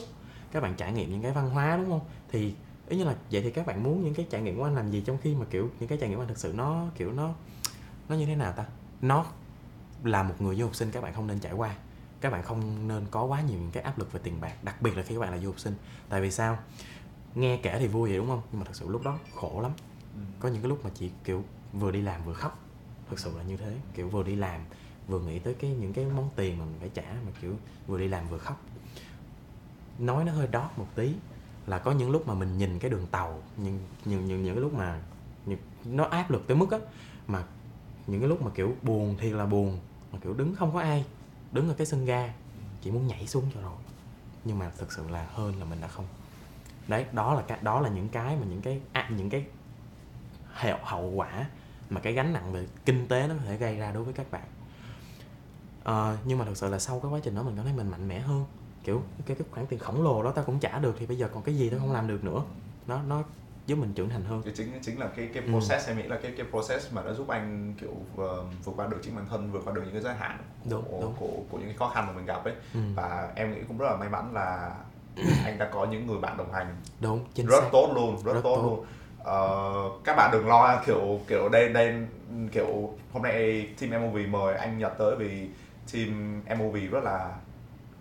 các 0.53 0.63
bạn 0.63 0.75
trải 0.77 0.93
nghiệm 0.93 1.11
những 1.11 1.23
cái 1.23 1.33
văn 1.33 1.51
hóa 1.51 1.77
đúng 1.77 1.91
không? 1.91 2.01
Thì 2.29 2.55
ý 2.89 2.97
như 2.97 3.05
là 3.05 3.17
vậy 3.31 3.43
thì 3.43 3.51
các 3.51 3.67
bạn 3.67 3.83
muốn 3.83 4.05
những 4.05 4.15
cái 4.15 4.27
trải 4.31 4.43
nghiệm 4.43 4.57
của 4.57 4.65
anh 4.65 4.75
làm 4.75 4.91
gì 4.91 5.03
trong 5.07 5.19
khi 5.23 5.35
mà 5.35 5.47
kiểu 5.51 5.71
những 5.81 5.89
cái 5.89 5.99
trải 5.99 6.09
nghiệm 6.09 6.19
của 6.19 6.23
anh 6.23 6.29
thực 6.29 6.39
sự 6.39 6.53
nó 6.57 6.87
kiểu 6.97 7.13
nó 7.13 7.35
nó 8.09 8.17
như 8.17 8.27
thế 8.27 8.37
nào 8.37 8.53
ta? 8.53 8.65
Nó 9.03 9.27
là 10.05 10.23
một 10.23 10.35
người 10.39 10.57
du 10.57 10.65
học 10.65 10.75
sinh 10.75 10.91
các 10.91 11.03
bạn 11.03 11.15
không 11.15 11.27
nên 11.27 11.39
trải 11.39 11.53
qua. 11.53 11.75
Các 12.21 12.31
bạn 12.31 12.43
không 12.43 12.89
nên 12.89 13.07
có 13.11 13.25
quá 13.25 13.41
nhiều 13.41 13.59
những 13.59 13.71
cái 13.71 13.83
áp 13.83 13.99
lực 13.99 14.13
về 14.13 14.21
tiền 14.23 14.41
bạc 14.41 14.65
đặc 14.65 14.83
biệt 14.83 14.97
là 14.97 15.03
khi 15.03 15.15
các 15.15 15.21
bạn 15.21 15.33
là 15.33 15.39
du 15.39 15.49
học 15.49 15.61
sinh. 15.61 15.75
Tại 16.09 16.21
vì 16.21 16.31
sao? 16.31 16.59
Nghe 17.35 17.57
kể 17.57 17.77
thì 17.79 17.89
vui 17.89 18.09
vậy 18.09 18.19
đúng 18.19 18.27
không? 18.27 18.43
Nhưng 18.53 18.61
mà 18.61 18.65
thật 18.67 18.77
sự 18.77 18.89
lúc 18.89 19.03
đó 19.03 19.19
khổ 19.35 19.61
lắm. 19.61 19.73
Ừ. 20.15 20.21
có 20.41 20.49
những 20.49 20.63
cái 20.63 20.69
lúc 20.69 20.85
mà 20.85 20.91
chị 20.95 21.11
kiểu 21.25 21.45
vừa 21.73 21.91
đi 21.91 22.03
làm 22.03 22.25
vừa 22.25 22.33
khóc. 22.33 22.59
Thực 23.11 23.19
sự 23.19 23.33
là 23.37 23.43
như 23.43 23.57
thế. 23.57 23.77
Kiểu 23.95 24.09
vừa 24.09 24.23
đi 24.23 24.37
làm 24.37 24.61
vừa 25.09 25.21
nghĩ 25.21 25.39
tới 25.39 25.55
cái 25.55 25.71
những 25.71 25.93
cái 25.93 26.05
món 26.05 26.31
tiền 26.37 26.59
mà 26.59 26.65
mình 26.65 26.77
phải 26.81 26.91
trả 26.95 27.03
mà 27.27 27.33
kiểu 27.43 27.55
vừa 27.87 27.99
đi 27.99 28.09
làm 28.09 28.29
vừa 28.29 28.39
khóc. 28.39 28.61
Nói 29.99 30.25
nó 30.25 30.33
hơi 30.33 30.47
đót 30.47 30.71
một 30.77 30.87
tí 30.95 31.15
là 31.67 31.79
có 31.79 31.93
những 31.93 32.11
lúc 32.11 32.29
mà 32.29 32.35
mình 32.35 32.59
nhìn 32.59 32.79
cái 32.79 32.91
đường 32.91 33.07
tàu 33.07 33.43
những 33.57 33.79
những 34.05 34.27
những 34.27 34.45
những 34.45 34.55
cái 34.55 34.63
lúc 34.63 34.75
mà 34.75 35.01
những, 35.47 35.59
nó 35.85 36.05
áp 36.05 36.31
lực 36.31 36.47
tới 36.47 36.57
mức 36.57 36.71
á 36.71 36.79
mà 37.27 37.45
những 38.07 38.21
cái 38.21 38.29
lúc 38.29 38.43
mà 38.43 38.51
kiểu 38.55 38.75
buồn 38.83 39.17
thì 39.21 39.31
là 39.31 39.47
buồn 39.47 39.79
mà 40.13 40.19
kiểu 40.23 40.35
đứng 40.35 40.55
không 40.55 40.73
có 40.73 40.81
ai 40.81 41.05
đứng 41.53 41.69
ở 41.69 41.75
cái 41.75 41.87
sân 41.87 42.05
ga 42.05 42.35
chỉ 42.83 42.91
muốn 42.91 43.07
nhảy 43.07 43.27
xuống 43.27 43.45
cho 43.55 43.61
rồi. 43.61 43.77
Nhưng 44.45 44.59
mà 44.59 44.71
thực 44.79 44.93
sự 44.93 45.09
là 45.09 45.27
hơn 45.33 45.59
là 45.59 45.65
mình 45.65 45.81
đã 45.81 45.89
không. 45.89 46.07
Đấy 46.89 47.07
đó 47.13 47.35
là 47.35 47.43
cái 47.43 47.59
đó 47.63 47.81
là 47.81 47.89
những 47.89 48.09
cái 48.09 48.37
mà 48.37 48.47
những 48.51 48.61
cái 48.63 48.81
à, 48.93 49.11
những 49.17 49.31
cái 49.31 49.45
hậu 50.53 50.79
hậu 50.83 51.11
quả 51.11 51.47
mà 51.91 52.01
cái 52.01 52.13
gánh 52.13 52.33
nặng 52.33 52.53
về 52.53 52.67
kinh 52.85 53.09
tế 53.09 53.29
nó 53.29 53.35
có 53.35 53.41
thể 53.45 53.57
gây 53.57 53.77
ra 53.77 53.93
đối 53.93 54.05
với 54.05 54.15
các 54.15 54.31
bạn. 54.31 54.45
À, 55.85 56.17
nhưng 56.25 56.39
mà 56.39 56.45
thực 56.45 56.57
sự 56.57 56.69
là 56.69 56.79
sau 56.79 57.01
cái 57.01 57.13
quá 57.13 57.21
trình 57.23 57.35
đó 57.35 57.43
mình 57.43 57.57
cảm 57.57 57.65
thấy 57.65 57.75
mình 57.75 57.91
mạnh 57.91 58.09
mẽ 58.09 58.19
hơn 58.19 58.45
kiểu 58.87 59.03
cái 59.27 59.37
cái 59.37 59.47
khoản 59.51 59.67
tiền 59.67 59.79
khổng 59.79 60.03
lồ 60.05 60.23
đó 60.23 60.31
ta 60.31 60.43
cũng 60.43 60.59
trả 60.59 60.79
được 60.79 60.97
thì 60.99 61.07
bây 61.07 61.17
giờ 61.19 61.29
còn 61.35 61.43
cái 61.43 61.55
gì 61.55 61.71
tao 61.71 61.81
không 61.81 61.93
làm 61.93 62.09
được 62.09 62.25
nữa 62.25 62.43
nó 62.87 63.01
nó 63.09 63.23
giúp 63.67 63.77
mình 63.79 63.93
trưởng 63.95 64.09
thành 64.09 64.25
hơn 64.25 64.43
cái 64.43 64.53
chính 64.57 64.69
chính 64.83 65.01
là 65.01 65.09
cái 65.17 65.29
cái 65.35 65.43
Ừ. 65.47 65.51
process 65.51 65.89
em 65.89 65.97
nghĩ 65.97 66.03
là 66.03 66.19
cái 66.23 66.33
cái 66.37 66.47
process 66.51 66.93
mà 66.93 67.03
đã 67.03 67.13
giúp 67.13 67.29
anh 67.29 67.75
kiểu 67.81 67.91
vượt 68.65 68.73
qua 68.77 68.87
được 68.87 68.99
chính 69.03 69.17
bản 69.17 69.27
thân 69.31 69.53
vượt 69.53 69.63
qua 69.65 69.73
được 69.73 69.83
những 69.85 69.93
cái 69.93 70.03
giới 70.03 70.15
hạn 70.15 70.39
Đúng, 70.71 70.83
của, 70.91 70.99
đúng. 71.03 71.15
của 71.19 71.29
của 71.51 71.59
những 71.59 71.67
cái 71.69 71.77
khó 71.77 71.89
khăn 71.89 72.07
mà 72.07 72.13
mình 72.13 72.27
gặp 72.27 72.45
ấy 72.45 72.55
ừ. 72.75 72.81
và 72.97 73.33
em 73.35 73.55
nghĩ 73.55 73.61
cũng 73.69 73.79
rất 73.79 73.87
là 73.91 73.97
may 73.97 74.09
mắn 74.09 74.33
là 74.35 74.75
anh 75.45 75.59
đã 75.59 75.69
có 75.73 75.85
những 75.87 76.07
người 76.07 76.19
bạn 76.19 76.37
đồng 76.37 76.53
hành 76.53 76.77
đúng 77.01 77.25
chính 77.35 77.47
rất 77.47 77.61
xác 77.61 77.69
tốt 77.73 77.93
luôn 77.95 78.17
rất, 78.25 78.33
Rất 78.35 78.41
tốt, 78.45 78.57
tốt. 78.57 78.63
luôn 78.63 78.85
Ờ, 79.25 79.75
các 80.05 80.15
bạn 80.17 80.31
đừng 80.33 80.47
lo 80.49 80.83
kiểu 80.87 81.21
kiểu 81.29 81.49
đây 81.49 81.69
đây 81.69 81.95
kiểu 82.53 82.91
hôm 83.13 83.23
nay 83.23 83.69
team 83.81 84.03
MOV 84.03 84.17
mời 84.31 84.55
anh 84.55 84.79
Nhật 84.79 84.93
tới 84.99 85.17
vì 85.17 85.49
team 85.93 86.43
MOV 86.59 86.77
rất 86.91 87.05
là 87.05 87.35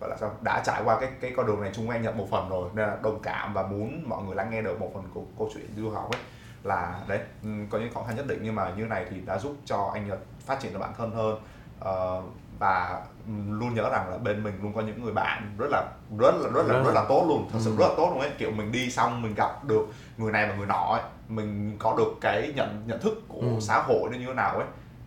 gọi 0.05 0.09
là 0.09 0.17
sao? 0.19 0.31
Đã 0.41 0.61
trải 0.65 0.81
qua 0.85 0.99
cái 0.99 1.09
cái 1.21 1.33
con 1.37 1.45
đường 1.47 1.61
này 1.61 1.71
chung 1.73 1.87
với 1.87 1.95
anh 1.97 2.03
Nhật 2.03 2.15
một 2.15 2.27
phần 2.31 2.49
rồi 2.49 2.69
nên 2.73 2.87
là 2.87 2.97
đồng 3.03 3.19
cảm 3.23 3.53
và 3.53 3.63
muốn 3.63 4.03
mọi 4.09 4.23
người 4.23 4.35
lắng 4.35 4.49
nghe 4.51 4.61
được 4.61 4.79
một 4.79 4.91
phần 4.93 5.03
của 5.13 5.21
câu 5.37 5.49
chuyện 5.53 5.65
du 5.77 5.89
học 5.89 6.11
ấy. 6.11 6.21
Là 6.63 6.99
đấy 7.07 7.19
ừm, 7.43 7.67
có 7.69 7.77
những 7.79 7.93
khó 7.93 8.03
khăn 8.07 8.15
nhất 8.15 8.27
định 8.27 8.39
nhưng 8.43 8.55
mà 8.55 8.71
như 8.77 8.83
này 8.85 9.05
thì 9.09 9.19
đã 9.25 9.37
giúp 9.37 9.55
cho 9.65 9.91
anh 9.93 10.07
Nhật 10.07 10.19
phát 10.45 10.59
triển 10.59 10.73
được 10.73 10.79
bản 10.79 10.93
thân 10.97 11.11
hơn. 11.11 11.37
Ờ, 11.79 12.21
và 12.59 13.01
luôn 13.49 13.75
nhớ 13.75 13.89
rằng 13.91 14.09
là 14.09 14.17
bên 14.17 14.43
mình 14.43 14.53
luôn 14.63 14.73
có 14.73 14.81
những 14.81 15.03
người 15.03 15.13
bạn 15.13 15.55
rất 15.57 15.67
là 15.71 15.83
rất 16.19 16.35
là 16.35 16.49
rất 16.53 16.63
là 16.67 16.83
Rất 16.83 16.91
là 16.93 17.05
tốt 17.09 17.25
luôn 17.27 17.47
thật 17.51 17.59
sự 17.61 17.71
Ừ. 17.71 17.75
rất 17.79 17.87
là 17.87 17.93
tốt 17.97 18.09
luôn 18.09 18.19
ấy. 18.19 18.31
Kiểu 18.37 18.51
mình 18.51 18.71
đi 18.71 18.91
xong 18.91 19.21
mình 19.21 19.33
gặp 19.37 19.63
được 19.67 19.85
người 20.17 20.31
này 20.31 20.49
và 20.49 20.55
người 20.55 20.67
nọ 20.67 20.87
ấy 20.91 21.01
mình 21.27 21.75
có 21.79 21.95
được 21.97 22.13
cái 22.21 22.53
nhận 22.55 22.83
nhận 22.87 22.99
thức 23.01 23.13
của 23.27 23.41
Ừ. 23.41 23.59
xã 23.59 23.81
hội 23.81 24.09
nó 24.11 24.17
như 24.17 24.25
thế 24.25 24.33
nào 24.33 24.55
ấy 24.57 24.65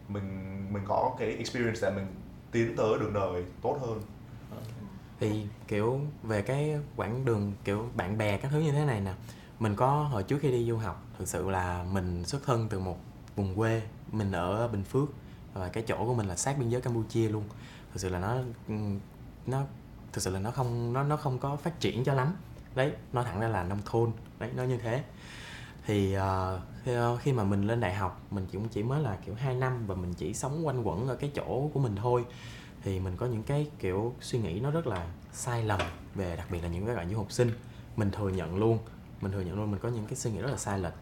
mình 0.08 0.44
mình 0.72 0.82
có 0.88 1.12
cái 1.18 1.28
experience 1.36 1.78
để 1.82 1.90
mình 1.90 2.06
tiến 2.52 2.76
tới 2.76 2.98
đường 3.00 3.12
đời 3.12 3.44
tốt 3.62 3.78
hơn 3.80 4.00
thì 5.20 5.46
kiểu 5.68 6.00
về 6.22 6.42
cái 6.42 6.78
quãng 6.96 7.24
đường 7.24 7.52
kiểu 7.64 7.88
bạn 7.94 8.18
bè 8.18 8.36
các 8.36 8.50
thứ 8.52 8.60
như 8.60 8.72
thế 8.72 8.84
này 8.84 9.00
nè 9.00 9.12
mình 9.58 9.74
có 9.76 10.02
hồi 10.02 10.22
trước 10.22 10.38
khi 10.40 10.50
đi 10.50 10.66
du 10.68 10.76
học 10.76 11.04
thực 11.18 11.28
sự 11.28 11.50
là 11.50 11.84
mình 11.92 12.24
xuất 12.24 12.42
thân 12.46 12.68
từ 12.68 12.78
một 12.78 12.96
vùng 13.36 13.54
quê 13.54 13.82
mình 14.12 14.32
ở 14.32 14.68
bình 14.68 14.84
phước 14.84 15.08
và 15.54 15.68
cái 15.68 15.84
chỗ 15.86 15.96
của 16.06 16.14
mình 16.14 16.26
là 16.26 16.36
sát 16.36 16.58
biên 16.58 16.68
giới 16.68 16.80
campuchia 16.80 17.28
luôn. 17.28 17.44
Thực 17.92 18.00
sự 18.00 18.08
là 18.08 18.18
nó 18.18 18.36
nó 19.46 19.62
thực 20.12 20.22
sự 20.22 20.30
là 20.30 20.40
nó 20.40 20.50
không 20.50 20.92
nó 20.92 21.02
nó 21.02 21.16
không 21.16 21.38
có 21.38 21.56
phát 21.56 21.80
triển 21.80 22.04
cho 22.04 22.14
lắm. 22.14 22.36
Đấy 22.74 22.92
nói 23.12 23.24
thẳng 23.24 23.40
ra 23.40 23.48
là 23.48 23.62
nông 23.62 23.80
thôn 23.84 24.10
đấy 24.38 24.50
nó 24.56 24.62
như 24.64 24.76
thế. 24.76 25.02
Thì 25.86 26.16
uh, 26.16 26.22
khi, 26.84 26.94
ờ, 26.94 27.16
khi 27.16 27.32
mà 27.32 27.44
mình 27.44 27.66
lên 27.66 27.80
đại 27.80 27.94
học 27.94 28.22
mình 28.30 28.46
cũng 28.52 28.68
chỉ 28.68 28.82
mới 28.82 29.02
là 29.02 29.16
kiểu 29.26 29.34
2 29.34 29.54
năm 29.54 29.86
và 29.86 29.94
mình 29.94 30.14
chỉ 30.14 30.34
sống 30.34 30.66
quanh 30.66 30.82
quẩn 30.82 31.08
ở 31.08 31.16
cái 31.16 31.30
chỗ 31.34 31.70
của 31.74 31.80
mình 31.80 31.96
thôi 31.96 32.24
thì 32.82 33.00
mình 33.00 33.16
có 33.16 33.26
những 33.26 33.42
cái 33.42 33.70
kiểu 33.78 34.14
suy 34.20 34.38
nghĩ 34.38 34.60
nó 34.60 34.70
rất 34.70 34.86
là 34.86 35.06
sai 35.32 35.64
lầm 35.64 35.80
về 36.14 36.36
đặc 36.36 36.50
biệt 36.50 36.62
là 36.62 36.68
những 36.68 36.86
cái 36.86 36.96
bạn 36.96 37.10
du 37.10 37.16
học 37.16 37.32
sinh. 37.32 37.50
Mình 37.96 38.10
thừa 38.10 38.28
nhận 38.28 38.56
luôn 38.56 38.78
mình 39.20 39.32
thừa 39.32 39.40
nhận 39.40 39.56
luôn 39.56 39.70
mình 39.70 39.80
có 39.80 39.88
những 39.88 40.06
cái 40.06 40.16
suy 40.16 40.30
nghĩ 40.30 40.38
rất 40.38 40.50
là 40.50 40.56
sai 40.56 40.78
lệch. 40.78 40.94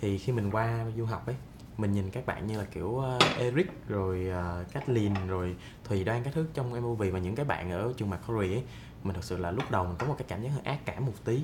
Thì 0.00 0.18
khi 0.18 0.32
mình 0.32 0.50
qua 0.50 0.86
du 0.96 1.04
học 1.04 1.26
ấy 1.26 1.36
mình 1.78 1.92
nhìn 1.92 2.10
các 2.10 2.26
bạn 2.26 2.46
như 2.46 2.58
là 2.58 2.64
kiểu 2.64 2.98
ờ, 2.98 3.18
Eric 3.38 3.88
rồi 3.88 4.26
uh, 4.30 4.72
Kathleen 4.72 5.14
rồi 5.26 5.56
Thùy 5.84 6.04
Đoan 6.04 6.22
các 6.22 6.34
thứ 6.34 6.46
trong 6.54 6.82
MOV 6.82 7.02
và 7.12 7.18
những 7.18 7.34
cái 7.34 7.44
bạn 7.44 7.70
ở 7.70 7.92
trường 7.96 8.10
Macquarie 8.10 8.54
ấy 8.54 8.62
mình 9.02 9.14
thật 9.14 9.24
sự 9.24 9.36
là 9.36 9.50
lúc 9.50 9.70
đầu 9.70 9.84
mình 9.84 9.96
có 9.98 10.06
một 10.06 10.14
cái 10.18 10.26
cảm 10.28 10.42
giác 10.42 10.48
hơi 10.48 10.62
ác 10.64 10.78
cảm 10.84 11.06
một 11.06 11.12
tí. 11.24 11.40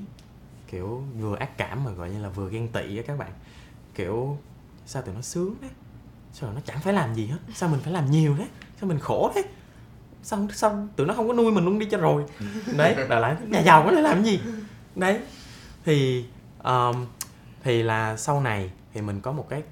Kiểu 0.68 1.02
vừa 1.20 1.36
ác 1.36 1.58
cảm 1.58 1.84
mà 1.84 1.90
gọi 1.90 2.10
như 2.10 2.22
là 2.22 2.28
vừa 2.28 2.50
ghen 2.50 2.68
tị 2.68 2.96
á 2.96 3.02
các 3.06 3.18
bạn. 3.18 3.30
Kiểu 3.94 4.38
sao 4.86 5.02
tụi 5.02 5.14
nó 5.14 5.22
sướng 5.22 5.54
đấy 5.60 5.70
sao 6.32 6.52
nó 6.52 6.60
chẳng 6.64 6.80
phải 6.80 6.92
làm 6.92 7.14
gì 7.14 7.26
hết? 7.26 7.38
Sao 7.54 7.68
mình 7.68 7.80
phải 7.80 7.92
làm 7.92 8.10
nhiều 8.10 8.34
thế? 8.38 8.48
Sao 8.80 8.88
mình 8.88 8.98
khổ 8.98 9.32
thế? 9.34 9.42
Sao 10.22 10.46
sao 10.52 10.88
tụi 10.96 11.06
nó 11.06 11.14
không 11.14 11.28
có 11.28 11.34
nuôi 11.34 11.52
mình 11.52 11.64
luôn 11.64 11.78
đi 11.78 11.86
cho 11.86 11.98
rồi. 11.98 12.24
Đấy 12.76 12.96
là 13.08 13.18
lại 13.18 13.36
nhà 13.48 13.60
giàu 13.60 13.82
có 13.84 13.90
thể 13.92 14.02
làm 14.02 14.24
gì? 14.24 14.40
Đấy 14.96 15.20
thì 15.84 16.24
um, 16.64 17.06
thì 17.62 17.82
là 17.82 18.16
sau 18.16 18.40
này 18.40 18.70
thì 18.94 19.00
mình 19.00 19.20
có 19.20 19.32
một 19.32 19.46
cái 19.48 19.62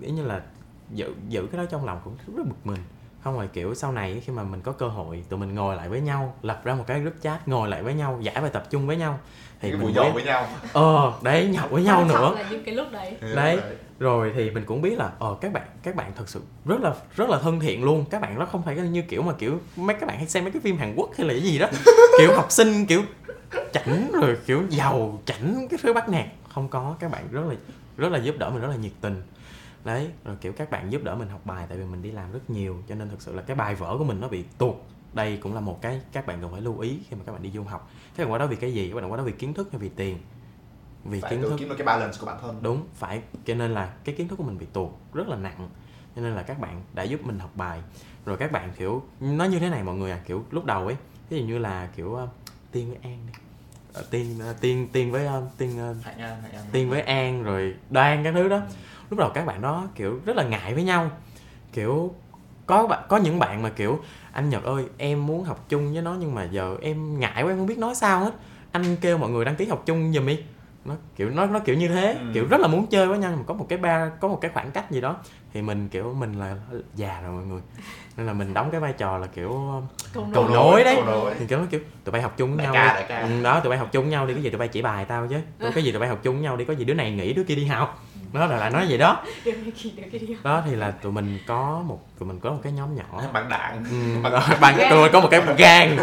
ý 0.00 0.10
như 0.10 0.24
là 0.24 0.42
giữ 0.90 1.14
giữ 1.28 1.46
cái 1.46 1.58
đó 1.58 1.64
trong 1.70 1.84
lòng 1.84 2.00
cũng 2.04 2.16
rất 2.26 2.34
là 2.36 2.44
bực 2.44 2.66
mình. 2.66 2.80
Không 3.24 3.36
rồi 3.36 3.48
kiểu 3.52 3.74
sau 3.74 3.92
này 3.92 4.22
khi 4.24 4.32
mà 4.32 4.42
mình 4.42 4.60
có 4.60 4.72
cơ 4.72 4.88
hội 4.88 5.24
tụi 5.28 5.40
mình 5.40 5.54
ngồi 5.54 5.76
lại 5.76 5.88
với 5.88 6.00
nhau 6.00 6.34
lập 6.42 6.60
ra 6.64 6.74
một 6.74 6.84
cái 6.86 7.00
group 7.00 7.14
chat 7.22 7.48
ngồi 7.48 7.68
lại 7.68 7.82
với 7.82 7.94
nhau 7.94 8.18
giải 8.22 8.40
bài 8.40 8.50
tập 8.52 8.66
trung 8.70 8.86
với 8.86 8.96
nhau 8.96 9.18
thì 9.62 9.70
cái 9.70 9.80
mình 9.80 9.94
nhậu 9.94 10.12
với 10.12 10.22
nhau. 10.22 10.46
Ờ 10.72 11.12
đấy 11.22 11.48
nhậu 11.52 11.68
với 11.68 11.82
nhau 11.82 12.04
nữa. 12.04 12.34
là 12.36 12.44
những 12.50 12.64
cái 12.64 12.74
lúc 12.74 12.86
đấy. 12.92 13.16
Đấy. 13.34 13.58
rồi 13.98 14.32
thì 14.34 14.50
mình 14.50 14.64
cũng 14.64 14.82
biết 14.82 14.98
là 14.98 15.10
ờ 15.18 15.36
các 15.40 15.52
bạn 15.52 15.62
các 15.82 15.94
bạn 15.94 16.12
thật 16.16 16.28
sự 16.28 16.40
rất 16.64 16.80
là 16.80 16.94
rất 17.16 17.30
là 17.30 17.38
thân 17.38 17.60
thiện 17.60 17.84
luôn. 17.84 18.04
Các 18.10 18.20
bạn 18.20 18.38
đó 18.38 18.46
không 18.52 18.62
phải 18.62 18.76
như 18.76 19.02
kiểu 19.02 19.22
mà 19.22 19.32
kiểu 19.32 19.58
mấy 19.76 19.96
các 20.00 20.06
bạn 20.06 20.16
hay 20.16 20.26
xem 20.26 20.44
mấy 20.44 20.50
cái 20.52 20.62
phim 20.64 20.76
Hàn 20.76 20.94
Quốc 20.96 21.10
hay 21.18 21.26
là 21.26 21.34
cái 21.34 21.42
gì 21.42 21.58
đó. 21.58 21.68
Kiểu 22.18 22.34
học 22.36 22.52
sinh 22.52 22.86
kiểu 22.86 23.02
chảnh 23.72 24.10
rồi 24.12 24.36
kiểu 24.46 24.62
giàu 24.68 25.20
chảnh 25.24 25.68
cái 25.70 25.78
thứ 25.82 25.92
bắt 25.92 26.08
nạt. 26.08 26.26
Không 26.54 26.68
có 26.68 26.96
các 27.00 27.10
bạn 27.10 27.24
rất 27.30 27.42
là 27.48 27.54
rất 27.96 28.12
là 28.12 28.18
giúp 28.18 28.34
đỡ 28.38 28.50
mình 28.50 28.62
rất 28.62 28.68
là 28.68 28.76
nhiệt 28.76 28.92
tình. 29.00 29.22
Đấy 29.84 30.08
rồi 30.24 30.36
kiểu 30.40 30.52
các 30.52 30.70
bạn 30.70 30.92
giúp 30.92 31.02
đỡ 31.04 31.14
mình 31.14 31.28
học 31.28 31.40
bài 31.44 31.66
tại 31.68 31.78
vì 31.78 31.84
mình 31.84 32.02
đi 32.02 32.10
làm 32.10 32.32
rất 32.32 32.50
nhiều 32.50 32.76
cho 32.88 32.94
nên 32.94 33.10
thực 33.10 33.22
sự 33.22 33.34
là 33.34 33.42
cái 33.42 33.56
bài 33.56 33.74
vở 33.74 33.98
của 33.98 34.04
mình 34.04 34.20
nó 34.20 34.28
bị 34.28 34.44
tuột 34.58 34.74
đây 35.14 35.36
cũng 35.36 35.54
là 35.54 35.60
một 35.60 35.82
cái 35.82 36.00
các 36.12 36.26
bạn 36.26 36.38
cần 36.40 36.52
phải 36.52 36.60
lưu 36.60 36.78
ý 36.78 36.98
khi 37.08 37.16
mà 37.16 37.22
các 37.26 37.32
bạn 37.32 37.42
đi 37.42 37.50
du 37.50 37.62
học. 37.62 37.90
Các 38.16 38.24
bạn 38.24 38.32
qua 38.32 38.38
đó 38.38 38.46
vì 38.46 38.56
cái 38.56 38.72
gì? 38.72 38.90
Các 38.90 39.00
bạn 39.00 39.12
qua 39.12 39.16
đó 39.18 39.22
vì 39.24 39.32
kiến 39.32 39.54
thức 39.54 39.68
hay 39.72 39.78
vì 39.78 39.88
tiền? 39.88 40.18
Vì 41.04 41.20
phải 41.20 41.30
kiến 41.30 41.42
thức 41.42 41.52
kiếm 41.58 41.68
được 41.68 41.74
cái 41.78 41.86
balance 41.86 42.18
của 42.20 42.26
bản 42.26 42.38
thân. 42.42 42.58
Đúng 42.62 42.86
phải 42.94 43.22
cho 43.44 43.54
nên 43.54 43.74
là 43.74 43.94
cái 44.04 44.14
kiến 44.14 44.28
thức 44.28 44.36
của 44.36 44.44
mình 44.44 44.58
bị 44.58 44.66
tụt 44.72 44.90
rất 45.12 45.28
là 45.28 45.36
nặng. 45.36 45.68
Cho 46.16 46.22
nên 46.22 46.34
là 46.34 46.42
các 46.42 46.60
bạn 46.60 46.82
đã 46.94 47.02
giúp 47.02 47.26
mình 47.26 47.38
học 47.38 47.50
bài. 47.54 47.82
Rồi 48.26 48.36
các 48.36 48.52
bạn 48.52 48.72
kiểu 48.78 49.02
nó 49.20 49.44
như 49.44 49.58
thế 49.58 49.70
này 49.70 49.82
mọi 49.82 49.94
người 49.94 50.10
à 50.10 50.20
kiểu 50.26 50.44
lúc 50.50 50.64
đầu 50.64 50.86
ấy 50.86 50.96
ví 51.30 51.38
dụ 51.38 51.44
như 51.44 51.58
là 51.58 51.88
kiểu 51.96 52.18
uh, 52.24 52.28
tiên 52.72 52.88
với 52.88 52.98
an 53.02 53.18
đi. 53.26 53.32
Ờ, 53.92 54.04
tiên 54.10 54.40
uh, 54.50 54.60
tiên 54.60 54.88
tiên 54.92 55.12
với 55.12 55.26
uh, 55.26 55.44
tiên 55.58 55.90
uh, 55.90 56.04
hạnh 56.04 56.18
an 56.18 56.42
hạnh 56.42 56.52
an. 56.52 56.64
tiên 56.72 56.90
với 56.90 57.00
an 57.00 57.42
rồi 57.42 57.74
đoan 57.90 58.24
các 58.24 58.32
thứ 58.34 58.48
đó. 58.48 58.60
Lúc 59.10 59.18
đầu 59.18 59.30
các 59.34 59.46
bạn 59.46 59.60
đó 59.60 59.88
kiểu 59.94 60.20
rất 60.24 60.36
là 60.36 60.44
ngại 60.44 60.74
với 60.74 60.84
nhau. 60.84 61.10
Kiểu 61.72 62.14
có 62.66 62.86
bạn 62.86 63.02
có 63.08 63.16
những 63.16 63.38
bạn 63.38 63.62
mà 63.62 63.68
kiểu 63.68 63.98
anh 64.32 64.48
nhật 64.50 64.64
ơi 64.64 64.84
em 64.98 65.26
muốn 65.26 65.44
học 65.44 65.64
chung 65.68 65.92
với 65.92 66.02
nó 66.02 66.16
nhưng 66.20 66.34
mà 66.34 66.44
giờ 66.44 66.76
em 66.82 67.20
ngại 67.20 67.42
quá 67.42 67.50
em 67.52 67.56
không 67.58 67.66
biết 67.66 67.78
nói 67.78 67.94
sao 67.94 68.20
hết. 68.20 68.30
Anh 68.72 68.96
kêu 69.00 69.18
mọi 69.18 69.30
người 69.30 69.44
đăng 69.44 69.56
ký 69.56 69.66
học 69.66 69.82
chung 69.86 70.12
giùm 70.12 70.26
đi. 70.26 70.38
Nó 70.84 70.94
kiểu 71.16 71.30
nó 71.30 71.46
nó 71.46 71.58
kiểu 71.58 71.76
như 71.76 71.88
thế 71.88 72.12
Ừ. 72.12 72.26
kiểu 72.34 72.46
rất 72.50 72.60
là 72.60 72.68
muốn 72.68 72.86
chơi 72.86 73.06
với 73.06 73.18
nhau 73.18 73.30
nhưng 73.30 73.38
mà 73.40 73.44
có 73.46 73.54
một 73.54 73.66
cái 73.68 73.78
ba 73.78 74.08
có 74.20 74.28
một 74.28 74.38
cái 74.40 74.50
khoảng 74.54 74.70
cách 74.70 74.90
gì 74.90 75.00
đó. 75.00 75.16
Thì 75.54 75.62
mình 75.62 75.88
kiểu 75.88 76.14
mình 76.18 76.32
là 76.38 76.56
già 76.94 77.20
rồi 77.20 77.32
mọi 77.32 77.44
người 77.44 77.60
nên 78.16 78.26
là 78.26 78.32
mình 78.32 78.54
đóng 78.54 78.70
cái 78.70 78.80
vai 78.80 78.92
trò 78.92 79.18
là 79.18 79.26
kiểu 79.26 79.48
cầu 80.12 80.28
cầu 80.34 80.48
nối. 80.48 80.54
nối 80.54 80.84
đấy. 80.84 80.94
Cầu 80.96 81.04
nối. 81.04 81.34
thì 81.38 81.46
kiểu 81.46 81.58
kiểu 81.70 81.80
tụi 82.04 82.12
bay 82.12 82.22
học 82.22 82.34
chung 82.36 82.56
với 82.56 82.58
Đại 82.58 82.66
nhau 82.66 82.74
ca, 82.74 82.82
đi. 82.94 82.94
đại 83.00 83.04
ca. 83.08 83.20
Ừ, 83.20 83.42
đó 83.42 83.60
tụi 83.60 83.70
bay 83.70 83.78
học 83.78 83.88
chung 83.92 84.04
với 84.04 84.10
nhau 84.12 84.26
đi 84.26 84.34
cái 84.34 84.42
gì 84.42 84.50
tụi 84.50 84.58
bay 84.58 84.68
chỉ 84.68 84.82
bài 84.82 85.04
tao 85.04 85.26
chứ. 85.26 85.36
Ủa, 85.60 85.70
cái 85.74 85.84
gì 85.84 85.92
tụi 85.92 86.00
bay 86.00 86.08
học 86.08 86.18
chung 86.22 86.34
với 86.34 86.42
nhau 86.42 86.56
đi 86.56 86.64
có 86.64 86.72
gì 86.74 86.84
đứa 86.84 86.94
này 86.94 87.12
nghỉ 87.12 87.32
đứa 87.32 87.44
kia 87.44 87.54
đi 87.54 87.64
học 87.64 88.04
đó 88.32 88.46
là 88.46 88.56
lại 88.56 88.70
nói 88.70 88.86
vậy 88.88 88.98
đó. 88.98 89.22
Đó 90.42 90.62
thì 90.66 90.74
là 90.76 90.90
tụi 90.90 91.12
mình 91.12 91.38
có 91.46 91.82
một 91.86 92.00
tụi 92.18 92.28
mình 92.28 92.40
có 92.40 92.50
một 92.50 92.60
cái 92.62 92.72
nhóm 92.72 92.94
nhỏ. 92.94 93.22
Bắn 93.32 93.48
đạn. 93.48 93.84
Ừ, 94.24 94.30
đó, 94.30 94.42
bạn 94.60 94.74
tụi 94.90 95.02
mình 95.02 95.12
có 95.12 95.20
một 95.20 95.28
cái 95.30 95.42
gang. 95.58 95.96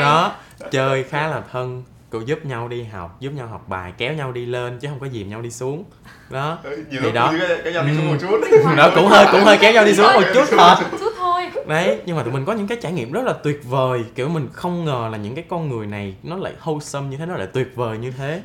đó 0.00 0.32
chơi 0.70 1.04
khá 1.04 1.26
là 1.28 1.42
thân. 1.52 1.82
Cô 2.10 2.20
giúp 2.20 2.46
nhau 2.46 2.68
đi 2.68 2.82
học 2.84 3.16
giúp 3.20 3.30
nhau 3.30 3.46
học 3.46 3.68
bài 3.68 3.92
kéo 3.98 4.12
nhau 4.12 4.32
đi 4.32 4.46
lên 4.46 4.78
chứ 4.78 4.88
không 4.88 5.00
có 5.00 5.08
dìm 5.08 5.28
nhau 5.30 5.42
đi 5.42 5.50
xuống. 5.50 5.84
Đó. 6.30 6.58
Nhiều 6.90 7.00
Thì 7.02 7.12
đó. 7.12 7.32
cái, 7.38 7.58
cái 7.64 7.72
nhau 7.72 7.84
đi 7.84 7.92
xuống 7.96 8.06
Ừ. 8.06 8.12
một 8.12 8.16
chút. 8.20 8.40
Đó 8.76 8.90
cũng 8.94 9.06
hơi 9.06 9.26
cũng 9.32 9.40
hơi 9.44 9.58
kéo 9.60 9.72
nhau 9.72 9.84
đi 9.84 9.94
xuống 9.94 10.06
một 10.14 10.22
chút 10.34 10.44
thôi 10.50 10.74
chút 11.00 11.12
thôi. 11.18 11.50
Đấy 11.66 12.00
nhưng 12.06 12.16
mà 12.16 12.22
tụi 12.22 12.32
mình 12.32 12.44
có 12.44 12.52
những 12.52 12.66
cái 12.66 12.78
trải 12.82 12.92
nghiệm 12.92 13.12
rất 13.12 13.24
là 13.24 13.32
tuyệt 13.32 13.60
vời. 13.64 14.04
Kiểu 14.14 14.28
mình 14.28 14.48
không 14.52 14.84
ngờ 14.84 15.08
là 15.12 15.18
những 15.18 15.34
cái 15.34 15.44
con 15.48 15.68
người 15.68 15.86
này 15.86 16.14
nó 16.22 16.36
lại 16.36 16.52
wholesome 16.64 17.08
như 17.08 17.16
thế 17.16 17.26
nó 17.26 17.34
lại 17.34 17.46
tuyệt 17.52 17.72
vời 17.74 17.98
như 17.98 18.10
thế. 18.10 18.42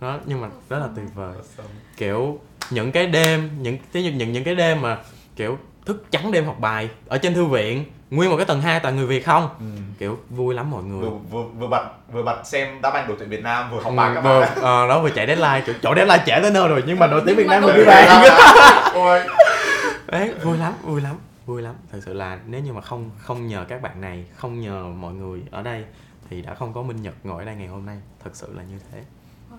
Đó 0.00 0.18
nhưng 0.26 0.40
mà 0.40 0.48
rất 0.68 0.78
là 0.78 0.88
tuyệt 0.96 1.06
vời. 1.14 1.34
Kiểu 1.96 2.38
những 2.74 2.92
cái 2.92 3.06
đêm 3.06 3.50
những 3.62 3.78
cái 3.92 4.02
những, 4.02 4.18
những 4.18 4.32
những 4.32 4.44
cái 4.44 4.54
đêm 4.54 4.82
mà 4.82 4.98
kiểu 5.36 5.58
thức 5.86 6.04
trắng 6.10 6.32
đêm 6.32 6.44
học 6.46 6.56
bài 6.60 6.88
ở 7.08 7.18
trên 7.18 7.34
thư 7.34 7.44
viện 7.44 7.84
nguyên 8.10 8.30
một 8.30 8.36
cái 8.36 8.46
tầng 8.46 8.60
hai 8.62 8.80
toàn 8.80 8.96
người 8.96 9.06
việt 9.06 9.24
không? 9.26 9.48
Ừ. 9.60 9.64
kiểu 9.98 10.18
vui 10.30 10.54
lắm 10.54 10.70
mọi 10.70 10.82
người. 10.82 11.00
Vừa 11.10 11.16
vừa 11.30 11.42
vừa 11.58 11.66
bật 11.66 11.84
vừa 12.12 12.22
bật 12.22 12.42
xem 12.44 12.80
đá 12.82 12.90
banh 12.90 13.08
đội 13.08 13.16
tuyển 13.20 13.28
Việt 13.28 13.42
Nam 13.42 13.70
vừa 13.70 13.80
học 13.80 13.92
Ừ, 13.92 13.96
bài 13.96 14.10
các 14.14 14.20
vừa, 14.20 14.40
bạn. 14.40 14.58
ờ, 14.62 14.88
đó 14.88 15.02
vừa 15.02 15.10
chạy 15.10 15.26
deadline. 15.26 15.62
Chỗ, 15.66 15.72
chỗ 15.82 15.94
deadline 15.96 16.22
trễ 16.26 16.40
tới 16.42 16.50
nơi 16.50 16.68
rồi 16.68 16.82
nhưng 16.86 16.98
mà 16.98 17.06
đội 17.06 17.22
tuyển 17.26 17.36
Việt 17.36 17.46
Nam 17.46 17.62
ghi 17.66 17.72
tuyển 17.76 17.86
bàn 17.86 18.22
ôi 18.94 19.20
đấy 20.06 20.34
vui 20.42 20.58
lắm 20.58 20.72
vui 20.82 21.00
lắm 21.00 21.16
vui 21.46 21.62
lắm. 21.62 21.74
Thật 21.92 21.98
sự 22.06 22.12
là 22.14 22.38
nếu 22.46 22.60
như 22.60 22.72
mà 22.72 22.80
không 22.80 23.10
không 23.18 23.46
nhờ 23.46 23.64
các 23.68 23.82
bạn 23.82 24.00
này 24.00 24.24
không 24.36 24.60
nhờ 24.60 24.82
mọi 24.84 25.12
người 25.12 25.42
ở 25.50 25.62
đây 25.62 25.84
thì 26.30 26.42
đã 26.42 26.54
không 26.54 26.72
có 26.72 26.82
minh 26.82 27.02
nhật 27.02 27.14
ngồi 27.24 27.38
ở 27.38 27.44
đây 27.44 27.54
ngày 27.54 27.68
hôm 27.68 27.86
nay. 27.86 27.96
Thật 28.24 28.30
sự 28.34 28.48
là 28.56 28.62
như 28.62 28.78
thế 28.92 28.98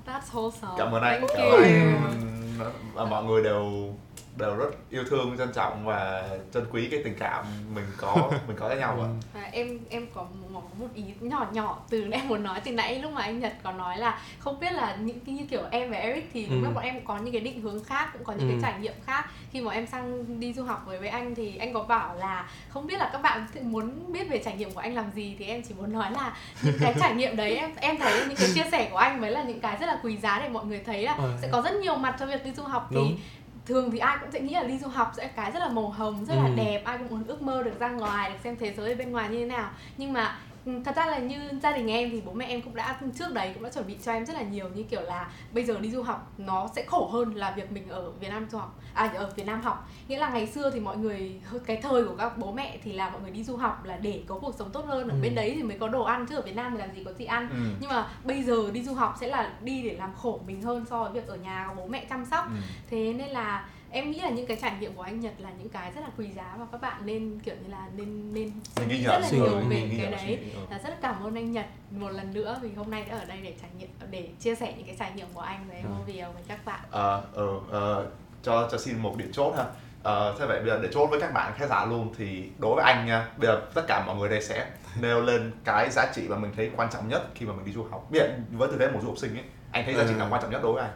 that's 0.05 0.29
wholesome. 0.31 0.77
Cảm 0.77 0.91
ơn 0.91 1.03
anh. 1.03 1.19
Thank 1.19 1.31
cảm 1.33 1.47
you. 1.47 1.51
ơn 1.51 1.63
anh. 1.63 2.73
và 2.93 3.05
mọi 3.05 3.23
người 3.23 3.43
đều 3.43 3.93
đều 4.37 4.55
rất 4.55 4.69
yêu 4.89 5.03
thương 5.09 5.35
trân 5.37 5.49
trọng 5.53 5.85
và 5.85 6.29
trân 6.53 6.65
quý 6.71 6.87
cái 6.91 7.01
tình 7.03 7.15
cảm 7.19 7.45
mình 7.75 7.85
có 7.97 8.15
mình 8.47 8.57
có 8.59 8.67
với 8.67 8.77
nhau 8.77 8.99
ạ 9.01 9.09
À, 9.41 9.49
em 9.51 9.79
em 9.89 10.07
có 10.13 10.25
một, 10.49 10.61
một 10.79 10.87
ý 10.93 11.03
nhỏ 11.19 11.47
nhỏ 11.51 11.79
từ 11.89 12.07
em 12.11 12.27
muốn 12.27 12.43
nói 12.43 12.61
từ 12.63 12.71
nãy 12.71 12.99
lúc 12.99 13.11
mà 13.11 13.21
anh 13.21 13.39
Nhật 13.39 13.53
có 13.63 13.71
nói 13.71 13.97
là 13.97 14.19
không 14.39 14.59
biết 14.59 14.71
là 14.73 14.95
những 14.95 15.19
cái 15.19 15.35
như 15.35 15.45
kiểu 15.45 15.61
em 15.71 15.91
và 15.91 15.97
Eric 15.97 16.29
thì 16.33 16.45
đúng 16.45 16.61
Ừ. 16.61 16.65
là 16.65 16.69
bọn 16.71 16.83
em 16.83 17.05
có 17.05 17.17
những 17.17 17.31
cái 17.31 17.41
định 17.41 17.61
hướng 17.61 17.83
khác 17.83 18.09
cũng 18.13 18.23
có 18.23 18.33
những 18.33 18.47
Ừ. 18.49 18.53
cái 18.61 18.71
trải 18.71 18.81
nghiệm 18.81 18.93
khác 19.05 19.25
khi 19.51 19.61
mà 19.61 19.71
em 19.73 19.87
sang 19.87 20.39
đi 20.39 20.53
du 20.53 20.63
học 20.63 20.83
với 20.85 20.99
với 20.99 21.09
anh 21.09 21.35
thì 21.35 21.57
anh 21.57 21.73
có 21.73 21.83
bảo 21.83 22.15
là 22.15 22.49
không 22.69 22.87
biết 22.87 22.99
là 22.99 23.09
các 23.13 23.21
bạn 23.21 23.47
muốn 23.61 24.13
biết 24.13 24.29
về 24.29 24.41
trải 24.45 24.55
nghiệm 24.57 24.71
của 24.71 24.79
anh 24.81 24.95
làm 24.95 25.11
gì 25.15 25.35
thì 25.39 25.45
em 25.45 25.61
chỉ 25.67 25.73
muốn 25.73 25.93
nói 25.93 26.11
là 26.11 26.37
những 26.63 26.77
cái 26.79 26.93
trải 26.99 27.13
nghiệm 27.15 27.35
đấy 27.35 27.55
em 27.55 27.71
em 27.75 27.97
thấy 27.97 28.25
những 28.27 28.37
cái 28.37 28.47
chia 28.55 28.65
sẻ 28.71 28.87
của 28.91 28.97
anh 28.97 29.21
mới 29.21 29.31
là 29.31 29.43
những 29.43 29.59
cái 29.59 29.77
rất 29.79 29.85
là 29.87 29.99
quý 30.03 30.17
giá 30.17 30.39
để 30.43 30.49
mọi 30.49 30.65
người 30.65 30.81
thấy 30.85 31.03
là 31.03 31.13
Ờ. 31.13 31.37
sẽ 31.41 31.49
có 31.51 31.61
rất 31.61 31.73
nhiều 31.75 31.95
mặt 31.95 32.15
cho 32.19 32.25
việc 32.25 32.45
đi 32.45 32.51
du 32.51 32.63
học 32.63 32.87
thì 32.89 32.95
Đúng. 32.95 33.17
Thường 33.65 33.91
thì 33.91 33.99
ai 33.99 34.17
cũng 34.21 34.31
sẽ 34.31 34.39
nghĩ 34.39 34.53
là 34.53 34.63
đi 34.63 34.77
du 34.79 34.87
học 34.87 35.11
sẽ 35.17 35.27
cái 35.27 35.51
rất 35.51 35.59
là 35.59 35.67
màu 35.67 35.89
hồng 35.89 36.25
rất 36.25 36.35
là 36.35 36.45
Ừ. 36.47 36.53
đẹp 36.55 36.81
ai 36.85 36.97
cũng 36.97 37.07
muốn 37.09 37.23
ước 37.27 37.41
mơ 37.41 37.63
được 37.63 37.79
ra 37.79 37.89
ngoài 37.89 38.29
được 38.29 38.35
xem 38.43 38.55
thế 38.59 38.73
giới 38.77 38.89
ở 38.89 38.95
bên 38.95 39.11
ngoài 39.11 39.29
như 39.29 39.37
thế 39.37 39.45
nào 39.45 39.69
nhưng 39.97 40.13
mà 40.13 40.39
thật 40.85 40.95
ra 40.95 41.05
là 41.05 41.17
như 41.17 41.49
gia 41.63 41.71
đình 41.77 41.87
em 41.91 42.09
thì 42.11 42.21
bố 42.25 42.33
mẹ 42.33 42.45
em 42.45 42.61
cũng 42.61 42.75
đã 42.75 42.99
trước 43.19 43.33
đấy 43.33 43.51
cũng 43.53 43.63
đã 43.63 43.69
chuẩn 43.69 43.87
bị 43.87 43.97
cho 44.05 44.11
em 44.11 44.25
rất 44.25 44.33
là 44.33 44.41
nhiều 44.41 44.69
như 44.75 44.83
kiểu 44.83 45.01
là 45.01 45.31
bây 45.51 45.63
giờ 45.63 45.79
đi 45.79 45.89
du 45.91 46.03
học 46.03 46.31
nó 46.37 46.69
sẽ 46.75 46.83
khổ 46.87 47.07
hơn 47.13 47.35
là 47.35 47.51
việc 47.51 47.71
mình 47.71 47.89
ở 47.89 48.11
Việt 48.11 48.29
Nam 48.29 48.47
du 48.51 48.57
học 48.57 48.79
à 48.93 49.11
ở 49.15 49.31
Việt 49.35 49.45
Nam 49.45 49.61
học 49.61 49.89
nghĩa 50.07 50.17
là 50.17 50.29
ngày 50.29 50.47
xưa 50.47 50.69
thì 50.71 50.79
mọi 50.79 50.97
người 50.97 51.41
cái 51.65 51.77
thời 51.77 52.05
của 52.05 52.15
các 52.17 52.37
bố 52.37 52.51
mẹ 52.51 52.77
thì 52.83 52.93
là 52.93 53.09
mọi 53.09 53.21
người 53.21 53.31
đi 53.31 53.43
du 53.43 53.55
học 53.57 53.85
là 53.85 53.97
để 53.97 54.23
có 54.27 54.35
cuộc 54.39 54.55
sống 54.59 54.69
tốt 54.69 54.85
hơn 54.85 55.07
ở 55.09 55.15
Ừ. 55.15 55.19
bên 55.21 55.35
đấy 55.35 55.53
thì 55.55 55.63
mới 55.63 55.77
có 55.79 55.87
đồ 55.87 56.03
ăn 56.03 56.25
chứ 56.29 56.35
ở 56.35 56.41
Việt 56.41 56.55
Nam 56.55 56.71
thì 56.71 56.77
làm 56.77 56.91
gì 56.95 57.03
có 57.03 57.13
gì 57.13 57.25
ăn 57.25 57.49
ừ. 57.49 57.55
nhưng 57.79 57.89
mà 57.89 58.07
bây 58.23 58.43
giờ 58.43 58.55
đi 58.71 58.83
du 58.83 58.93
học 58.93 59.15
sẽ 59.19 59.27
là 59.27 59.53
đi 59.61 59.81
để 59.83 59.95
làm 59.99 60.13
khổ 60.15 60.39
mình 60.47 60.61
hơn 60.61 60.85
so 60.89 61.03
với 61.03 61.11
việc 61.13 61.27
ở 61.27 61.35
nhà 61.35 61.65
có 61.67 61.73
bố 61.73 61.87
mẹ 61.87 62.05
chăm 62.09 62.25
sóc 62.25 62.45
Ừ. 62.47 62.55
thế 62.89 63.13
nên 63.13 63.29
là 63.29 63.65
em 63.93 64.11
nghĩ 64.11 64.19
là 64.19 64.29
những 64.29 64.47
cái 64.47 64.57
trải 64.61 64.71
nghiệm 64.79 64.93
của 64.93 65.01
anh 65.01 65.19
Nhật 65.19 65.33
là 65.37 65.49
những 65.59 65.69
cái 65.69 65.91
rất 65.91 66.01
là 66.01 66.07
quý 66.17 66.27
giá 66.35 66.55
và 66.59 66.65
các 66.71 66.81
bạn 66.81 67.05
nên 67.05 67.39
kiểu 67.39 67.55
như 67.63 67.71
là 67.71 67.87
nên 67.95 68.33
nên 68.33 68.51
ghi 68.77 68.85
nghĩ 68.97 69.01
nhận, 69.03 69.11
rất 69.11 69.19
là 69.19 69.27
suy 69.29 69.37
nhiều 69.37 69.55
về 69.55 69.63
mình 69.63 69.99
cái 70.01 70.19
suy 70.25 70.35
đấy 70.35 70.51
ừ. 70.55 70.59
là 70.69 70.77
rất 70.83 70.89
là 70.89 70.95
cảm 71.01 71.23
ơn 71.23 71.35
anh 71.35 71.51
Nhật 71.51 71.65
một 71.91 72.09
lần 72.09 72.33
nữa 72.33 72.59
vì 72.61 72.69
hôm 72.73 72.91
nay 72.91 73.05
đã 73.09 73.17
ở 73.17 73.25
đây 73.25 73.37
để 73.43 73.53
trải 73.61 73.69
nghiệm 73.77 73.89
để 74.09 74.27
chia 74.39 74.55
sẻ 74.55 74.73
những 74.77 74.85
cái 74.87 74.95
trải 74.99 75.11
nghiệm 75.15 75.27
của 75.33 75.41
anh 75.41 75.65
với 75.69 75.77
Ừ. 75.77 75.87
Movio 75.89 76.31
với 76.31 76.43
các 76.47 76.65
bạn. 76.65 76.79
Ờ, 76.91 77.23
ờ, 77.33 77.47
ờ, 77.71 78.07
cho 78.43 78.69
cho 78.71 78.77
xin 78.77 78.97
một 78.99 79.17
điểm 79.17 79.31
chốt 79.33 79.53
ha. 79.57 79.65
Ờ, 80.03 80.35
thế 80.39 80.45
vậy 80.45 80.59
bây 80.59 80.67
giờ 80.69 80.79
để 80.83 80.89
chốt 80.93 81.07
với 81.07 81.19
các 81.21 81.33
bạn 81.33 81.53
khán 81.57 81.69
giả 81.69 81.85
luôn 81.85 82.13
thì 82.17 82.49
đối 82.59 82.75
với 82.75 82.83
anh 82.85 83.05
nha 83.05 83.27
bây 83.37 83.47
giờ 83.47 83.61
tất 83.73 83.81
cả 83.87 84.03
mọi 84.07 84.15
người 84.15 84.29
đây 84.29 84.41
sẽ 84.41 84.67
nêu 85.01 85.21
lên 85.21 85.51
cái 85.65 85.89
giá 85.91 86.11
trị 86.15 86.21
mà 86.29 86.37
mình 86.37 86.51
thấy 86.55 86.71
quan 86.75 86.89
trọng 86.93 87.07
nhất 87.09 87.27
khi 87.35 87.45
mà 87.45 87.53
mình 87.53 87.65
đi 87.65 87.71
du 87.71 87.83
học. 87.91 88.07
Giờ 88.11 88.29
với 88.51 88.67
tư 88.71 88.77
thế 88.79 88.87
một 88.91 88.99
du 89.01 89.07
học 89.07 89.17
sinh 89.17 89.35
ấy 89.35 89.43
anh 89.71 89.85
thấy 89.85 89.93
giá 89.93 90.03
trị 90.03 90.13
Ừ. 90.13 90.17
nào 90.17 90.27
quan 90.31 90.41
trọng 90.41 90.51
nhất 90.51 90.59
đối 90.63 90.73
với 90.73 90.83
anh? 90.83 90.91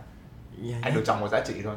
Dạ, 0.61 0.75
anh 0.83 0.95
được 0.95 1.03
chọn 1.05 1.19
một 1.19 1.27
giá 1.27 1.39
trị 1.39 1.53
thôi 1.63 1.75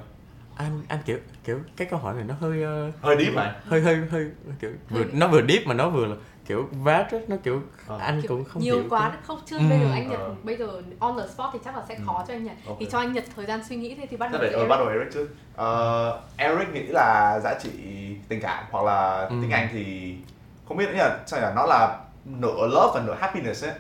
anh 0.61 0.83
anh 0.89 0.99
kiểu 1.05 1.19
kiểu 1.45 1.59
cái 1.77 1.89
câu 1.91 1.99
hỏi 2.01 2.15
này 2.15 2.25
nó 2.29 2.35
hơi 2.41 2.63
ờ, 2.63 2.91
hơi 3.03 3.17
deep 3.19 3.35
mà 3.35 3.57
hơi 3.67 3.81
hơi 3.81 3.97
hơi 4.11 4.31
kiểu 4.61 4.71
vừa 4.91 5.05
nó 5.13 5.29
vừa 5.29 5.43
deep 5.49 5.67
mà 5.67 5.75
nó 5.75 5.89
vừa 5.89 6.07
là 6.07 6.17
kiểu 6.47 6.69
vast 6.73 7.13
á, 7.13 7.19
nó 7.29 7.37
kiểu 7.43 7.63
Ờ. 7.87 7.99
anh 7.99 8.23
Kiểu 8.23 8.29
cũng 8.29 8.45
không 8.45 8.63
nhiều 8.63 8.75
hiểu 8.75 8.85
quá 8.91 9.09
cái- 9.09 9.19
không 9.27 9.39
chưa 9.47 9.59
Ừ. 9.59 9.63
bây 9.69 9.79
giờ 9.81 9.91
anh 9.93 10.09
Nhật 10.11 10.19
Ờ. 10.21 10.35
bây 10.43 10.57
giờ 10.57 10.83
on 10.99 11.19
the 11.19 11.27
spot 11.35 11.51
thì 11.53 11.59
chắc 11.65 11.77
là 11.77 11.83
sẽ 11.89 11.95
Ừ. 11.95 12.01
khó 12.07 12.25
cho 12.29 12.35
anh 12.35 12.45
Nhật 12.45 12.57
Ok. 12.67 12.77
thì 12.81 12.87
cho 12.91 12.99
anh 12.99 13.13
Nhật 13.13 13.25
thời 13.37 13.47
gian 13.47 13.65
suy 13.69 13.77
nghĩ 13.77 13.95
thế 13.95 14.07
thì 14.11 14.17
bắt 14.17 14.33
đầu 14.33 14.43
Eric. 14.43 14.69
bắt 14.69 14.77
đầu 14.77 14.89
Eric 14.89 15.13
trước 15.15 15.29
Ờ, 15.57 16.21
Eric 16.37 16.69
nghĩ 16.73 16.83
là 16.87 17.41
giá 17.45 17.55
trị 17.63 17.71
tình 18.29 18.41
cảm 18.41 18.65
hoặc 18.71 18.85
là 18.85 19.27
Ừ. 19.31 19.37
tiếng 19.43 19.51
Anh 19.51 19.69
thì 19.73 20.17
không 20.69 20.77
biết 20.77 20.87
nữa 20.87 20.95
là 20.99 21.19
sao 21.27 21.41
nhỉ 21.41 21.47
nó 21.57 21.67
là 21.67 21.99
nửa 22.25 22.67
love 22.67 22.91
và 22.95 23.03
nửa 23.07 23.15
happiness 23.21 23.65
ấy 23.65 23.73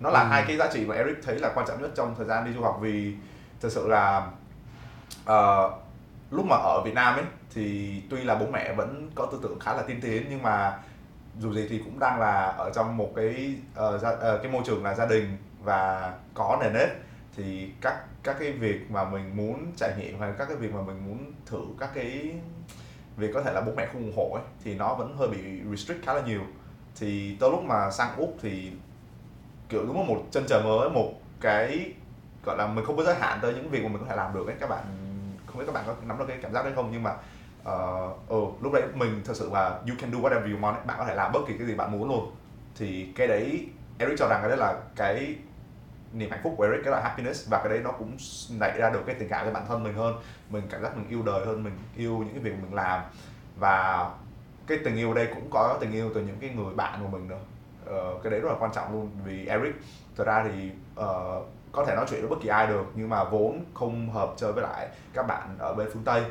nó 0.00 0.10
là 0.10 0.20
Ừ. 0.20 0.26
hai 0.30 0.44
cái 0.46 0.56
giá 0.56 0.68
trị 0.72 0.84
mà 0.86 0.94
Eric 0.94 1.16
thấy 1.24 1.38
là 1.38 1.52
quan 1.54 1.66
trọng 1.68 1.82
nhất 1.82 1.90
trong 1.96 2.14
thời 2.16 2.26
gian 2.26 2.44
đi 2.44 2.52
du 2.52 2.62
học 2.62 2.78
vì 2.80 3.14
thực 3.60 3.72
sự 3.72 3.88
là 3.88 4.26
ờ, 5.24 5.70
lúc 6.30 6.46
mà 6.46 6.56
ở 6.56 6.82
Việt 6.84 6.94
Nam 6.94 7.14
ấy 7.14 7.24
thì 7.54 8.00
tuy 8.10 8.24
là 8.24 8.34
bố 8.34 8.46
mẹ 8.46 8.72
vẫn 8.72 9.10
có 9.14 9.26
tư 9.26 9.40
tưởng 9.42 9.58
khá 9.60 9.74
là 9.74 9.82
tiên 9.82 10.00
tiến 10.02 10.26
nhưng 10.30 10.42
mà 10.42 10.78
dù 11.38 11.52
gì 11.52 11.66
thì 11.70 11.78
cũng 11.78 11.98
đang 11.98 12.20
là 12.20 12.54
ở 12.58 12.70
trong 12.74 12.96
một 12.96 13.12
cái 13.16 13.54
uh, 13.72 14.00
gia, 14.00 14.10
uh, 14.10 14.42
cái 14.42 14.52
môi 14.52 14.62
trường 14.66 14.84
là 14.84 14.94
gia 14.94 15.06
đình 15.06 15.36
và 15.64 16.12
có 16.34 16.58
nền 16.60 16.72
nếp. 16.72 16.88
Thì 17.36 17.70
các 17.80 18.04
các 18.22 18.36
cái 18.40 18.52
việc 18.52 18.90
mà 18.90 19.04
mình 19.04 19.36
muốn 19.36 19.72
trải 19.76 19.92
nghiệm 19.98 20.20
hay 20.20 20.32
các 20.38 20.48
cái 20.48 20.56
việc 20.56 20.74
mà 20.74 20.82
mình 20.82 21.06
muốn 21.06 21.32
thử 21.46 21.60
các 21.78 21.90
cái 21.94 22.34
việc 23.16 23.30
có 23.34 23.42
thể 23.42 23.52
là 23.52 23.60
bố 23.60 23.72
mẹ 23.76 23.86
không 23.86 24.02
ủng 24.02 24.16
hộ 24.16 24.30
ấy 24.34 24.44
thì 24.64 24.74
nó 24.74 24.94
vẫn 24.94 25.16
hơi 25.16 25.28
bị 25.28 25.38
restrict 25.70 26.04
khá 26.06 26.14
là 26.14 26.22
nhiều. 26.26 26.42
Thì 26.96 27.36
tới 27.40 27.50
lúc 27.50 27.62
mà 27.62 27.90
sang 27.90 28.16
úc 28.16 28.36
thì 28.42 28.72
kiểu 29.68 29.86
đúng 29.86 29.96
là 29.96 30.06
một 30.06 30.22
chân 30.30 30.44
trời 30.48 30.62
mới 30.62 30.90
một 30.90 31.12
cái 31.40 31.92
gọi 32.44 32.56
là 32.58 32.66
mình 32.66 32.84
không 32.84 32.96
có 32.96 33.02
giới 33.02 33.14
hạn 33.14 33.38
tới 33.42 33.54
những 33.54 33.70
việc 33.70 33.82
mà 33.82 33.88
mình 33.88 33.98
có 34.00 34.06
thể 34.08 34.16
làm 34.16 34.34
được 34.34 34.46
ấy 34.46 34.56
các 34.60 34.68
bạn 34.68 35.07
không 35.58 35.66
biết 35.66 35.72
các 35.72 35.86
bạn 35.86 35.96
có 36.00 36.06
nắm 36.06 36.18
được 36.18 36.24
cái 36.28 36.38
cảm 36.42 36.52
giác 36.52 36.64
đấy 36.64 36.72
không 36.76 36.88
nhưng 36.92 37.02
mà 37.02 37.14
ờ 37.64 38.12
ừ, 38.28 38.40
lúc 38.60 38.72
đấy 38.72 38.82
mình 38.94 39.22
thật 39.24 39.36
sự 39.36 39.50
là 39.52 39.68
you 39.68 39.94
can 39.98 40.12
do 40.12 40.18
whatever 40.18 40.54
you 40.54 40.60
want 40.60 40.74
ấy. 40.74 40.84
bạn 40.86 40.96
có 40.98 41.04
thể 41.04 41.14
làm 41.14 41.32
bất 41.32 41.40
kỳ 41.48 41.58
cái 41.58 41.66
gì 41.66 41.74
bạn 41.74 41.92
muốn 41.92 42.08
luôn. 42.08 42.32
Thì 42.76 43.12
cái 43.16 43.26
đấy 43.26 43.66
Eric 43.98 44.18
cho 44.18 44.28
rằng 44.28 44.38
cái 44.40 44.48
đấy 44.48 44.58
là 44.58 44.74
cái 44.96 45.36
niềm 46.12 46.30
hạnh 46.30 46.40
phúc 46.42 46.54
của 46.56 46.64
Eric 46.64 46.84
cái 46.84 46.92
là 46.92 47.00
happiness 47.00 47.48
và 47.50 47.58
cái 47.58 47.68
đấy 47.68 47.80
nó 47.84 47.92
cũng 47.92 48.16
nảy 48.60 48.78
ra 48.78 48.90
được 48.90 49.02
cái 49.06 49.14
tình 49.18 49.28
cảm 49.28 49.44
với 49.44 49.54
bản 49.54 49.64
thân 49.68 49.82
mình 49.82 49.94
hơn. 49.94 50.14
Mình 50.50 50.62
cảm 50.70 50.82
giác 50.82 50.96
mình 50.96 51.08
yêu 51.08 51.22
đời 51.22 51.46
hơn 51.46 51.64
mình 51.64 51.78
yêu 51.96 52.18
những 52.18 52.34
cái 52.34 52.42
việc 52.42 52.54
mình 52.62 52.74
làm. 52.74 53.02
Và 53.56 54.10
cái 54.66 54.78
tình 54.84 54.96
yêu 54.96 55.08
ở 55.08 55.14
đây 55.14 55.28
cũng 55.34 55.50
có 55.50 55.78
tình 55.80 55.92
yêu 55.92 56.10
từ 56.14 56.20
những 56.20 56.36
cái 56.40 56.50
người 56.50 56.74
bạn 56.74 57.00
của 57.02 57.08
mình 57.08 57.28
nữa. 57.28 57.38
Uh, 57.84 58.22
cái 58.22 58.30
đấy 58.30 58.40
rất 58.40 58.48
là 58.48 58.56
quan 58.58 58.72
trọng 58.72 58.92
luôn 58.92 59.10
vì 59.24 59.46
Eric 59.46 59.74
thật 60.16 60.24
ra 60.26 60.44
thì 60.44 60.70
uh, 61.00 61.46
có 61.72 61.84
thể 61.84 61.96
nói 61.96 62.06
chuyện 62.08 62.20
với 62.20 62.30
bất 62.30 62.36
kỳ 62.42 62.48
ai 62.48 62.66
được, 62.66 62.84
nhưng 62.94 63.08
mà 63.08 63.24
vốn 63.24 63.64
không 63.74 64.10
hợp 64.10 64.34
chơi 64.36 64.52
với 64.52 64.62
lại 64.62 64.88
các 65.14 65.22
bạn 65.22 65.56
ở 65.58 65.74
bên 65.74 65.88
phương 65.92 66.04
Tây. 66.04 66.22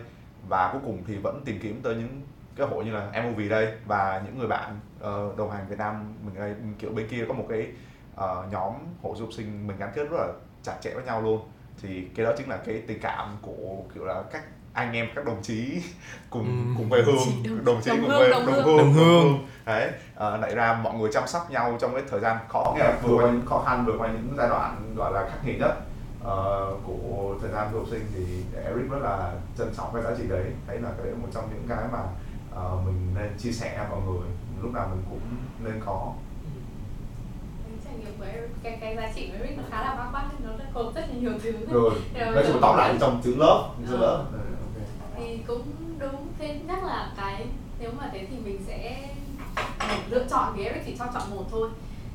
Và 0.49 0.69
cuối 0.71 0.81
cùng 0.85 1.03
thì 1.07 1.17
vẫn 1.17 1.41
tìm 1.45 1.59
kiếm 1.61 1.79
tới 1.83 1.95
những 1.95 2.21
cái 2.55 2.67
hội 2.67 2.85
như 2.85 2.91
là 2.91 3.23
MOV 3.23 3.39
đây, 3.49 3.73
và 3.85 4.21
những 4.25 4.37
người 4.37 4.47
bạn 4.47 4.79
ờ, 4.99 5.29
đồng 5.37 5.51
hành 5.51 5.67
Việt 5.69 5.79
Nam 5.79 6.13
mình 6.25 6.35
đây, 6.35 6.55
kiểu 6.79 6.91
bên 6.91 7.07
kia 7.07 7.25
có 7.27 7.33
một 7.33 7.45
cái 7.49 7.67
ờ, 8.15 8.45
nhóm 8.51 8.73
hội 9.01 9.15
du 9.17 9.25
học 9.25 9.33
sinh 9.33 9.67
mình 9.67 9.77
gắn 9.77 9.89
kết 9.95 10.03
rất 10.03 10.17
là 10.17 10.27
chặt 10.63 10.77
chẽ 10.81 10.93
với 10.93 11.03
nhau 11.03 11.21
luôn. 11.21 11.41
Thì 11.81 12.07
cái 12.15 12.25
đó 12.25 12.31
chính 12.37 12.49
là 12.49 12.57
cái 12.57 12.83
tình 12.87 12.99
cảm 13.01 13.37
của, 13.41 13.77
kiểu 13.95 14.05
là 14.05 14.23
các 14.31 14.43
anh 14.77 14.93
em 14.93 15.07
các 15.15 15.25
đồng 15.25 15.41
chí 15.43 15.81
cùng 16.29 16.45
Ừ. 16.45 16.73
cùng 16.77 16.89
quê 16.89 17.01
hương 17.01 17.15
Đồng- 17.43 17.65
đồng 17.65 17.81
chí 17.81 17.89
đồng 17.89 17.99
cùng 18.01 18.09
hương, 18.09 18.19
quê 18.19 18.29
đồng 18.29 18.45
đồng 18.45 18.55
hương. 18.55 18.65
hương 18.65 18.77
Đồng 18.77 18.93
hương. 18.93 19.47
đấy 19.65 19.91
ờ, 20.15 20.37
nảy 20.37 20.55
ra 20.55 20.79
mọi 20.83 20.93
người 20.93 21.09
chăm 21.13 21.27
sóc 21.27 21.51
nhau 21.51 21.77
trong 21.81 21.93
cái 21.93 22.03
thời 22.09 22.19
gian 22.19 22.37
khó 22.49 22.73
nghĩa 22.75 22.83
là 22.83 22.97
vừa 23.03 23.15
qua 23.17 23.31
những 23.31 23.45
khó 23.45 23.63
khăn 23.65 23.85
vừa 23.85 23.97
qua 23.97 24.07
những 24.07 24.33
giai 24.37 24.49
đoạn 24.49 24.93
gọi 24.95 25.13
là 25.13 25.27
khắc 25.29 25.45
nghiệt 25.45 25.59
nhất 25.59 25.75
ờ, 26.23 26.71
của 26.87 27.35
thời 27.41 27.51
gian 27.51 27.67
du 27.73 27.77
học 27.79 27.87
sinh 27.91 28.01
thì 28.15 28.23
Eric 28.65 28.89
rất 28.91 28.99
là 29.01 29.31
trân 29.57 29.73
trọng 29.77 29.89
cái 29.93 30.03
giá 30.03 30.09
trị 30.17 30.23
đấy. 30.29 30.45
Thấy 30.67 30.79
là 30.79 30.89
cái 30.89 31.03
đấy 31.05 31.11
là 31.11 31.17
một 31.21 31.27
trong 31.33 31.49
những 31.53 31.65
cái 31.69 31.87
mà 31.91 31.99
ờ, 32.55 32.77
mình 32.85 33.07
nên 33.15 33.37
chia 33.37 33.51
sẻ 33.51 33.77
với 33.77 33.87
mọi 33.89 33.99
người. 34.07 34.27
Lúc 34.61 34.73
nào 34.73 34.87
mình 34.91 35.03
cũng 35.09 35.19
nên 35.63 35.81
có. 35.85 36.13
Cái 37.67 37.77
trải 37.85 37.93
nghiệm 37.99 38.17
của 38.19 38.25
Eric 38.25 38.49
cái 38.63 38.77
cái 38.81 38.95
giá 38.95 39.11
trị 39.15 39.27
của 39.27 39.37
Eric 39.43 39.57
nó 39.57 39.63
khá 39.71 39.81
là 39.81 39.95
bao 39.95 40.09
quát 40.13 40.23
nó 40.45 40.51
gồm 40.73 40.93
rất 40.93 41.01
là 41.01 41.15
nhiều 41.19 41.31
thứ. 41.43 41.51
Rồi 41.71 41.91
nói 42.15 42.43
chung 42.47 42.57
tóm 42.61 42.77
lại 42.77 42.95
trong 42.99 43.21
chữ 43.23 43.35
lớp 43.37 43.69
chữ 43.89 43.97
lớp 43.97 44.23
thì 45.17 45.39
cũng 45.47 45.63
đúng. 45.99 46.27
Thế 46.39 46.59
chắc 46.67 46.83
là 46.83 47.11
cái 47.17 47.45
nếu 47.79 47.91
mà 47.99 48.09
thế 48.13 48.27
thì 48.29 48.37
mình 48.37 48.59
sẽ 48.67 49.09
lựa 50.09 50.25
chọn 50.29 50.53
vì 50.55 50.63
Eric 50.63 50.85
chỉ 50.85 50.95
cho 50.99 51.05
chọn 51.13 51.35
một 51.35 51.43
thôi. 51.51 51.69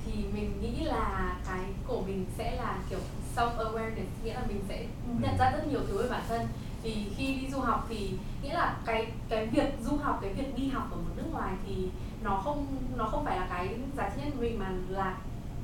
Thì 0.04 0.12
mình 0.34 0.52
nghĩ 0.60 0.84
là 0.84 1.36
cái 1.46 1.60
của 1.86 2.00
mình 2.06 2.26
sẽ 2.38 2.56
là 2.56 2.78
kiểu 2.90 2.98
self 3.36 3.56
awareness 3.56 4.24
nghĩa 4.24 4.34
là 4.34 4.42
mình 4.48 4.60
sẽ 4.68 4.86
nhận 5.22 5.36
ra 5.38 5.50
rất 5.50 5.66
nhiều 5.70 5.80
thứ 5.88 6.02
về 6.02 6.08
bản 6.08 6.22
thân. 6.28 6.46
Thì 6.82 7.06
khi 7.16 7.34
đi 7.34 7.50
du 7.50 7.60
học 7.60 7.86
thì 7.88 8.10
nghĩa 8.42 8.54
là 8.54 8.76
cái 8.86 9.06
cái 9.28 9.46
việc 9.46 9.74
du 9.84 9.96
học 9.96 10.18
cái 10.22 10.32
việc 10.32 10.56
đi 10.56 10.68
học 10.68 10.88
ở 10.90 10.96
một 10.96 11.12
nước 11.16 11.32
ngoài 11.32 11.54
thì 11.66 11.88
nó 12.22 12.40
không 12.44 12.66
nó 12.96 13.04
không 13.04 13.24
phải 13.24 13.40
là 13.40 13.46
cái 13.50 13.68
giá 13.96 14.08
trị 14.08 14.22
nhất 14.24 14.32
của 14.36 14.40
mình 14.40 14.58
mà 14.58 14.72
là 14.88 15.16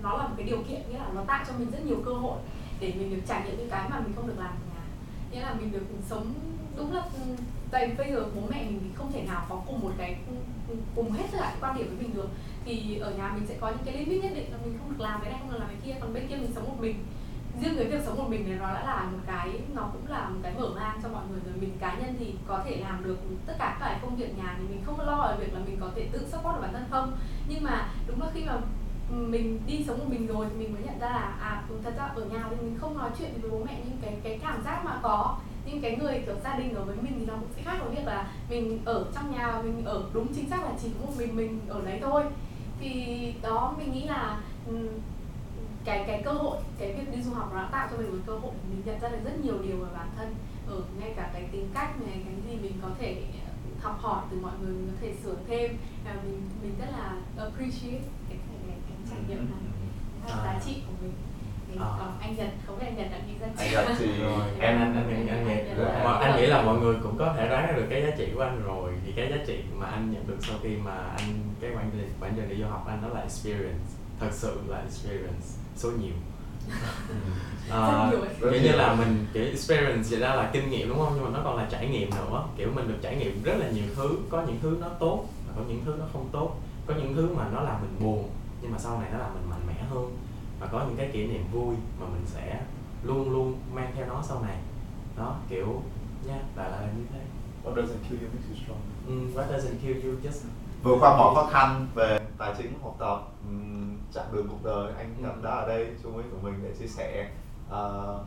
nó 0.02 0.16
là 0.16 0.28
một 0.28 0.34
cái 0.36 0.46
điều 0.46 0.62
kiện 0.68 0.82
nghĩa 0.90 0.98
là 0.98 1.08
nó 1.14 1.24
tạo 1.24 1.44
cho 1.48 1.52
mình 1.58 1.70
rất 1.70 1.86
nhiều 1.86 1.98
cơ 2.04 2.12
hội 2.12 2.38
để 2.80 2.92
mình 2.98 3.10
được 3.10 3.22
trải 3.28 3.42
nghiệm 3.44 3.58
những 3.58 3.70
cái 3.70 3.88
mà 3.90 4.00
mình 4.00 4.12
không 4.16 4.26
được 4.26 4.38
làm 4.38 4.50
ở 4.50 4.66
nhà. 4.74 4.82
Nghĩa 5.30 5.40
là 5.40 5.54
mình 5.54 5.72
được 5.72 5.86
sống 6.10 6.34
đúng 6.78 6.92
là 6.92 7.02
tại 7.70 7.94
bây 7.98 8.12
giờ 8.12 8.24
bố 8.34 8.42
mẹ 8.50 8.64
mình 8.64 8.80
thì 8.82 8.90
không 8.94 9.12
thể 9.12 9.22
nào 9.22 9.46
có 9.48 9.62
cùng 9.66 9.80
một 9.80 9.92
cái, 9.98 10.16
cùng 10.94 11.10
hết 11.10 11.24
tất 11.32 11.38
cả 11.40 11.54
quan 11.60 11.76
điểm 11.76 11.86
với 11.86 11.96
mình 11.96 12.14
được. 12.14 12.28
Thì 12.64 12.98
ở 12.98 13.10
nhà 13.10 13.32
mình 13.34 13.46
sẽ 13.46 13.54
có 13.60 13.68
những 13.68 13.84
cái 13.84 13.96
limit 13.96 14.22
nhất 14.22 14.32
định 14.34 14.52
là 14.52 14.58
mình 14.64 14.78
không 14.78 14.90
được 14.90 15.04
làm 15.04 15.20
cái 15.20 15.30
này, 15.30 15.40
không 15.40 15.52
được 15.52 15.58
làm 15.58 15.68
cái 15.68 15.78
kia, 15.84 16.00
còn 16.00 16.14
bên 16.14 16.28
kia 16.28 16.36
mình 16.36 16.52
sống 16.54 16.68
một 16.68 16.76
mình. 16.80 17.04
Riêng 17.62 17.76
cái 17.76 17.84
việc 17.84 18.02
sống 18.06 18.18
một 18.18 18.28
mình 18.28 18.48
này 18.48 18.58
nó 18.58 18.74
đã 18.74 18.84
là 18.84 19.08
một 19.12 19.18
cái, 19.26 19.60
nó 19.74 19.82
cũng 19.92 20.08
là 20.08 20.28
một 20.28 20.40
cái 20.42 20.54
mở 20.58 20.68
mang 20.76 21.00
cho 21.02 21.08
mọi 21.08 21.22
người 21.30 21.40
rồi. 21.46 21.54
Mình 21.60 21.76
cá 21.80 21.94
nhân 21.94 22.16
thì 22.18 22.34
có 22.46 22.62
thể 22.64 22.76
làm 22.76 23.04
được 23.04 23.18
tất 23.46 23.54
cả 23.58 23.76
các 23.80 23.86
cái 23.88 23.98
công 24.02 24.16
việc 24.16 24.38
nhà 24.38 24.56
thì 24.58 24.68
mình 24.68 24.82
không 24.86 25.00
lo 25.00 25.16
ở 25.16 25.36
việc 25.36 25.54
là 25.54 25.60
mình 25.66 25.76
có 25.80 25.90
thể 25.96 26.08
tự 26.12 26.18
support 26.18 26.54
được 26.54 26.60
bản 26.62 26.72
thân 26.72 26.84
không. 26.90 27.18
Nhưng 27.48 27.64
mà 27.64 27.88
đúng 28.06 28.22
là 28.22 28.30
khi 28.34 28.44
mà 28.44 28.56
mình 29.10 29.60
đi 29.66 29.84
sống 29.86 29.98
một 29.98 30.04
mình 30.08 30.26
rồi 30.26 30.46
thì 30.50 30.56
mình 30.56 30.74
mới 30.74 30.82
nhận 30.82 30.98
ra 30.98 31.08
là 31.08 31.36
à 31.40 31.62
thật 31.84 31.92
ra 31.96 32.04
ở 32.04 32.24
nhà 32.24 32.46
thì 32.50 32.56
mình 32.56 32.78
không 32.80 32.98
nói 32.98 33.10
chuyện 33.18 33.30
với 33.40 33.50
bố 33.50 33.64
mẹ 33.64 33.80
nhưng 33.84 33.96
cái 34.02 34.16
cái 34.22 34.38
cảm 34.42 34.62
giác 34.64 34.84
mà 34.84 34.98
có 35.02 35.38
những 35.68 35.80
cái 35.80 35.96
người 35.96 36.22
kiểu 36.26 36.34
gia 36.44 36.54
đình 36.54 36.74
ở 36.74 36.84
với 36.84 36.96
mình 36.96 37.12
thì 37.18 37.26
nó 37.26 37.34
cũng 37.34 37.48
sẽ 37.56 37.62
khác. 37.62 37.78
Với 37.84 37.96
việc 37.96 38.06
là 38.06 38.32
mình 38.50 38.80
ở 38.84 39.06
trong 39.14 39.32
nhà 39.32 39.62
mình 39.62 39.84
ở 39.84 40.04
đúng 40.12 40.34
chính 40.34 40.50
xác 40.50 40.64
là 40.64 40.72
chỉ 40.82 40.88
có 40.88 41.06
một 41.06 41.12
mình 41.18 41.36
mình 41.36 41.60
ở 41.68 41.82
đấy 41.84 41.98
thôi. 42.02 42.24
Thì 42.80 43.34
đó 43.42 43.74
mình 43.78 43.92
nghĩ 43.92 44.04
là 44.04 44.40
cái 45.84 46.04
cái 46.06 46.22
cơ 46.24 46.32
hội 46.32 46.58
cái 46.78 46.92
việc 46.92 47.16
đi 47.16 47.22
du 47.22 47.34
học 47.34 47.50
nó 47.52 47.62
đã 47.62 47.68
tạo 47.72 47.88
cho 47.90 47.96
mình 47.96 48.10
một 48.10 48.22
cơ 48.26 48.32
hội 48.32 48.52
để 48.54 48.68
mình 48.70 48.82
nhận 48.84 49.00
ra 49.00 49.08
được 49.08 49.18
rất 49.24 49.44
nhiều 49.44 49.58
điều 49.62 49.76
về 49.76 49.88
bản 49.94 50.08
thân. 50.16 50.34
Ở 50.66 50.82
ngay 51.00 51.12
cả 51.16 51.30
cái 51.32 51.48
tính 51.52 51.68
cách 51.74 52.00
này 52.00 52.22
cái 52.24 52.34
gì 52.48 52.62
mình 52.62 52.72
có 52.82 52.88
thể 52.98 53.22
học 53.80 53.98
hỏi 54.00 54.24
từ 54.30 54.38
mọi 54.40 54.52
người 54.60 54.70
mình 54.70 54.88
có 54.92 54.96
thể 55.00 55.14
sửa 55.22 55.36
thêm. 55.48 55.76
Và 56.04 56.14
mình 56.24 56.42
mình 56.62 56.74
rất 56.78 56.88
là 56.92 57.16
appreciate 57.38 58.02
cái, 58.28 58.38
cái, 58.48 58.58
cái, 58.66 58.76
cái 58.88 58.96
trải 59.10 59.18
nghiệm 59.28 59.50
này. 59.50 59.60
Cái 60.26 60.32
à. 60.32 60.44
giá 60.44 60.60
trị 60.66 60.82
thì 61.68 61.76
à. 61.80 61.90
còn 61.98 62.18
anh 62.20 62.36
Nhật 62.36 62.48
không 62.66 62.78
biết 62.78 62.86
anh 62.86 62.96
Nhật 62.96 63.06
đã 63.10 63.18
nghĩ 63.26 63.34
ra 63.40 63.46
anh 63.56 63.72
Nhật 63.72 63.96
thì 63.98 64.06
em 64.60 64.78
anh 64.78 64.96
anh 64.96 65.28
anh, 65.28 65.28
anh, 65.28 65.48
anh, 65.48 66.04
mà 66.04 66.12
anh 66.12 66.36
nghĩ 66.36 66.46
là 66.46 66.62
mọi 66.62 66.78
người 66.78 66.96
cũng 67.02 67.18
có 67.18 67.34
thể 67.36 67.48
đoán 67.48 67.76
được 67.76 67.86
cái 67.90 68.02
giá 68.02 68.10
trị 68.18 68.28
của 68.34 68.40
anh 68.40 68.62
rồi. 68.64 68.92
Thì 69.06 69.12
cái 69.12 69.30
giá 69.30 69.36
trị 69.46 69.58
mà 69.78 69.86
anh 69.86 70.12
nhận 70.12 70.26
được 70.26 70.36
sau 70.40 70.56
khi 70.62 70.76
mà 70.84 70.92
anh 70.92 71.40
cái 71.60 71.70
quãng 71.70 71.90
quãng 72.20 72.32
trình 72.36 72.48
đi 72.48 72.56
du 72.62 72.68
học 72.68 72.84
anh 72.88 73.02
đó 73.02 73.08
là 73.08 73.20
experience. 73.20 73.88
Thật 74.20 74.30
sự 74.32 74.60
là 74.66 74.78
experience. 74.78 75.46
Số 75.76 75.90
nhiều. 75.90 76.14
À, 77.70 78.10
kiểu 78.40 78.52
như 78.52 78.72
là 78.72 78.94
mình 78.94 79.26
kiểu 79.32 79.44
experience 79.44 80.08
vậy 80.10 80.20
ra 80.20 80.34
là 80.34 80.50
kinh 80.52 80.70
nghiệm 80.70 80.88
đúng 80.88 80.98
không? 80.98 81.12
Nhưng 81.14 81.24
mà 81.24 81.30
nó 81.30 81.40
còn 81.44 81.56
là 81.56 81.66
trải 81.70 81.88
nghiệm 81.88 82.10
nữa. 82.10 82.44
Kiểu 82.56 82.68
mình 82.74 82.88
được 82.88 82.98
trải 83.02 83.16
nghiệm 83.16 83.42
rất 83.42 83.54
là 83.58 83.70
nhiều 83.70 83.84
thứ. 83.96 84.18
Có 84.30 84.42
những 84.46 84.58
thứ 84.62 84.76
nó 84.80 84.88
tốt 84.88 85.24
và 85.46 85.52
có 85.56 85.62
những 85.68 85.82
thứ 85.84 85.94
nó 85.98 86.04
không 86.12 86.28
tốt. 86.32 86.56
Có 86.86 86.94
những 86.94 87.14
thứ 87.14 87.28
mà 87.36 87.48
nó 87.52 87.60
làm 87.60 87.80
mình 87.80 87.96
buồn 88.00 88.30
nhưng 88.62 88.72
mà 88.72 88.78
sau 88.78 89.00
này 89.00 89.10
nó 89.12 89.18
làm 89.18 89.34
mình 89.34 89.50
mạnh 89.50 89.66
mẽ 89.66 89.84
hơn 89.90 90.16
và 90.60 90.66
có 90.66 90.84
những 90.86 90.96
cái 90.96 91.10
kỷ 91.12 91.26
niệm 91.26 91.44
vui 91.52 91.74
mà 92.00 92.06
mình 92.06 92.22
sẽ 92.26 92.60
luôn 93.02 93.30
luôn 93.30 93.58
mang 93.72 93.92
theo 93.96 94.06
nó 94.06 94.22
sau 94.22 94.42
này 94.42 94.56
đó 95.16 95.36
kiểu 95.48 95.82
nha 96.26 96.38
đại 96.56 96.70
là 96.70 96.92
như 96.96 97.04
thế 97.12 97.20
What 97.64 97.74
doesn't 97.74 98.02
kill 98.08 98.18
you 98.22 98.28
makes 98.32 98.48
you 98.48 98.56
strong. 98.64 98.80
Mm, 99.08 99.34
what 99.34 99.48
doesn't 99.52 99.78
kill 99.82 100.06
you 100.06 100.14
just 100.22 100.44
vượt 100.82 100.96
qua 101.00 101.16
mọi 101.16 101.34
khó 101.34 101.48
khăn 101.52 101.86
về 101.94 102.20
tài 102.38 102.54
chính 102.58 102.72
học 102.82 102.96
tập 102.98 103.20
chặng 104.12 104.32
đường 104.32 104.48
cuộc 104.48 104.64
đời 104.64 104.92
anh 104.98 105.22
gặp 105.22 105.34
ừ. 105.36 105.40
đã 105.42 105.50
ở 105.50 105.68
đây 105.68 105.88
chung 106.02 106.16
với 106.16 106.24
của 106.30 106.38
mình 106.42 106.54
để 106.62 106.74
chia 106.78 106.86
sẻ 106.86 107.30
uh, 107.70 108.20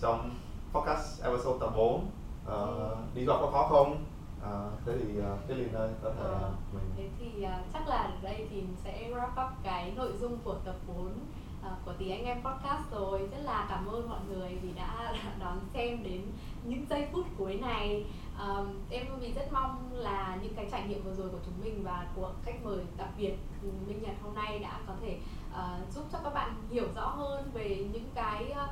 trong 0.00 0.30
podcast 0.72 1.22
episode 1.22 1.58
tập 1.60 1.72
4 1.76 1.94
uh, 1.94 2.02
ừ. 2.46 2.96
đi 3.14 3.26
học 3.26 3.38
có 3.40 3.50
khó 3.50 3.68
không 3.68 4.04
uh, 4.40 4.72
thế 4.86 4.92
thì 4.98 5.18
uh, 5.18 5.48
cái 5.48 5.56
liền 5.56 5.72
ơi 5.72 5.90
có 6.02 6.10
thể 6.10 6.22
ờ, 6.22 6.50
mình 6.72 6.84
thế 6.96 7.08
thì 7.20 7.44
uh, 7.44 7.72
chắc 7.72 7.88
là 7.88 7.96
ở 7.96 8.12
đây 8.22 8.46
thì 8.50 8.62
sẽ 8.84 9.10
wrap 9.14 9.46
up 9.46 9.52
cái 9.62 9.92
nội 9.96 10.12
dung 10.20 10.38
của 10.44 10.54
tập 10.64 10.76
4 10.86 10.96
uh, 10.96 11.12
của 11.84 11.92
tí 11.98 12.10
anh 12.10 12.24
em 12.24 12.42
podcast 12.44 12.90
rồi. 12.90 13.18
Rất 13.18 13.42
là 13.44 13.66
cảm 13.68 13.86
ơn 13.86 14.08
mọi 14.08 14.20
người 14.28 14.58
vì 14.62 14.72
đã 14.72 15.14
đón 15.40 15.60
xem 15.74 16.02
đến 16.04 16.22
những 16.64 16.86
giây 16.90 17.08
phút 17.12 17.26
cuối 17.38 17.54
này. 17.54 18.04
Um, 18.38 18.68
em 18.90 19.06
vì 19.20 19.32
rất 19.32 19.52
mong 19.52 19.92
là 19.92 20.38
những 20.42 20.54
cái 20.54 20.68
trải 20.72 20.82
nghiệm 20.88 21.04
vừa 21.04 21.14
rồi 21.14 21.28
của 21.28 21.38
chúng 21.44 21.64
mình 21.64 21.84
và 21.84 22.06
của 22.16 22.32
khách 22.44 22.64
mời 22.64 22.84
đặc 22.96 23.08
biệt 23.18 23.34
Minh 23.86 24.02
Nhật 24.02 24.14
hôm 24.22 24.34
nay 24.34 24.58
đã 24.58 24.80
có 24.86 24.94
thể 25.00 25.18
uh, 25.50 25.94
giúp 25.94 26.04
cho 26.12 26.18
các 26.24 26.34
bạn 26.34 26.54
hiểu 26.70 26.86
rõ 26.94 27.06
hơn 27.06 27.50
về 27.52 27.86
những 27.92 28.08
cái 28.14 28.50
uh, 28.50 28.70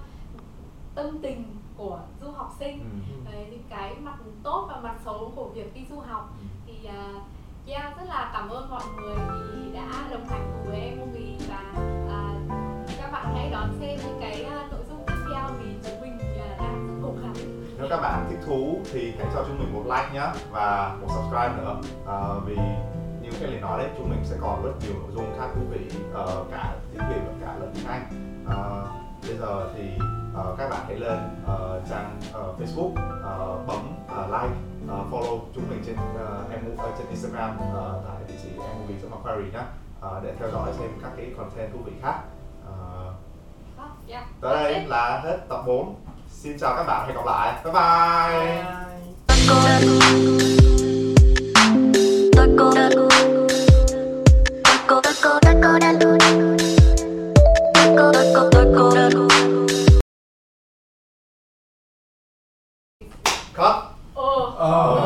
tâm 0.95 1.18
tình 1.22 1.57
của 1.76 2.01
du 2.20 2.30
học 2.30 2.53
sinh. 2.59 2.80
Ừ. 2.80 3.41
uh, 3.41 3.51
những 3.51 3.64
cái 3.68 3.95
mặt 3.95 4.18
tốt 4.43 4.66
và 4.68 4.80
mặt 4.80 4.97
xấu 5.05 5.32
của 5.36 5.49
việc 5.49 5.74
đi 5.74 5.80
du 5.91 6.01
học. 6.01 6.34
Ừ. 6.41 6.47
thì 6.66 6.88
uh, 6.88 7.22
yeah, 7.66 7.97
rất 7.97 8.05
là 8.09 8.30
cảm 8.32 8.49
ơn 8.49 8.70
mọi 8.70 8.84
người 8.97 9.16
vì 9.55 9.72
đã 9.72 10.09
đồng 10.11 10.28
hành 10.28 10.51
cùng 10.53 10.72
với 10.72 10.80
em 10.80 10.99
xem 13.80 13.98
những 14.06 14.18
cái 14.20 14.44
à, 14.44 14.68
nội 14.70 14.80
dung 14.88 15.04
tiếp 15.06 15.14
theo 15.32 15.44
vì 15.58 15.74
chúng 15.84 16.00
mình 16.00 16.18
à, 16.38 16.56
đang 16.58 16.88
rất 16.88 16.94
cố 17.02 17.14
gắng 17.22 17.34
nếu 17.78 17.88
các 17.90 18.00
bạn 18.00 18.26
thích 18.30 18.38
thú 18.46 18.78
thì 18.92 19.14
hãy 19.18 19.26
cho 19.34 19.44
chúng 19.46 19.58
mình 19.58 19.74
một 19.74 19.82
like 19.84 20.10
nhé 20.12 20.26
và 20.50 20.96
một 21.00 21.06
subscribe 21.08 21.56
nữa. 21.56 21.80
À, 22.06 22.18
vì 22.46 22.56
như 23.22 23.30
cái 23.40 23.50
lời 23.50 23.60
nói 23.60 23.78
đấy 23.78 23.88
chúng 23.98 24.10
mình 24.10 24.24
sẽ 24.24 24.36
còn 24.40 24.62
rất 24.64 24.72
nhiều 24.80 24.94
nội 25.02 25.10
dung 25.14 25.38
khác 25.38 25.48
thú 25.54 25.60
vị 25.70 25.90
uh, 26.12 26.50
cả 26.50 26.74
tiếng 26.92 27.02
việt 27.08 27.20
và 27.26 27.46
cả 27.46 27.54
lẫn 27.60 27.72
tiếng 27.74 27.86
anh. 27.86 28.04
Uh, 28.44 28.88
bây 29.26 29.36
giờ 29.36 29.70
thì 29.74 29.82
uh, 30.40 30.58
các 30.58 30.70
bạn 30.70 30.84
hãy 30.86 30.96
lên 30.96 31.18
uh, 31.44 31.88
trang 31.90 32.20
uh, 32.30 32.60
facebook 32.60 32.90
uh, 32.90 33.66
bấm 33.66 33.92
uh, 34.04 34.30
like 34.30 34.56
uh, 34.84 35.12
follow 35.12 35.38
chúng 35.54 35.68
mình 35.70 35.82
trên 35.86 35.94
uh, 35.94 36.50
em 36.50 36.60
uh, 36.72 36.98
trên 36.98 37.06
instagram 37.08 37.56
uh, 37.56 38.04
tại 38.06 38.16
địa 38.28 38.34
chỉ 38.42 38.48
emovie.macquarie 38.48 39.50
nhé 39.52 39.62
uh, 40.06 40.24
để 40.24 40.34
theo 40.38 40.50
dõi 40.50 40.72
xem 40.78 40.90
các 41.02 41.10
cái 41.16 41.34
content 41.36 41.72
thú 41.72 41.78
vị 41.84 41.92
khác 42.02 42.20
yeah. 44.11 44.24
tới 44.40 44.64
đây 44.64 44.84
là 44.86 45.20
hết 45.24 45.38
tập 45.48 45.62
4 45.66 45.94
xin 46.28 46.58
chào 46.58 46.76
các 46.76 46.84
bạn 46.84 47.06
hẹn 47.06 47.16
gặp 47.16 47.26
lại 47.26 47.54
bye 47.64 47.72
bye, 47.72 47.82
bye. 48.42 48.90
Cut. 63.54 63.76
Oh. 64.16 64.56
Oh. 64.58 64.99